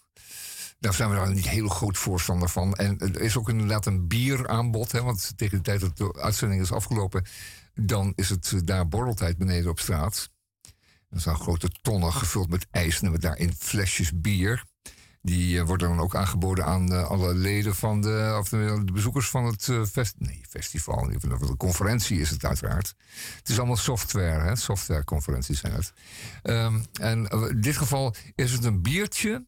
[0.78, 2.74] Daar zijn we dan niet heel groot voorstander van.
[2.74, 4.92] En er is ook inderdaad een bieraanbod.
[4.92, 7.24] Hè, want tegen de tijd dat de uitzending is afgelopen...
[7.74, 10.30] dan is het eh, daar borreltijd beneden op straat.
[11.08, 13.02] Er zijn grote tonnen gevuld met ijs...
[13.02, 14.64] en met daarin flesjes bier.
[15.26, 18.36] Die eh, worden dan ook aangeboden aan eh, alle leden van de...
[18.38, 21.10] of de, bezoekers van het eh, fest, nee, festival.
[21.18, 22.94] geval, De conferentie is het uiteraard.
[23.36, 24.56] Het is allemaal software, hè?
[24.56, 25.92] softwareconferenties zijn het.
[26.42, 29.46] Ehm, en in dit geval is het een biertje...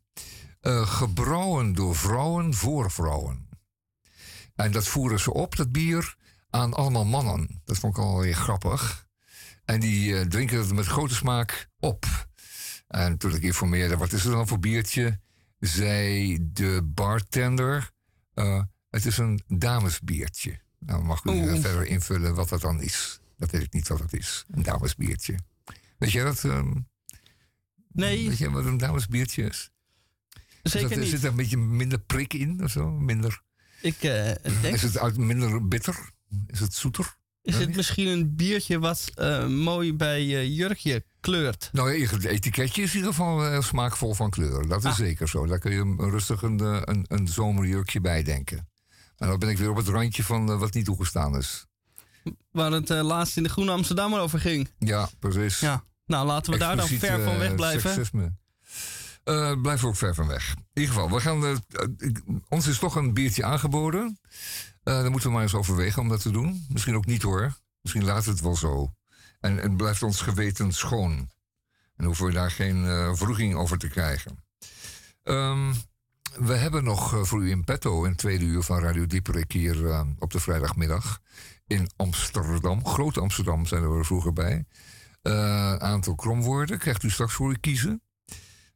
[0.60, 3.48] eh, gebrouwen door vrouwen voor vrouwen.
[4.54, 6.16] En dat voeren ze op, dat bier,
[6.50, 7.60] aan allemaal mannen.
[7.64, 9.06] Dat vond ik al weer grappig.
[9.64, 12.28] En die eh, drinken het met grote smaak op.
[12.88, 15.20] En toen ik informeerde, wat is er dan voor biertje?
[15.60, 17.90] Zei de bartender,
[18.34, 20.60] eh, het is een damesbiertje.
[20.78, 23.20] Nou mag u verder invullen wat dat dan is.
[23.36, 25.38] Dat weet ik niet wat dat is, een damesbiertje.
[25.98, 26.44] Weet jij dat?
[26.44, 26.74] ehm,
[27.92, 29.70] nee, Weet jij wat een damesbiertje is?
[30.70, 31.08] Zeker dat- niet.
[31.08, 32.90] Zit er een beetje minder prik in of zo?
[32.90, 33.40] Minder,
[33.80, 34.30] Ik eh,
[34.62, 36.10] denk, is het uit minder bitter?
[36.46, 37.16] Is het zoeter?
[37.42, 41.68] is het misschien een biertje wat eh, mooi bij je jurkje kleurt?
[41.72, 44.68] Nou, het etiketje is in ieder geval eh, smaakvol van kleur.
[44.68, 44.96] Dat is Ah.
[44.96, 45.46] zeker zo.
[45.46, 48.68] Daar kun je rustig een, eh, een, een zomerjurkje bij denken.
[49.16, 51.66] En dan ben ik weer op het randje van eh, wat niet toegestaan is.
[52.50, 54.70] Waar het eh, laatst in de Groene Amsterdammer over ging.
[54.78, 55.60] Ja, precies.
[55.60, 57.90] Ja, nou laten we daar dan ver van eh, weg blijven.
[57.92, 58.32] Seksisme.
[59.28, 60.50] Eh blijf ook ver van weg.
[60.50, 62.14] In ieder geval, we gaan, eh, eh,
[62.48, 64.18] ons is toch een biertje aangeboden.
[64.82, 66.66] Eh dan moeten we maar eens overwegen om dat te doen.
[66.68, 67.58] Misschien ook niet hoor.
[67.82, 68.92] Misschien laat het wel zo.
[69.40, 71.30] En het blijft ons geweten schoon.
[71.96, 74.44] En hoeven we daar geen vroeging over te krijgen.
[75.22, 75.72] Ehm,
[76.38, 80.32] we hebben nog voor u in petto een tweede uur van Radio Dieperik hier op
[80.32, 81.20] de vrijdagmiddag
[81.66, 82.86] in Amsterdam.
[82.86, 84.66] Groot Amsterdam zijn we er vroeger bij.
[85.22, 88.02] Eh, aantal kromwoorden krijgt u straks voor u kiezen.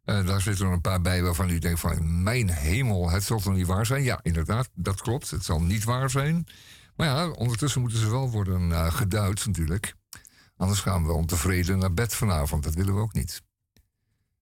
[0.05, 2.23] Eh, daar zitten er een paar bij waarvan u denkt van...
[2.23, 4.03] mijn hemel, het zal toch niet waar zijn?
[4.03, 5.31] Ja, inderdaad, dat klopt.
[5.31, 6.47] Het zal niet waar zijn.
[6.97, 9.95] Maar ja, ondertussen moeten ze wel worden eh, geduid natuurlijk.
[10.57, 12.63] Anders gaan we ontevreden naar bed vanavond.
[12.65, 13.43] Dat willen we ook niet.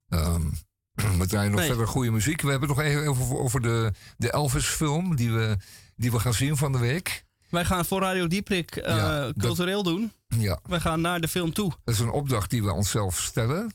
[0.08, 0.42] Ehm,
[1.18, 1.68] we draaien nog Nee.
[1.68, 2.40] verder goede muziek.
[2.40, 5.16] We hebben nog even over, over de, de Elvis-film...
[5.16, 5.56] Die we,
[5.96, 7.24] die we gaan zien van de week.
[7.50, 10.12] Wij gaan voor Radio Dieprik eh, Ja, dat- cultureel doen.
[10.28, 11.72] Ja, Wij gaan naar de film toe.
[11.84, 13.74] dat is een opdracht die we onszelf stellen.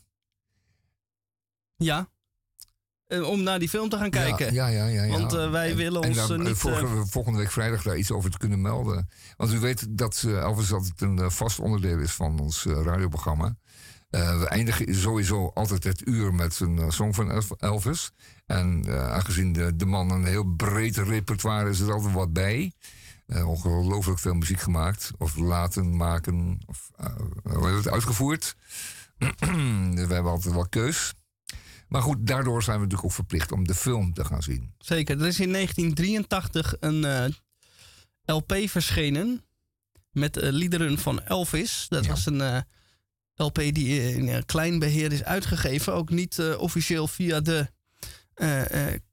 [1.76, 2.08] Ja.
[3.06, 4.54] eh, om naar die film te gaan kijken.
[4.54, 5.02] Ja, ja, ja.
[5.02, 6.56] ja, Want eh, wij En- willen en ons daar, eh, niet...
[6.56, 9.08] vorige- eh, volgende week vrijdag daar iets over te kunnen melden.
[9.36, 13.56] Want u weet dat Elvis altijd een vast onderdeel is van ons radioprogramma.
[14.10, 18.10] We eindigen sowieso altijd het uur met een song van Elvis.
[18.46, 22.72] En aangezien de, de man een heel breed repertoire is, is er altijd wat bij.
[23.26, 25.10] Ongelooflijk veel muziek gemaakt.
[25.18, 26.58] Of laten maken.
[26.66, 26.90] Of
[27.42, 28.56] hebben het uitgevoerd.
[29.18, 31.14] we hebben altijd wel keus.
[31.88, 34.72] Maar goed, daardoor zijn we natuurlijk ook verplicht om de film te gaan zien.
[34.78, 35.20] Zeker.
[35.20, 39.44] Er is in 1983 een eh, LP verschenen
[40.10, 41.86] met eh, liederen van Elvis.
[41.88, 42.60] Dat was een eh,
[43.34, 45.94] LP die in klein beheer is uitgegeven.
[45.94, 47.74] Ook niet officieel via de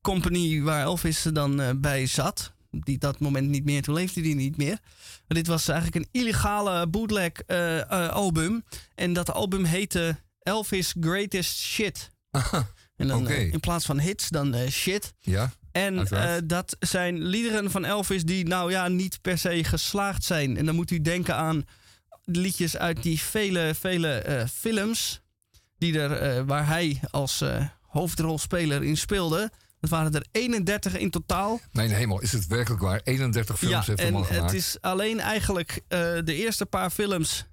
[0.01, 2.53] company waar Elvis dan bij zat.
[2.69, 4.79] Die dat moment niet meer, toen leefde hij niet meer.
[5.27, 7.31] Maar dit was eigenlijk een illegale bootleg
[8.09, 8.63] album.
[8.95, 12.12] En dat album heette Elvis Greatest Shit.
[12.95, 13.33] En dan Oké.
[13.33, 15.13] eh, in plaats van hits, dan eh, shit.
[15.19, 20.23] Ja, En eh, dat zijn liederen van Elvis die nou ja niet per se geslaagd
[20.23, 20.57] zijn.
[20.57, 21.65] En dan moet u denken aan
[22.23, 25.21] liedjes uit die vele, vele films
[25.77, 27.43] die er, waar hij als
[27.81, 29.51] hoofdrolspeler in speelde.
[29.79, 31.59] Dat waren er 31 in totaal.
[31.71, 33.01] Mijn hemel, is het werkelijk waar?
[33.03, 34.51] 31 films ja, heeft man gemaakt.
[34.51, 35.81] het is alleen eigenlijk
[36.23, 37.45] de eerste paar films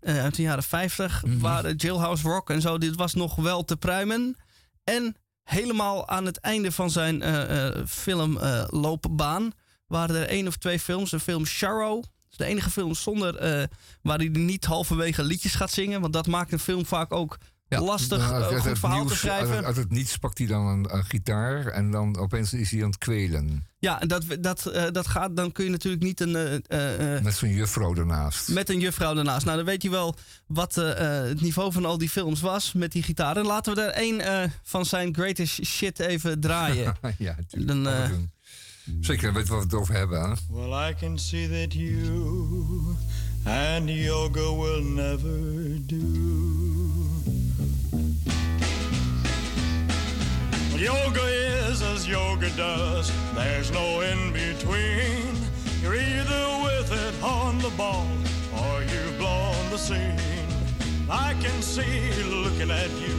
[0.00, 1.38] eh, uit de jaren 50 Mhm.
[1.38, 2.78] waren Jailhouse Rock en zo.
[2.78, 4.36] Dit was nog wel te pruimen.
[4.84, 9.52] En helemaal aan het einde van zijn eh, eh, filmloopbaan
[9.86, 11.12] waren er één of twee films.
[11.12, 12.04] Een film Sharrow.
[12.30, 13.68] Is de enige film zonder
[14.02, 16.00] waar hij niet halverwege liedjes gaat zingen.
[16.00, 17.38] Want dat maakt een film vaak ook
[17.78, 19.54] lastig Nou, eh, uit goed het verhaal te schrijven.
[19.56, 22.80] Uit, uit het niets pakt hij dan een, een gitaar en dan opeens is hij
[22.82, 23.66] aan het kwelen.
[23.78, 26.36] Ja, en dat, dat, eh, dat gaat, dan kun je natuurlijk niet een.
[26.36, 28.48] eh, eh, eh, Met zo'n juffrouw ernaast.
[28.48, 29.44] Met een juffrouw ernaast.
[29.44, 30.14] Nou, dan weet je wel
[30.46, 33.36] wat eh, eh, het niveau van al die films was met die gitaar.
[33.36, 36.94] En laten we er één eh, van zijn greatest shit even draaien.
[37.18, 37.66] ja, natuurlijk.
[37.84, 38.30] Dan, eh, een-
[39.00, 40.20] Zeker, weet waar we het over hebben.
[40.20, 40.34] Hè?
[40.50, 42.96] Well, I can see that you
[43.44, 46.59] and yoga will never do.
[50.80, 55.36] Yoga is as yoga does, there's no in between.
[55.82, 58.08] You're either with it on the ball
[58.56, 60.18] or you've blown the scene.
[61.10, 63.14] I can see looking at you,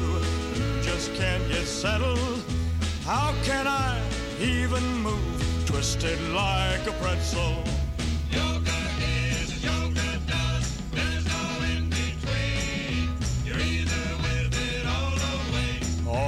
[0.55, 2.43] you just can't get settled.
[3.05, 4.01] How can I
[4.39, 7.63] even move, twisted like a pretzel?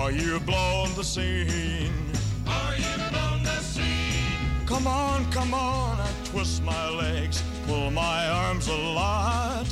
[0.04, 1.94] Or you've blown the scene.
[2.46, 4.66] Or you've blown the scene.
[4.66, 9.66] Come on, come on, I twist my legs, pull my arms a lot.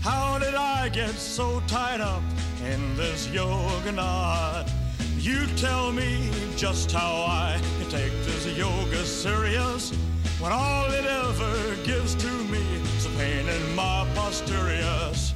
[0.00, 2.22] How did I get so tied up
[2.64, 4.70] in this yoga knot?
[5.18, 9.90] You tell me just how I can take this yoga serious
[10.38, 12.62] when all it ever gives to me
[12.96, 15.31] is a pain in my posteriors.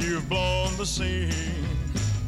[0.00, 1.30] You've blown the scene.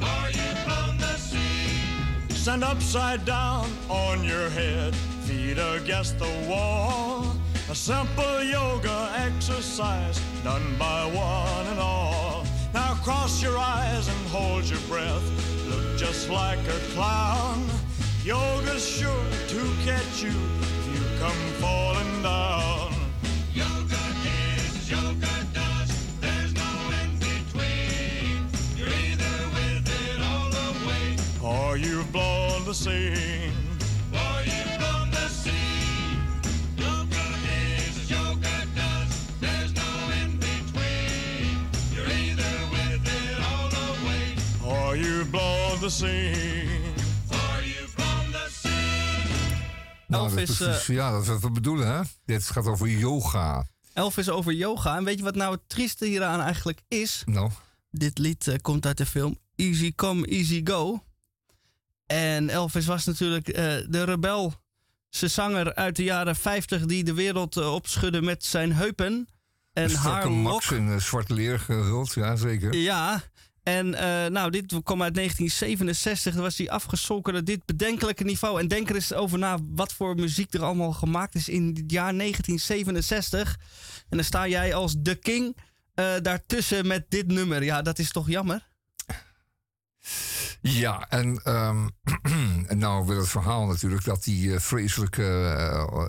[0.01, 2.28] Or you've blown the scene.
[2.31, 4.95] Stand upside down on your head,
[5.27, 7.27] feet against the wall.
[7.70, 12.45] A simple yoga exercise done by one and all.
[12.73, 15.24] Now cross your eyes and hold your breath.
[15.69, 17.66] Look just like a clown.
[18.24, 22.95] Yoga's sure to catch you if you come falling down.
[23.55, 25.38] Yoga is yoga
[31.49, 33.53] or you've blown the scene.
[34.12, 36.20] Or you've blown the scene.
[36.77, 37.25] Yoga
[37.57, 39.11] is as yoga does.
[39.41, 39.91] There's no
[40.23, 41.57] in between.
[41.95, 44.27] You're either with it all the way,
[44.75, 46.66] or you've blown the scene.
[50.09, 52.01] Nou, Elvis, is precies- ja, dat is wat we bedoelen, hè?
[52.25, 53.66] Dit gaat over yoga.
[53.93, 54.97] Elvis over yoga.
[54.97, 57.23] En weet je wat nou het trieste hieraan eigenlijk is?
[57.27, 57.51] Nou,
[57.91, 61.03] Dit lied eh, komt uit de film Easy Come, Easy Go.
[62.09, 67.56] En Elvis was natuurlijk eh, de rebelse zanger uit de jaren 50 die de wereld
[67.56, 69.28] eh, opschudde met zijn heupen
[69.72, 72.74] en haar max in eh, zwart leer gehuld, ja zeker.
[72.74, 73.22] Ja,
[73.62, 73.90] en
[74.32, 76.35] nou, dit kwam uit 1967.
[76.35, 78.60] Dan was hij afgezonken naar dit bedenkelijke niveau.
[78.60, 81.90] En denk er eens over na wat voor muziek er allemaal gemaakt is in het
[81.90, 83.56] jaar 1967.
[84.09, 85.56] En dan sta jij als de king
[86.22, 87.64] daartussen met dit nummer.
[87.64, 88.68] Ja, dat is toch jammer?
[90.60, 91.89] Ja, en, ehm,
[92.70, 96.09] en nou wil het verhaal natuurlijk dat die eh, vreselijke eh,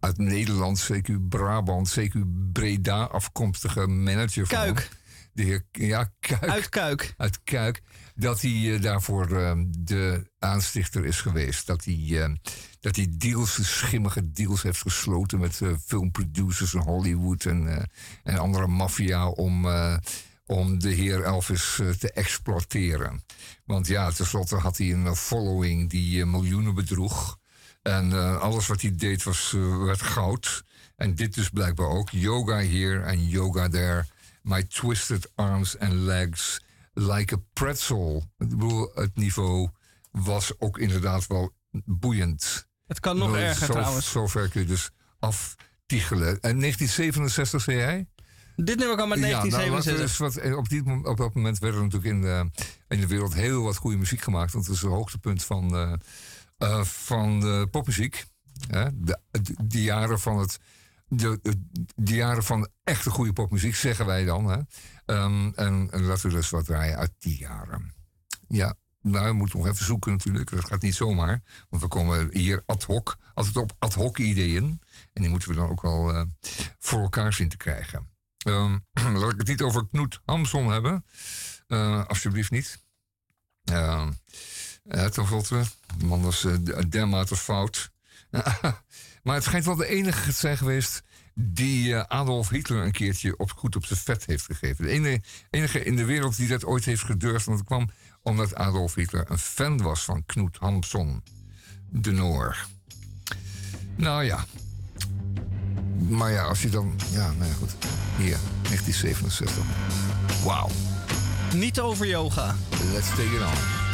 [0.00, 2.18] uit Nederland, CQ Brabant, CQ
[2.52, 4.88] Breda afkomstige manager van Kuik.
[5.32, 7.14] de heer ja, Kuik, Uit Kuik.
[7.16, 7.82] uit Kuik,
[8.14, 11.66] dat hij eh, daarvoor ehm, de aanstichter is geweest.
[11.66, 12.34] Dat hij, eh,
[12.80, 17.88] dat hij deals, schimmige deals heeft gesloten met filmproducers in Hollywood en,
[18.22, 19.66] en andere maffia om,
[20.48, 23.24] om de heer Elvis eh, te exploiteren.
[23.64, 27.38] Want ja, tenslotte had hij een following die eh, miljoenen bedroeg.
[27.82, 29.54] En eh, alles wat hij deed was,
[29.84, 30.64] werd goud.
[30.96, 32.10] En dit dus blijkbaar ook.
[32.10, 34.06] Yoga here en yoga there.
[34.42, 36.60] My twisted arms and legs
[36.92, 38.24] like a pretzel.
[38.38, 39.68] Ik bedoel, het niveau
[40.10, 41.52] was ook inderdaad wel
[41.84, 42.66] boeiend.
[42.86, 44.10] Het kan nog erger zo, trouwens.
[44.10, 46.40] Zover kun je dus aftiegelen.
[46.40, 48.06] En 1967 zei jij?
[48.64, 50.18] Dit nummer kwam uit Ja, nou, 1967.
[50.18, 52.50] wat- eh, op, op dat moment werd er natuurlijk in de,
[52.88, 54.52] in de wereld heel wat goede muziek gemaakt.
[54.52, 55.92] Want het is het hoogtepunt van, eh,
[56.58, 58.24] eh, van de popmuziek.
[58.70, 58.88] Hè?
[58.94, 59.18] De,
[59.62, 60.58] die jaren van het.
[61.08, 61.40] De,
[61.94, 64.44] jaren van echte goede popmuziek, zeggen wij dan.
[64.50, 64.58] Hè?
[65.04, 67.94] Ehm, en, en laten we dus wat draaien uit die jaren.
[68.48, 70.50] Ja, nou, we moeten nog even zoeken natuurlijk.
[70.50, 71.42] Dat gaat niet zomaar.
[71.68, 74.80] Want we komen hier ad hoc, altijd op ad hoc ideeën.
[75.12, 76.26] En die moeten we dan ook wel
[76.78, 78.16] voor elkaar zien te krijgen.
[78.38, 78.78] Ehm,
[79.20, 81.04] laat ik het niet over Knoet Hamson hebben.
[81.66, 82.78] Eh, alsjeblieft niet.
[83.72, 84.08] Uh,
[84.84, 85.62] ten slotte,
[85.96, 86.56] de man was uh,
[86.88, 87.90] dermate fout.
[89.22, 91.02] maar het schijnt wel de enige te zijn geweest
[91.40, 94.84] die eh, Adolf Hitler een keertje op, goed op zijn vet heeft gegeven.
[94.84, 97.46] De enige, enige in de wereld die dat ooit heeft gedurfd.
[97.46, 97.90] Want het kwam
[98.22, 101.22] omdat Adolf Hitler een fan was van Knoet Hamson,
[101.90, 102.66] de Noor.
[103.96, 104.44] Nou ja.
[105.98, 106.92] Maar ja, als je dan...
[107.10, 107.70] Ja, nou ja, goed.
[108.16, 109.64] Hier, 1967.
[110.44, 110.68] Wauw.
[111.54, 112.54] Niet over yoga.
[112.92, 113.87] Let's take it on.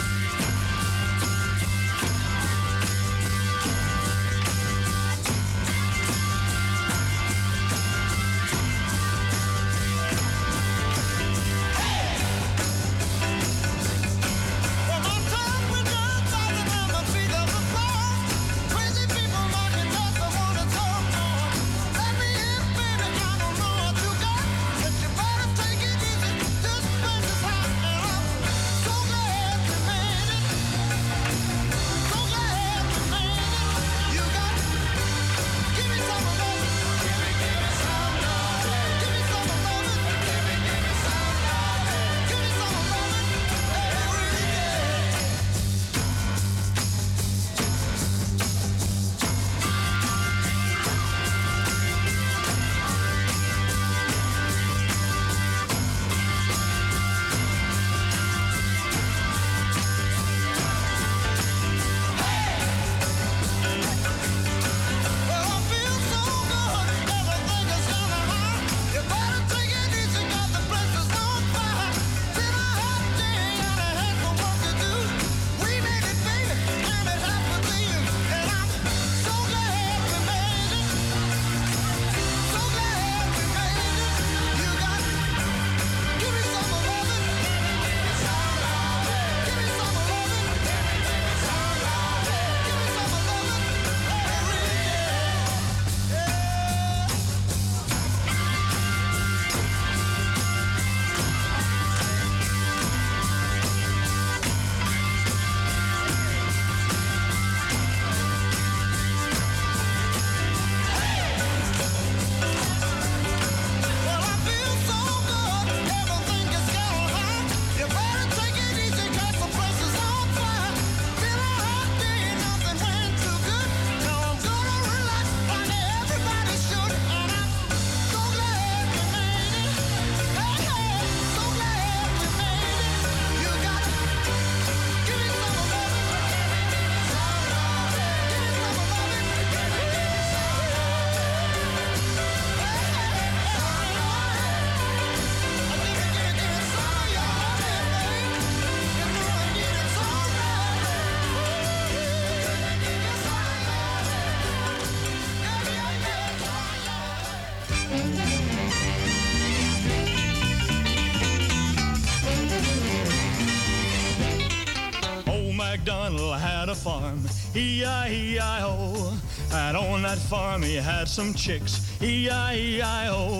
[167.56, 169.12] E-I-E-I-O.
[169.52, 173.38] And on that farm he had some chicks, E-I-E-I-O.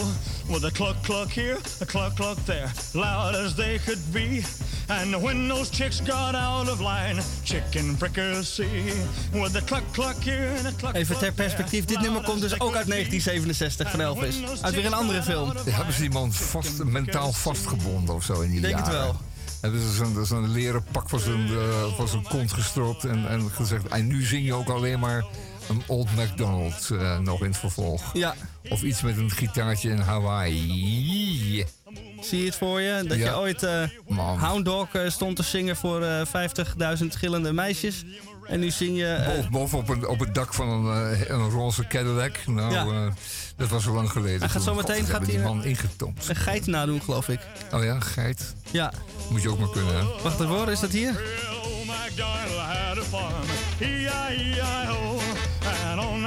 [0.49, 4.45] With a cluck cluck here, a cluck cluck there, loud as they could be.
[4.89, 8.93] And when those chicks got out of line, chicken fricassee
[9.33, 12.53] with the cluck cluck here and a cluck Even ter perspectief, dit nummer komt dus
[12.53, 14.37] ook uit 1967 van Elvis.
[14.61, 15.53] Uit weer een andere film.
[15.71, 19.15] Hebben ze die man vast, mentaal vastgebonden of zo in die Denk het
[19.65, 23.51] Hebben ze zo'n zo'n leren pak van zijn, eh, van zijn kont gestropt en, en
[23.51, 23.89] gezegd...
[23.89, 25.25] En nu zing je ook alleen maar
[25.69, 28.03] een Old MacDonald eh, nog in het vervolg.
[28.13, 28.35] Ja.
[28.69, 31.65] Of iets met een gitaartje in Hawaii.
[32.21, 33.05] Zie je het voor je?
[33.09, 33.25] Dat Ja.
[33.25, 33.67] je ooit
[34.09, 34.39] Man.
[34.39, 36.27] Hound Dog stond te zingen voor eh
[36.99, 38.05] 50.000 gillende meisjes.
[38.47, 39.23] En nu zing je...
[39.27, 42.47] Boven, boven op, een, op het dak van een, een roze Cadillac.
[42.47, 43.13] Nou, Ja.
[43.57, 44.41] Dat was al lang geleden.
[44.41, 46.29] Hij gaat zo meteen- gaat die man ingetoomd.
[46.29, 47.41] een geit nadoen, geloof ik.
[47.73, 48.55] Oh ja, geit.
[48.71, 48.93] Ja.
[49.31, 50.03] Moet je ook maar kunnen, hè?
[50.23, 51.21] Wacht even hoor, is dat hier?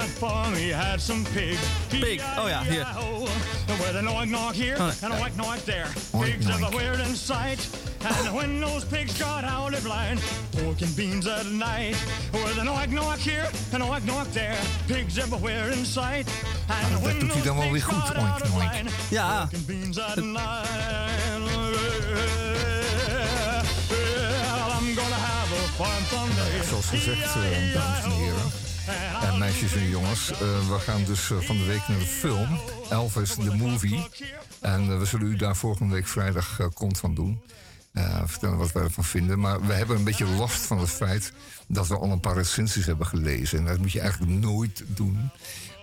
[0.08, 0.54] Old had a farm, E-I-E-I-O.
[0.54, 1.60] And on that farm he had some pigs.
[1.90, 2.64] Pig, oh hier.
[2.64, 3.28] E-I-E-I-O.
[3.68, 5.86] With an oink knock here Oh, and a oink knock there.
[6.14, 6.62] Oink Pigs knock.
[6.62, 7.68] everywhere in sight.
[8.04, 10.20] And when those pigs got out of line,
[10.52, 11.96] pork and beans at night.
[12.32, 14.56] With an oink knock here and a oink knock there.
[14.88, 16.28] Pigs everywhere in sight.
[16.70, 18.50] And dat when doet hij dan those wel weer pigs goed, got oink out of
[18.50, 18.74] knock.
[18.74, 19.38] line, Ja.
[19.40, 20.68] pork and beans at night.
[23.90, 26.64] Well, I'm gonna have a farm someday.
[26.68, 28.66] Zoals gezegd, dames en heren.
[29.22, 30.38] En meisjes en jongens, eh,
[30.70, 32.60] we gaan dus eh, van de week naar de film
[32.90, 34.08] Elvis the Movie.
[34.62, 37.42] En eh, we zullen u daar volgende week vrijdag kont van doen.
[38.26, 39.40] Vertellen wat wij ervan vinden.
[39.40, 41.34] Maar we hebben een beetje last van het feit
[41.68, 43.60] dat we al een paar recensies hebben gelezen.
[43.60, 45.30] En dat moet je eigenlijk nooit doen,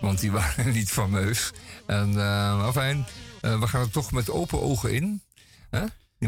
[0.01, 1.53] want die waren niet fameus.
[1.87, 2.13] En
[2.73, 3.07] fijn,
[3.45, 5.23] eh, we gaan er toch met open ogen in.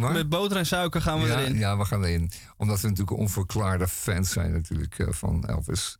[0.01, 1.57] Met boter en suiker gaan we ja, erin.
[1.59, 2.31] Ja, we gaan erin.
[2.57, 5.99] Omdat we natuurlijk onverklaarde fans zijn natuurlijk eh, van Elvis.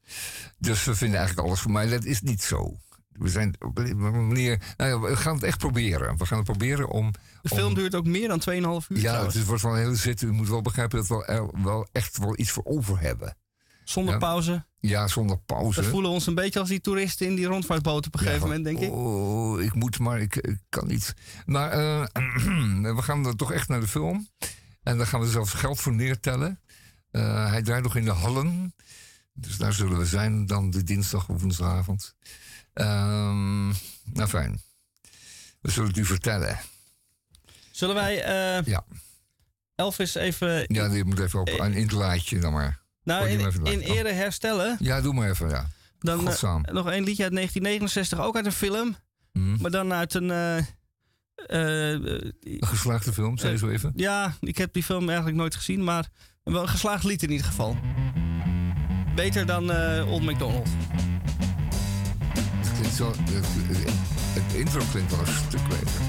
[0.59, 1.89] Dus we vinden eigenlijk alles voor mij.
[1.89, 2.77] Dat is niet zo.
[3.09, 4.75] We zijn op een manier...
[4.77, 6.17] Nou ja, we gaan het echt proberen.
[6.17, 7.11] We gaan het proberen om...
[7.43, 9.35] De film om- duurt ook meer dan 2,5 uur Ja, trouwens.
[9.35, 10.23] het wordt wel een hele zit.
[10.23, 13.37] U moet wel begrijpen dat we wel echt wel iets voor over hebben.
[13.85, 14.19] Zonder Ja.
[14.21, 14.65] pauze.
[14.89, 15.83] Ja, zonder pauze.
[15.83, 18.47] We voelen ons een beetje als die toeristen in die rondvaartboot op een Ja, gegeven
[18.49, 18.91] moment, denk ik.
[18.91, 21.15] Oh, ik moet, maar ik, ik kan niet.
[21.47, 22.05] Maar eh,
[22.97, 24.29] we gaan dan toch echt naar de film.
[24.83, 26.61] En daar gaan we zelfs geld voor neertellen.
[27.11, 28.75] Eh, hij draait nog in de Hallen.
[29.33, 32.15] Dus daar zullen we zijn dan de dinsdag of woensdagavond.
[32.73, 33.67] Ehm,
[34.05, 34.61] nou, fijn.
[35.61, 36.59] We zullen het u vertellen.
[37.71, 38.85] Zullen wij eh, Ja,
[39.75, 42.81] Elvis even ja je moet even op een interlaatje dan maar.
[43.07, 44.77] Nou, in, in ere herstellen?
[44.81, 45.67] Ja, doe maar even, ja.
[45.99, 46.43] Dan eh,
[46.73, 48.97] nog een liedje uit 1969, ook uit een film.
[49.33, 49.61] Hm.
[49.63, 50.31] Maar dan uit een...
[50.31, 50.65] eh, eh,
[52.41, 53.93] Een geslaagde film, zei je zo even.
[53.95, 56.09] ja, ik heb die film eigenlijk nooit gezien, maar
[56.43, 57.77] wel een geslaagd lied in ieder geval.
[59.15, 59.71] Beter dan
[60.09, 60.69] Old MacDonald.
[62.61, 63.93] Het, klinkt zo, het, het-
[64.45, 66.01] het intro klinkt wel een stuk beter.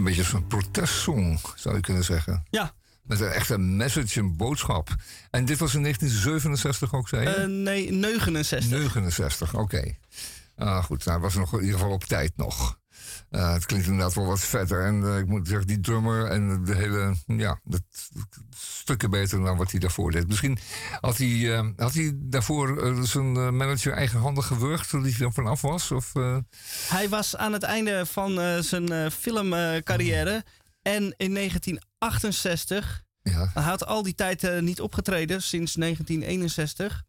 [0.00, 2.42] Een beetje een protestsong, zou je kunnen zeggen.
[2.50, 2.72] Ja.
[3.02, 4.94] Met een echte message, een boodschap.
[5.30, 7.34] En dit was in 1967 ook, zei je?
[7.34, 8.70] Eh, nee, 69.
[8.70, 9.96] 69, oké.
[10.56, 12.78] Ah, goed, nou was nog in ieder geval op tijd nog.
[13.30, 14.84] Eh, het klinkt inderdaad wel wat vetter.
[14.84, 17.14] En eh, ik moet zeggen, die drummer en de hele...
[17.26, 17.82] Ja, dat
[18.90, 20.28] stukken beter dan wat hij daarvoor deed.
[20.28, 20.58] Misschien
[21.00, 24.88] had hij, eh, had hij daarvoor eh, zijn eh, manager eigenhandig gewurgd...
[24.88, 25.90] toen hij er vanaf was?
[25.90, 26.12] Of,
[26.88, 30.44] Hij was aan het einde van zijn filmcarrière.
[30.82, 33.02] en in 1968.
[33.22, 33.50] Ja.
[33.54, 37.02] Hij had al die tijd niet opgetreden sinds 1961.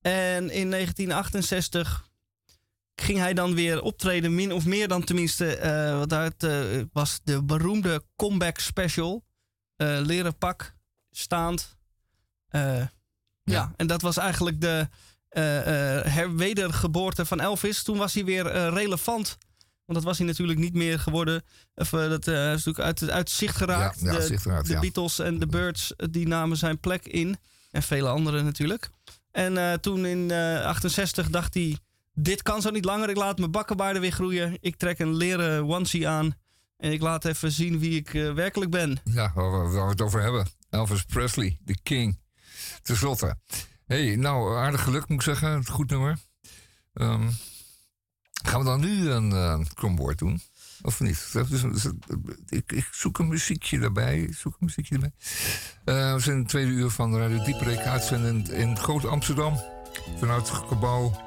[0.00, 2.08] En in 1968
[2.94, 5.56] ging hij dan weer optreden, min of meer dan tenminste.
[5.56, 6.46] eh wat uit
[6.92, 9.24] was de beroemde comeback special.
[9.76, 10.76] leren pak,
[11.18, 11.76] staand.
[12.48, 12.82] Eh,
[13.44, 13.72] ja.
[13.76, 14.88] en dat was eigenlijk de
[15.28, 15.58] eh,
[15.96, 17.82] eh, herwedergeboorte van Elvis.
[17.82, 19.38] Toen was hij weer relevant.
[19.84, 21.42] Want dat was hij natuurlijk niet meer geworden.
[21.74, 24.00] Of, dat is natuurlijk uit, uit zicht geraakt.
[24.00, 24.80] Ja, ja, de zicht geraakt, de ja.
[24.80, 27.36] Beatles en de Birds die namen zijn plek in.
[27.70, 28.90] En vele anderen natuurlijk.
[29.30, 31.78] En toen in eh 68 dacht hij...
[32.12, 33.10] Dit kan zo niet langer.
[33.10, 34.58] Ik laat mijn bakkenbaarden weer groeien.
[34.60, 36.34] Ik trek een leren onesie aan.
[36.76, 39.00] En ik laat even zien wie ik werkelijk ben.
[39.04, 40.46] Ja, waar we het over hebben.
[40.70, 42.20] Elvis Presley, de king.
[42.82, 43.38] Ten slotte.
[43.86, 45.66] hey, nou, aardig geluk moet ik zeggen.
[45.66, 46.18] Goed nummer.
[46.94, 47.30] Ehm,
[48.44, 50.40] gaan we dan nu een uh, doen?
[50.82, 51.34] Of niet?
[51.50, 51.88] Is-
[52.48, 53.90] ik, ik zoek een muziekje.
[54.12, 55.12] Ik zoek een muziekje erbij.
[55.84, 59.60] Eh, we zijn in het tweede uur van Radio Diepreek uitzendend in Groot Amsterdam.
[60.18, 61.20] Vanuit het gebouw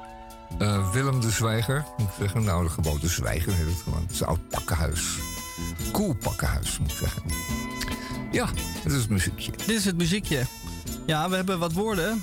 [0.58, 1.84] eh, Willem de Zwijger.
[1.96, 2.42] Moet zeggen.
[2.44, 4.02] Nou, het gebouw de Zwijger heet het gewoon.
[4.02, 5.16] Het is een oud pakkenhuis.
[5.92, 7.22] Cool pakkenhuis, moet ik zeggen.
[8.32, 8.46] Ja,
[8.82, 9.52] het is het muziekje.
[9.56, 10.42] Dit is het muziekje.
[11.06, 12.22] Ja, we hebben wat woorden.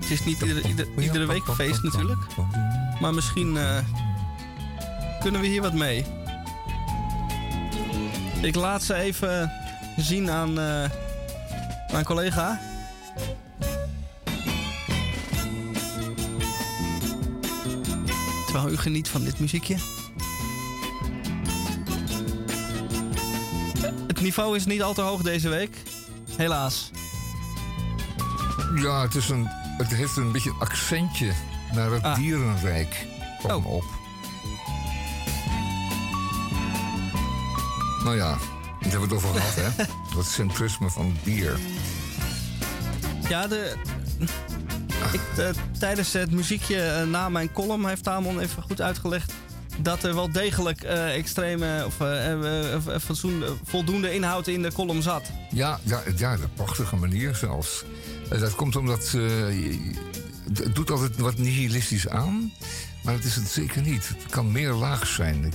[0.00, 2.20] Het is niet ieder- ieder- iedere week een feest natuurlijk.
[3.00, 3.78] Maar misschien eh,
[5.20, 6.04] kunnen we hier wat mee.
[8.42, 9.52] Ik laat ze even
[9.96, 10.90] zien aan eh,
[11.92, 12.60] mijn collega.
[18.46, 19.76] Terwijl u geniet van dit muziekje.
[24.20, 25.76] Het niveau is niet al te hoog deze week.
[26.36, 26.90] Helaas.
[28.74, 29.46] Ja, het, is een,
[29.78, 31.32] het heeft een beetje een accentje
[31.72, 32.14] naar het Ah.
[32.14, 33.06] dierenrijk.
[33.42, 33.66] Kom Oh.
[33.72, 33.84] op.
[38.04, 38.38] Nou ja, daar
[38.80, 39.84] hebben we het over gehad, hè?
[40.16, 41.58] Dat centrisme van het dier.
[43.28, 43.74] Ja, de,
[45.12, 45.48] ik, eh,
[45.78, 49.32] tijdens het muziekje eh, na mijn column heeft Tamon even goed uitgelegd
[49.82, 55.02] dat er wel degelijk eh, extreme of eh, eh, fatsoen- voldoende inhoud in de column
[55.02, 55.30] zat.
[55.50, 57.84] Ja, ja, ja op prachtige manier zelfs.
[58.28, 59.14] Dat komt omdat
[60.54, 62.52] het doet altijd wat nihilistisch aan.
[63.02, 64.08] Maar dat is het zeker niet.
[64.08, 65.52] Het kan meer laag zijn.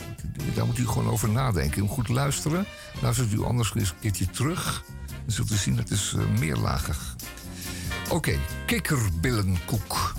[0.56, 1.82] Daar moet u gewoon over nadenken.
[1.82, 2.66] Moet goed luisteren.
[3.02, 4.84] Luistert u anders eens een keertje terug.
[5.08, 7.16] Dan zult u zien, het is meerlagig.
[8.10, 10.14] Oké, kikkerbillenkoek.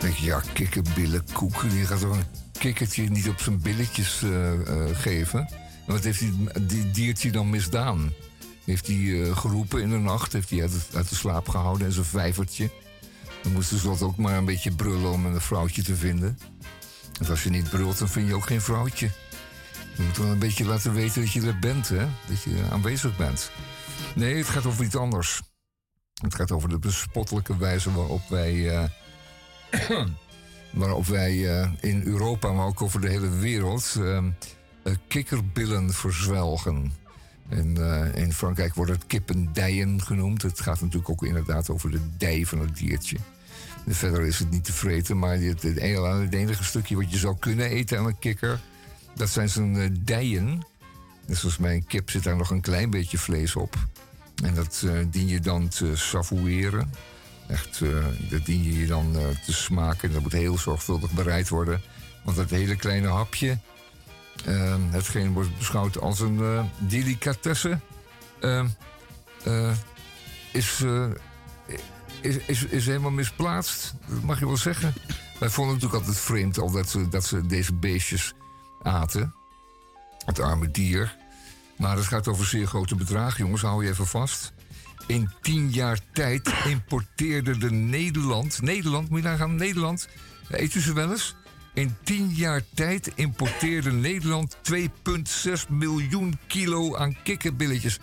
[0.00, 1.70] Denk je, ja, kikkerbillenkoek.
[1.70, 2.24] Die gaat toch een
[2.62, 5.40] kikkertje niet op zijn billetjes eh, eh, geven.
[5.86, 8.12] En wat heeft die, die diertje dan misdaan?
[8.64, 10.32] Heeft hij eh, geroepen in de nacht?
[10.32, 10.62] Heeft hij
[10.94, 12.70] uit, de slaap gehouden in zijn vijvertje?
[13.42, 16.38] Dan moest dus wat ook maar een beetje brullen om een vrouwtje te vinden.
[17.18, 19.10] Want als je niet brult, dan vind je ook geen vrouwtje.
[19.96, 22.06] Je moet wel een beetje laten weten dat je er bent, hè?
[22.28, 23.50] Dat je aanwezig bent.
[24.14, 25.40] Nee, het gaat over iets anders.
[26.20, 28.90] Het gaat over de bespottelijke wijze waarop wij...
[30.72, 33.96] waarop wij eh, in Europa, maar ook over de hele wereld...
[33.98, 34.16] eh,
[34.82, 36.92] eh, kikkerbillen verzwelgen.
[37.48, 40.42] En, eh, in Frankrijk wordt het kippendijen genoemd.
[40.42, 43.16] Het gaat natuurlijk ook inderdaad over de dij van het diertje.
[43.88, 47.66] Verder is het niet te vreten, maar het, het, enige, stukje wat je zou kunnen
[47.66, 48.60] eten aan een kikker...
[49.14, 50.66] dat zijn zijn dijen.
[51.26, 53.74] Zoals bij een kip zit daar nog een klein beetje vlees op.
[54.44, 56.90] En dat dien je dan te savoueren.
[57.52, 60.12] Echt, eh, dat dien je je dan eh, te smaken.
[60.12, 61.82] Dat moet heel zorgvuldig bereid worden.
[62.24, 63.58] Want dat hele kleine hapje,
[64.44, 67.80] eh, hetgeen wordt beschouwd als een eh, delicatesse,
[68.40, 68.64] eh,
[69.44, 69.70] eh,
[70.52, 70.84] is,
[72.20, 73.94] is, is, is helemaal misplaatst.
[74.06, 74.94] Dat mag je wel zeggen.
[75.38, 78.34] Wij vonden het natuurlijk altijd vreemd al dat ze, dat ze deze beestjes
[78.82, 79.34] aten.
[80.24, 81.16] Het arme dier.
[81.78, 83.62] Maar het gaat over zeer grote bedragen, jongens.
[83.62, 84.52] Hou je even vast.
[85.06, 88.62] In tien jaar tijd importeerde de Nederland...
[88.62, 90.08] Nederland, moet je nagaan, Nederland.
[90.48, 91.34] Eet u ze wel eens?
[91.74, 94.82] In tien jaar tijd importeerde Nederland 2,6
[95.68, 97.98] miljoen kilo aan kikkerbilletjes.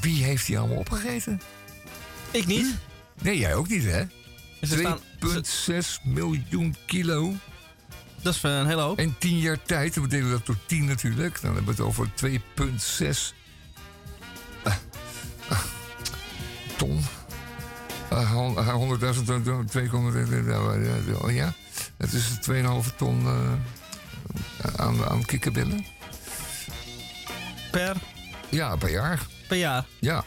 [0.00, 1.40] Wie heeft die allemaal opgegeten?
[2.30, 2.66] Ik niet.
[3.22, 4.04] Nee, jij ook niet, hè?
[4.60, 7.34] Ze staan- 2,6 miljoen kilo.
[8.22, 8.98] Dat is een hele hoop.
[8.98, 11.40] In 10 jaar tijd, we delen dat door 10 natuurlijk.
[11.40, 13.34] Dan hebben we het over 2,6
[16.76, 17.00] ton.
[18.10, 18.32] Ah,
[19.14, 20.14] 100.000 ton, ton, 2,0
[21.34, 21.52] ja.
[21.96, 25.84] Het is 2,5 ton eh, aan, aan kikkerbillen.
[27.70, 27.96] Per,
[28.48, 29.26] Ja, per jaar.
[29.48, 29.84] per jaar.
[30.00, 30.24] Ja.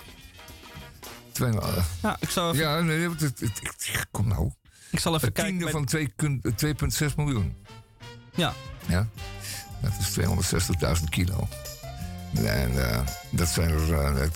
[1.31, 3.51] Twee, eh, Ja, ik even, ja, nee, het, het,
[4.11, 4.51] kom nou.
[4.91, 5.43] ik zal even Het kijken.
[5.43, 7.55] tiende met- van 2 kun- 2,6 miljoen.
[8.35, 8.53] Ja,
[8.85, 9.07] Ja,
[9.81, 11.47] dat is 260.000 kilo.
[12.33, 12.99] En eh,
[13.29, 14.27] dat zijn er eh,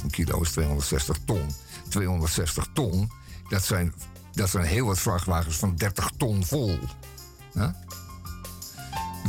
[0.00, 1.46] 260.000 kilo is 260 ton.
[1.88, 3.10] 260 ton,
[3.48, 3.94] dat zijn,
[4.32, 6.78] dat zijn heel wat vrachtwagens van 30 ton vol.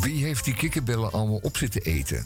[0.01, 2.25] Wie heeft die kikkerbillen allemaal op zitten eten?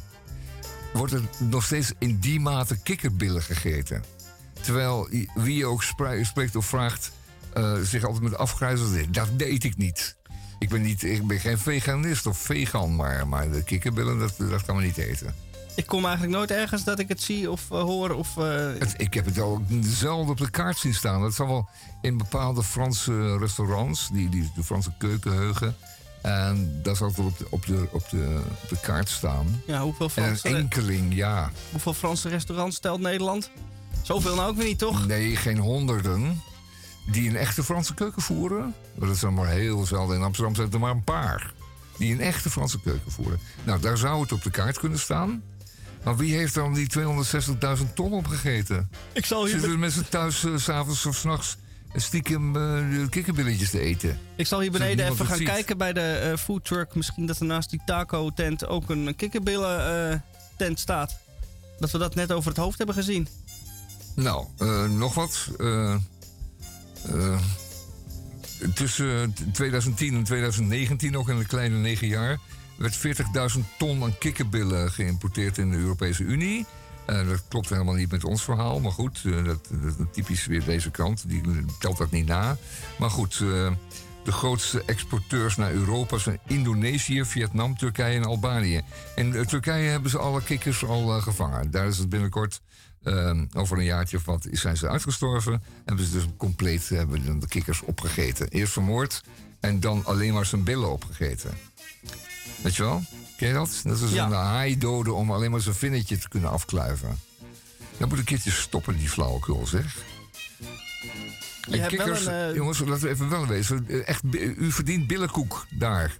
[0.94, 4.03] Wordt er nog steeds in die mate kikkerbillen gegeten?
[4.61, 7.11] Terwijl wie ook spreekt of vraagt,
[7.53, 10.18] eh, zich altijd met afgrijzeld zegt, dat deed ik niet.
[10.60, 14.65] Ik ben, niet, ik ben geen veganist of vegan, maar, maar de kikkerbillen, dat, dat
[14.65, 15.36] kan me niet eten.
[15.76, 18.38] ik kom eigenlijk nooit ergens dat ik het zie of eh, hoor of...
[18.38, 18.44] eh,
[18.80, 21.22] Het- ik heb het al zelden op de kaart zien staan.
[21.22, 21.69] Dat zal wel
[22.02, 25.76] in bepaalde Franse restaurants, die, die de Franse keukenheugen.
[26.22, 29.61] En dat zal wel op de, op, de, op, de, op de kaart staan.
[29.68, 31.52] ja, hoeveel En een Franse, enkeling, ja.
[31.72, 33.49] hoeveel Franse restaurants stelt Nederland?
[34.02, 35.07] Zoveel nou ook weer niet, toch?
[35.07, 36.41] Nee, geen honderden.
[37.11, 38.73] Die een echte Franse keuken voeren.
[38.95, 40.18] Dat is dan maar heel zelden.
[40.18, 41.53] In Amsterdam zijn er maar een paar.
[41.98, 43.40] Die een echte Franse keuken voeren.
[43.64, 45.44] Nou, daar zou het op de kaart kunnen staan.
[46.03, 48.90] Maar wie heeft dan die 260.000 ton opgegeten?
[49.14, 51.57] Ik zal hier, Zitten de mensen thuis s s'avonds of s'nachts
[51.95, 54.19] stiekem eh, de kikkerbilletjes te eten?
[54.36, 55.48] ik zal hier beneden even gaan ziet.
[55.48, 56.95] kijken bij de eh food truck.
[56.95, 60.19] Misschien dat er naast die taco tent ook een kikkerbillen eh,
[60.57, 61.18] tent staat.
[61.80, 63.27] Dat we dat net over het hoofd hebben gezien.
[64.15, 65.49] Nou, eh, nog wat.
[67.05, 67.39] Eh,
[68.73, 72.39] tussen 2010 en 2019, nog in een kleine negen jaar,
[72.77, 76.65] werd 40.000 ton aan kikkerbillen geïmporteerd in de Europese Unie.
[77.05, 80.45] Eh, dat klopt helemaal niet met ons verhaal, maar goed, eh, dat, dat is typisch
[80.45, 81.41] weer deze kant, die
[81.80, 82.57] telt dat niet na.
[82.97, 83.41] Maar goed,
[84.23, 88.81] de grootste exporteurs naar Europa zijn Indonesië, Vietnam, Turkije en Albanië.
[89.15, 91.71] Eh, Turkije hebben ze alle kikkers al gevangen.
[91.71, 92.61] Daar is het binnenkort,
[93.03, 95.63] eh, over een jaartje of wat, zijn ze uitgestorven.
[95.85, 98.47] Hebben ze dus compleet hebben dan de kikkers opgegeten.
[98.47, 99.23] Eerst vermoord
[99.59, 101.57] en dan alleen maar zijn billen opgegeten.
[102.61, 103.03] Weet je wel?
[103.38, 103.81] Ken je dat?
[103.84, 104.26] Dat is Ja.
[104.26, 107.19] een haai doden om alleen maar zijn vinnetje te kunnen afkluiven.
[107.97, 109.95] Dat moet een keertje stoppen, die flauwekul, zeg.
[111.69, 113.85] Je En kikkers, een, eh, jongens, laten we even wel wezen.
[113.89, 116.17] Eh, Echt, u verdient billenkoek daar,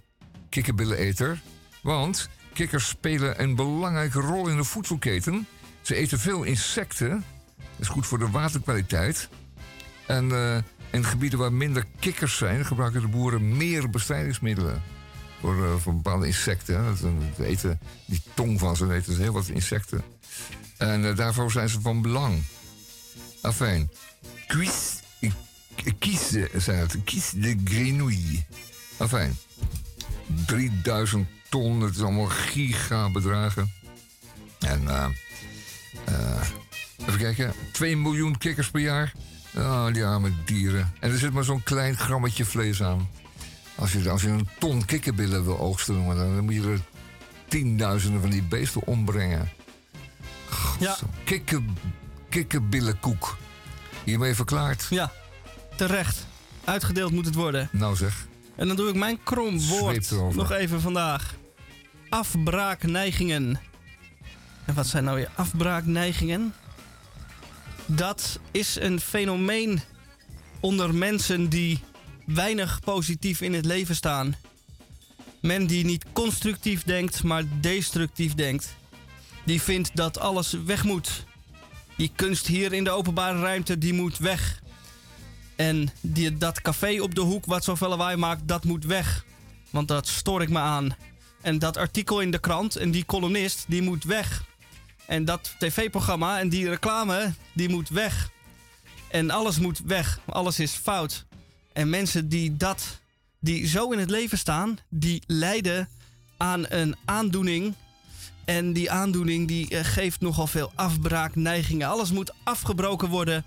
[0.48, 1.40] kikkerbilleneter.
[1.82, 5.46] Want kikkers spelen een belangrijke rol in de voedselketen.
[5.90, 7.10] Ze eten veel insecten.
[7.56, 9.28] Dat is goed voor de waterkwaliteit.
[10.06, 10.56] En eh,
[10.90, 14.82] in gebieden waar minder kikkers zijn, gebruiken de boeren meer bestrijdingsmiddelen.
[15.40, 16.84] Voor, eh, bepaalde insecten.
[16.84, 20.02] Dat, dat eten, die tong van ze eten ze heel wat insecten.
[20.76, 22.42] En eh, daarvoor zijn ze van belang.
[23.40, 23.90] Afijn.
[24.46, 25.00] Cuis,
[25.98, 26.96] kies zijn het.
[27.04, 28.44] Kies de grenouille.
[28.96, 29.38] Afijn.
[30.46, 33.78] 3000 ton, het is allemaal gigabedragen.
[34.60, 35.10] En eh, eh,
[37.00, 39.12] even kijken, 2 miljoen kikkers per jaar.
[39.56, 40.92] Oh, die arme dieren.
[41.00, 43.08] En er zit maar zo'n klein grammetje vlees aan.
[43.74, 46.80] Als je, als je een ton kikkerbillen wil oogsten, dan, moet je er
[47.48, 49.50] tienduizenden van die beesten ombrengen.
[50.78, 50.96] Ja.
[51.24, 51.60] Kikker,
[52.28, 53.36] kikkerbillenkoek.
[54.04, 54.86] Hiermee verklaard.
[54.90, 55.12] Ja,
[55.76, 56.26] terecht.
[56.64, 57.68] Uitgedeeld moet het worden.
[57.72, 58.26] Nou zeg.
[58.56, 61.34] En dan doe ik mijn krom woord nog even vandaag.
[62.08, 63.60] Afbraakneigingen.
[64.70, 66.54] En wat zijn nou weer afbraakneigingen?
[67.86, 69.80] Dat is een fenomeen
[70.60, 71.80] onder mensen die
[72.26, 74.36] weinig positief in het leven staan.
[75.40, 78.76] Men die niet constructief denkt, maar destructief denkt.
[79.44, 81.24] Die vindt dat alles weg moet.
[81.96, 84.62] Die kunst hier in de openbare ruimte, die moet weg.
[85.56, 89.24] En die, dat café op de hoek wat zoveel lawaai maakt, dat moet weg.
[89.70, 90.96] Want dat stoor ik me aan.
[91.40, 94.48] En dat artikel in de krant en die columnist, die moet weg.
[95.10, 98.30] En dat tv-programma en die reclame, die moet weg.
[99.08, 100.20] En alles moet weg.
[100.26, 101.24] Alles is fout.
[101.72, 103.00] En mensen die dat,
[103.40, 105.88] die zo in het leven staan, die lijden
[106.36, 107.74] aan een aandoening.
[108.44, 111.88] En die aandoening die eh, geeft nogal veel afbraakneigingen.
[111.88, 113.44] Alles moet afgebroken worden,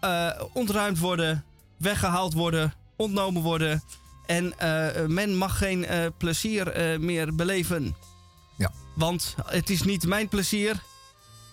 [0.00, 1.44] eh, ontruimd worden,
[1.76, 3.82] weggehaald worden, ontnomen worden.
[4.26, 5.86] En eh, men mag geen
[6.18, 7.96] plezier meer beleven.
[8.56, 8.72] Ja.
[8.94, 10.82] Want het is niet mijn plezier,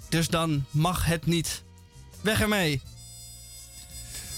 [0.09, 1.63] dus dan mag het niet.
[2.21, 2.81] Weg ermee.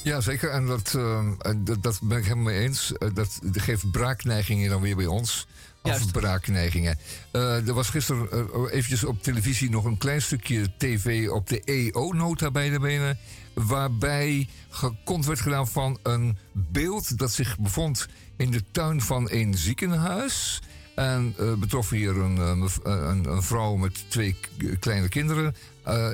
[0.04, 0.50] Ja, zeker.
[0.50, 2.94] En dat, ehm, dat, dat ben ik helemaal mee eens.
[2.98, 5.48] Eh, dat geeft braakneigingen dan weer bij ons.
[5.84, 6.06] Juist.
[6.06, 6.98] Afbraakneigingen.
[7.32, 11.62] Eh, er was gisteren eh, eventjes op televisie nog een klein stukje tv op de
[11.64, 13.18] EO-nota bij de benen.
[13.54, 19.54] Waarbij gekond werd gedaan van een beeld dat zich bevond in de tuin van een
[19.54, 20.62] ziekenhuis.
[21.00, 24.36] En eh, betrof hier een, eh, eh, een, een vrouw met twee
[24.80, 25.56] kleine kinderen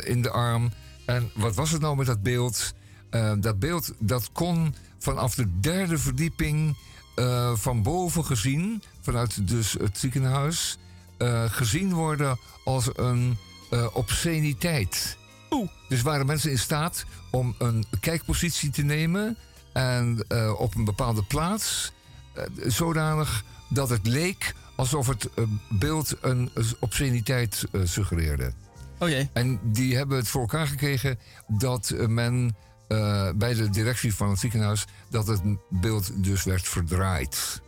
[0.03, 0.71] in de arm.
[1.05, 2.73] En wat was het nou met dat beeld?
[3.39, 6.77] Dat beeld dat kon vanaf de derde verdieping
[7.53, 10.77] van boven gezien, vanuit dus het ziekenhuis,
[11.47, 13.37] gezien worden als een
[13.93, 15.17] obsceniteit.
[15.49, 15.69] Oeh.
[15.89, 19.37] Dus waren mensen in staat om een kijkpositie te nemen
[19.73, 20.25] en
[20.57, 21.91] op een bepaalde plaats,
[22.67, 28.53] zodanig dat het leek alsof het eh, beeld een obsceniteit eh, suggereerde.
[28.99, 29.29] Oh jee.
[29.33, 32.55] En die hebben het voor elkaar gekregen dat eh, men
[33.35, 37.61] bij de directie van het ziekenhuis dat het beeld dus werd verdraaid.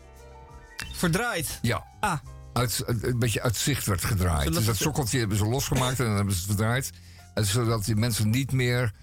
[0.94, 1.60] Verdraaid.
[1.62, 1.86] Ja.
[2.00, 2.18] Ah.
[2.54, 4.44] Uit, een beetje uit zicht werd gedraaid.
[4.44, 6.92] Zodat dus dat sokkeltje hebben ze losgemaakt en dan hebben ze het verdraaid.
[7.34, 8.94] En zodat die mensen niet meer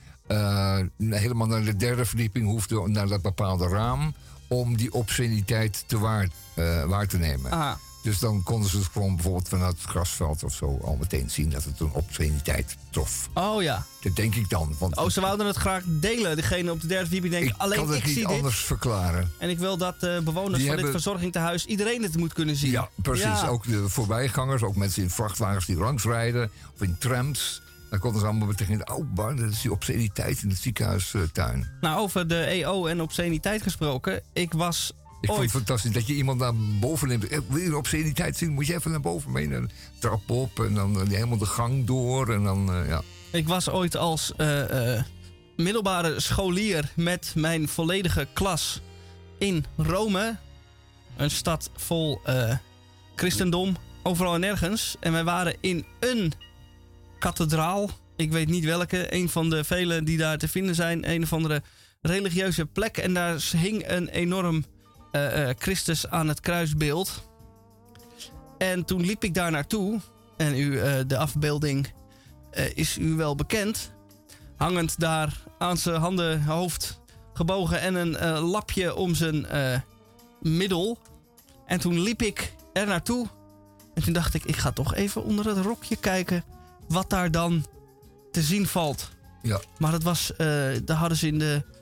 [0.98, 4.14] helemaal naar de derde verdieping hoefden, naar dat bepaalde raam,
[4.48, 7.50] om die obsceniteit te waar, eh, waar te nemen.
[7.50, 7.78] Aha.
[8.04, 11.50] Dus dan konden ze het gewoon bijvoorbeeld vanuit het grasveld of zo al meteen zien
[11.50, 13.28] dat het een obsceniteit trof.
[13.34, 13.86] Oh ja.
[14.00, 14.74] Dat denk ik dan.
[14.78, 16.36] Want Oh, ze wouden het graag delen.
[16.36, 18.66] Degene op de derde verdieping denkt, ik alleen kan het ik niet zie anders dit.
[18.66, 19.30] verklaren.
[19.38, 22.70] En ik wil dat eh, bewoners Die van dit verzorgingstehuis iedereen het moet kunnen zien.
[22.70, 23.24] Ja, precies.
[23.24, 23.46] Ja.
[23.48, 27.62] Ook de voorbijgangers, ook mensen in vrachtwagens die langs rijden of in trams.
[27.90, 31.70] Dan konden ze allemaal meteen, oh, bar, dat is die obsceniteit in de ziekenhuistuin.
[31.80, 34.22] Nou, over de EO en obsceniteit gesproken.
[34.32, 34.92] Ik was
[35.24, 37.28] Ik vond het fantastisch dat je iemand naar boven neemt.
[37.28, 38.52] Eh, Wil je een obsceniteit zien?
[38.52, 39.54] Moet je even naar boven mee.
[39.54, 42.32] Een trap op en dan eh, helemaal de gang door.
[42.32, 43.02] En dan, eh, ja.
[43.32, 44.32] Ik was ooit als
[45.56, 48.80] middelbare scholier met mijn volledige klas
[49.38, 50.36] in Rome.
[51.16, 52.20] Een stad vol
[53.14, 54.96] christendom, overal en nergens.
[55.00, 56.32] En wij waren in een
[57.18, 57.90] kathedraal.
[58.16, 61.10] Ik weet niet welke, een van de vele die daar te vinden zijn.
[61.10, 61.62] Een of andere
[62.02, 62.96] religieuze plek.
[62.96, 64.64] En daar hing een enorm
[65.14, 67.22] eh, eh, Christus aan het kruisbeeld.
[68.58, 70.00] En toen liep ik daar naartoe.
[70.36, 71.92] En u, eh, de afbeelding
[72.74, 73.92] is u wel bekend.
[74.56, 77.00] Hangend daar aan zijn handen, hoofd
[77.32, 79.46] gebogen en een lapje om zijn
[80.40, 80.98] middel.
[81.66, 83.26] En toen liep ik er naartoe.
[83.94, 86.44] En toen dacht ik, ik ga toch even onder het rokje kijken
[86.88, 87.66] wat daar dan
[88.30, 89.10] te zien valt.
[89.42, 89.60] Ja.
[89.78, 90.32] Maar dat was,
[90.84, 91.73] daar hadden ze in de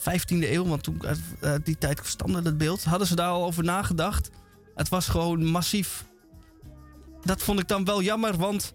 [0.00, 3.44] 15e eeuw, want toen uit, uit die tijd stamde dat beeld, hadden ze daar al
[3.44, 4.30] over nagedacht.
[4.74, 6.04] Het was gewoon massief.
[7.24, 8.72] Dat vond ik dan wel jammer, want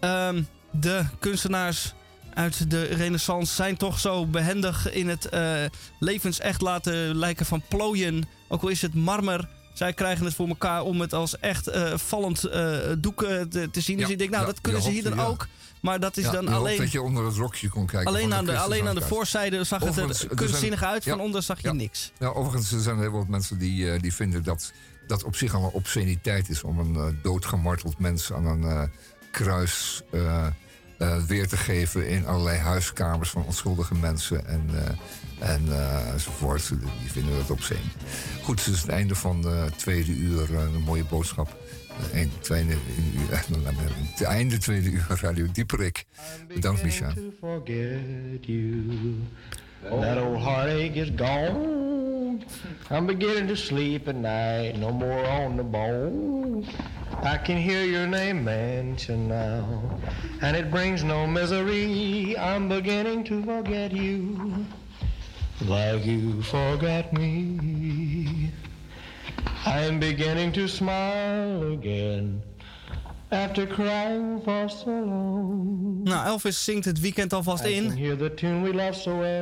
[0.00, 1.94] ehm, de kunstenaars
[2.34, 5.64] uit de renaissance zijn toch zo behendig in het eh,
[5.98, 8.28] levensecht laten lijken van plooien.
[8.48, 9.48] Ook al is het marmer.
[9.74, 13.80] Zij krijgen het voor elkaar om het als echt eh, vallend eh, doek te, te
[13.80, 13.98] zien.
[13.98, 15.46] dus ik denk, nou, ja, dat kunnen ze hier dan ook.
[15.86, 16.76] Maar dat is Ja, dan alleen...
[16.78, 18.08] dat je onder het rokje kon kijken.
[18.08, 21.04] Alleen aan, de, alleen aan de voorzijde zag het Overigens, er er kunstzinnig zijn- uit.
[21.04, 21.10] ja.
[21.16, 21.72] Van onder zag je Ja.
[21.72, 22.12] niks.
[22.18, 24.72] Ja, overigens er zijn er heel wat mensen die, eh, die vinden dat
[25.06, 28.82] dat op zich al een obsceniteit is om een eh, doodgemarteld mens aan een eh,
[29.30, 30.02] kruis
[31.26, 34.70] weer te geven in allerlei huiskamers van onschuldige mensen en,
[35.38, 35.62] en
[36.12, 36.68] enzovoort.
[37.02, 37.80] Die vinden dat obscene.
[38.42, 40.54] Goed, het is het einde van de tweede uur.
[40.54, 41.56] een mooie boodschap.
[42.12, 43.28] Een, tweede uur,
[44.10, 46.04] het einde tweede uur Radio Dieperik.
[46.54, 47.12] Bedankt, Micha.
[47.14, 49.14] to forget you.
[50.00, 52.44] That old heartache is gone.
[52.90, 56.64] I'm beginning to sleep at night, no more on the bone.
[57.22, 59.64] I can hear your name mentioned now,
[60.42, 62.36] and it brings no misery.
[62.38, 64.66] I'm beginning to forget you,
[65.66, 68.50] like you forgot me.
[69.66, 72.42] I'm beginning to smile again
[73.30, 76.00] after crying for so long.
[76.04, 77.94] Nou, Elvis zingt het weekend alvast I in.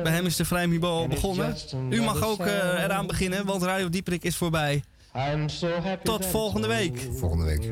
[0.03, 1.55] Bij hem is de Vrijmibo al begonnen.
[1.89, 4.83] U mag ook eh, eraan beginnen, want Radio Dieperik is voorbij.
[5.15, 7.07] I'm so happy Tot volgende week.
[7.11, 7.63] Volgende week.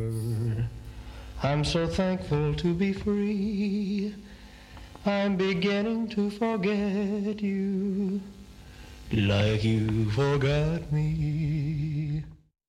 [1.43, 4.15] I'm so thankful to be free.
[5.05, 8.21] I'm beginning to forget you
[9.09, 12.23] like you forgot me.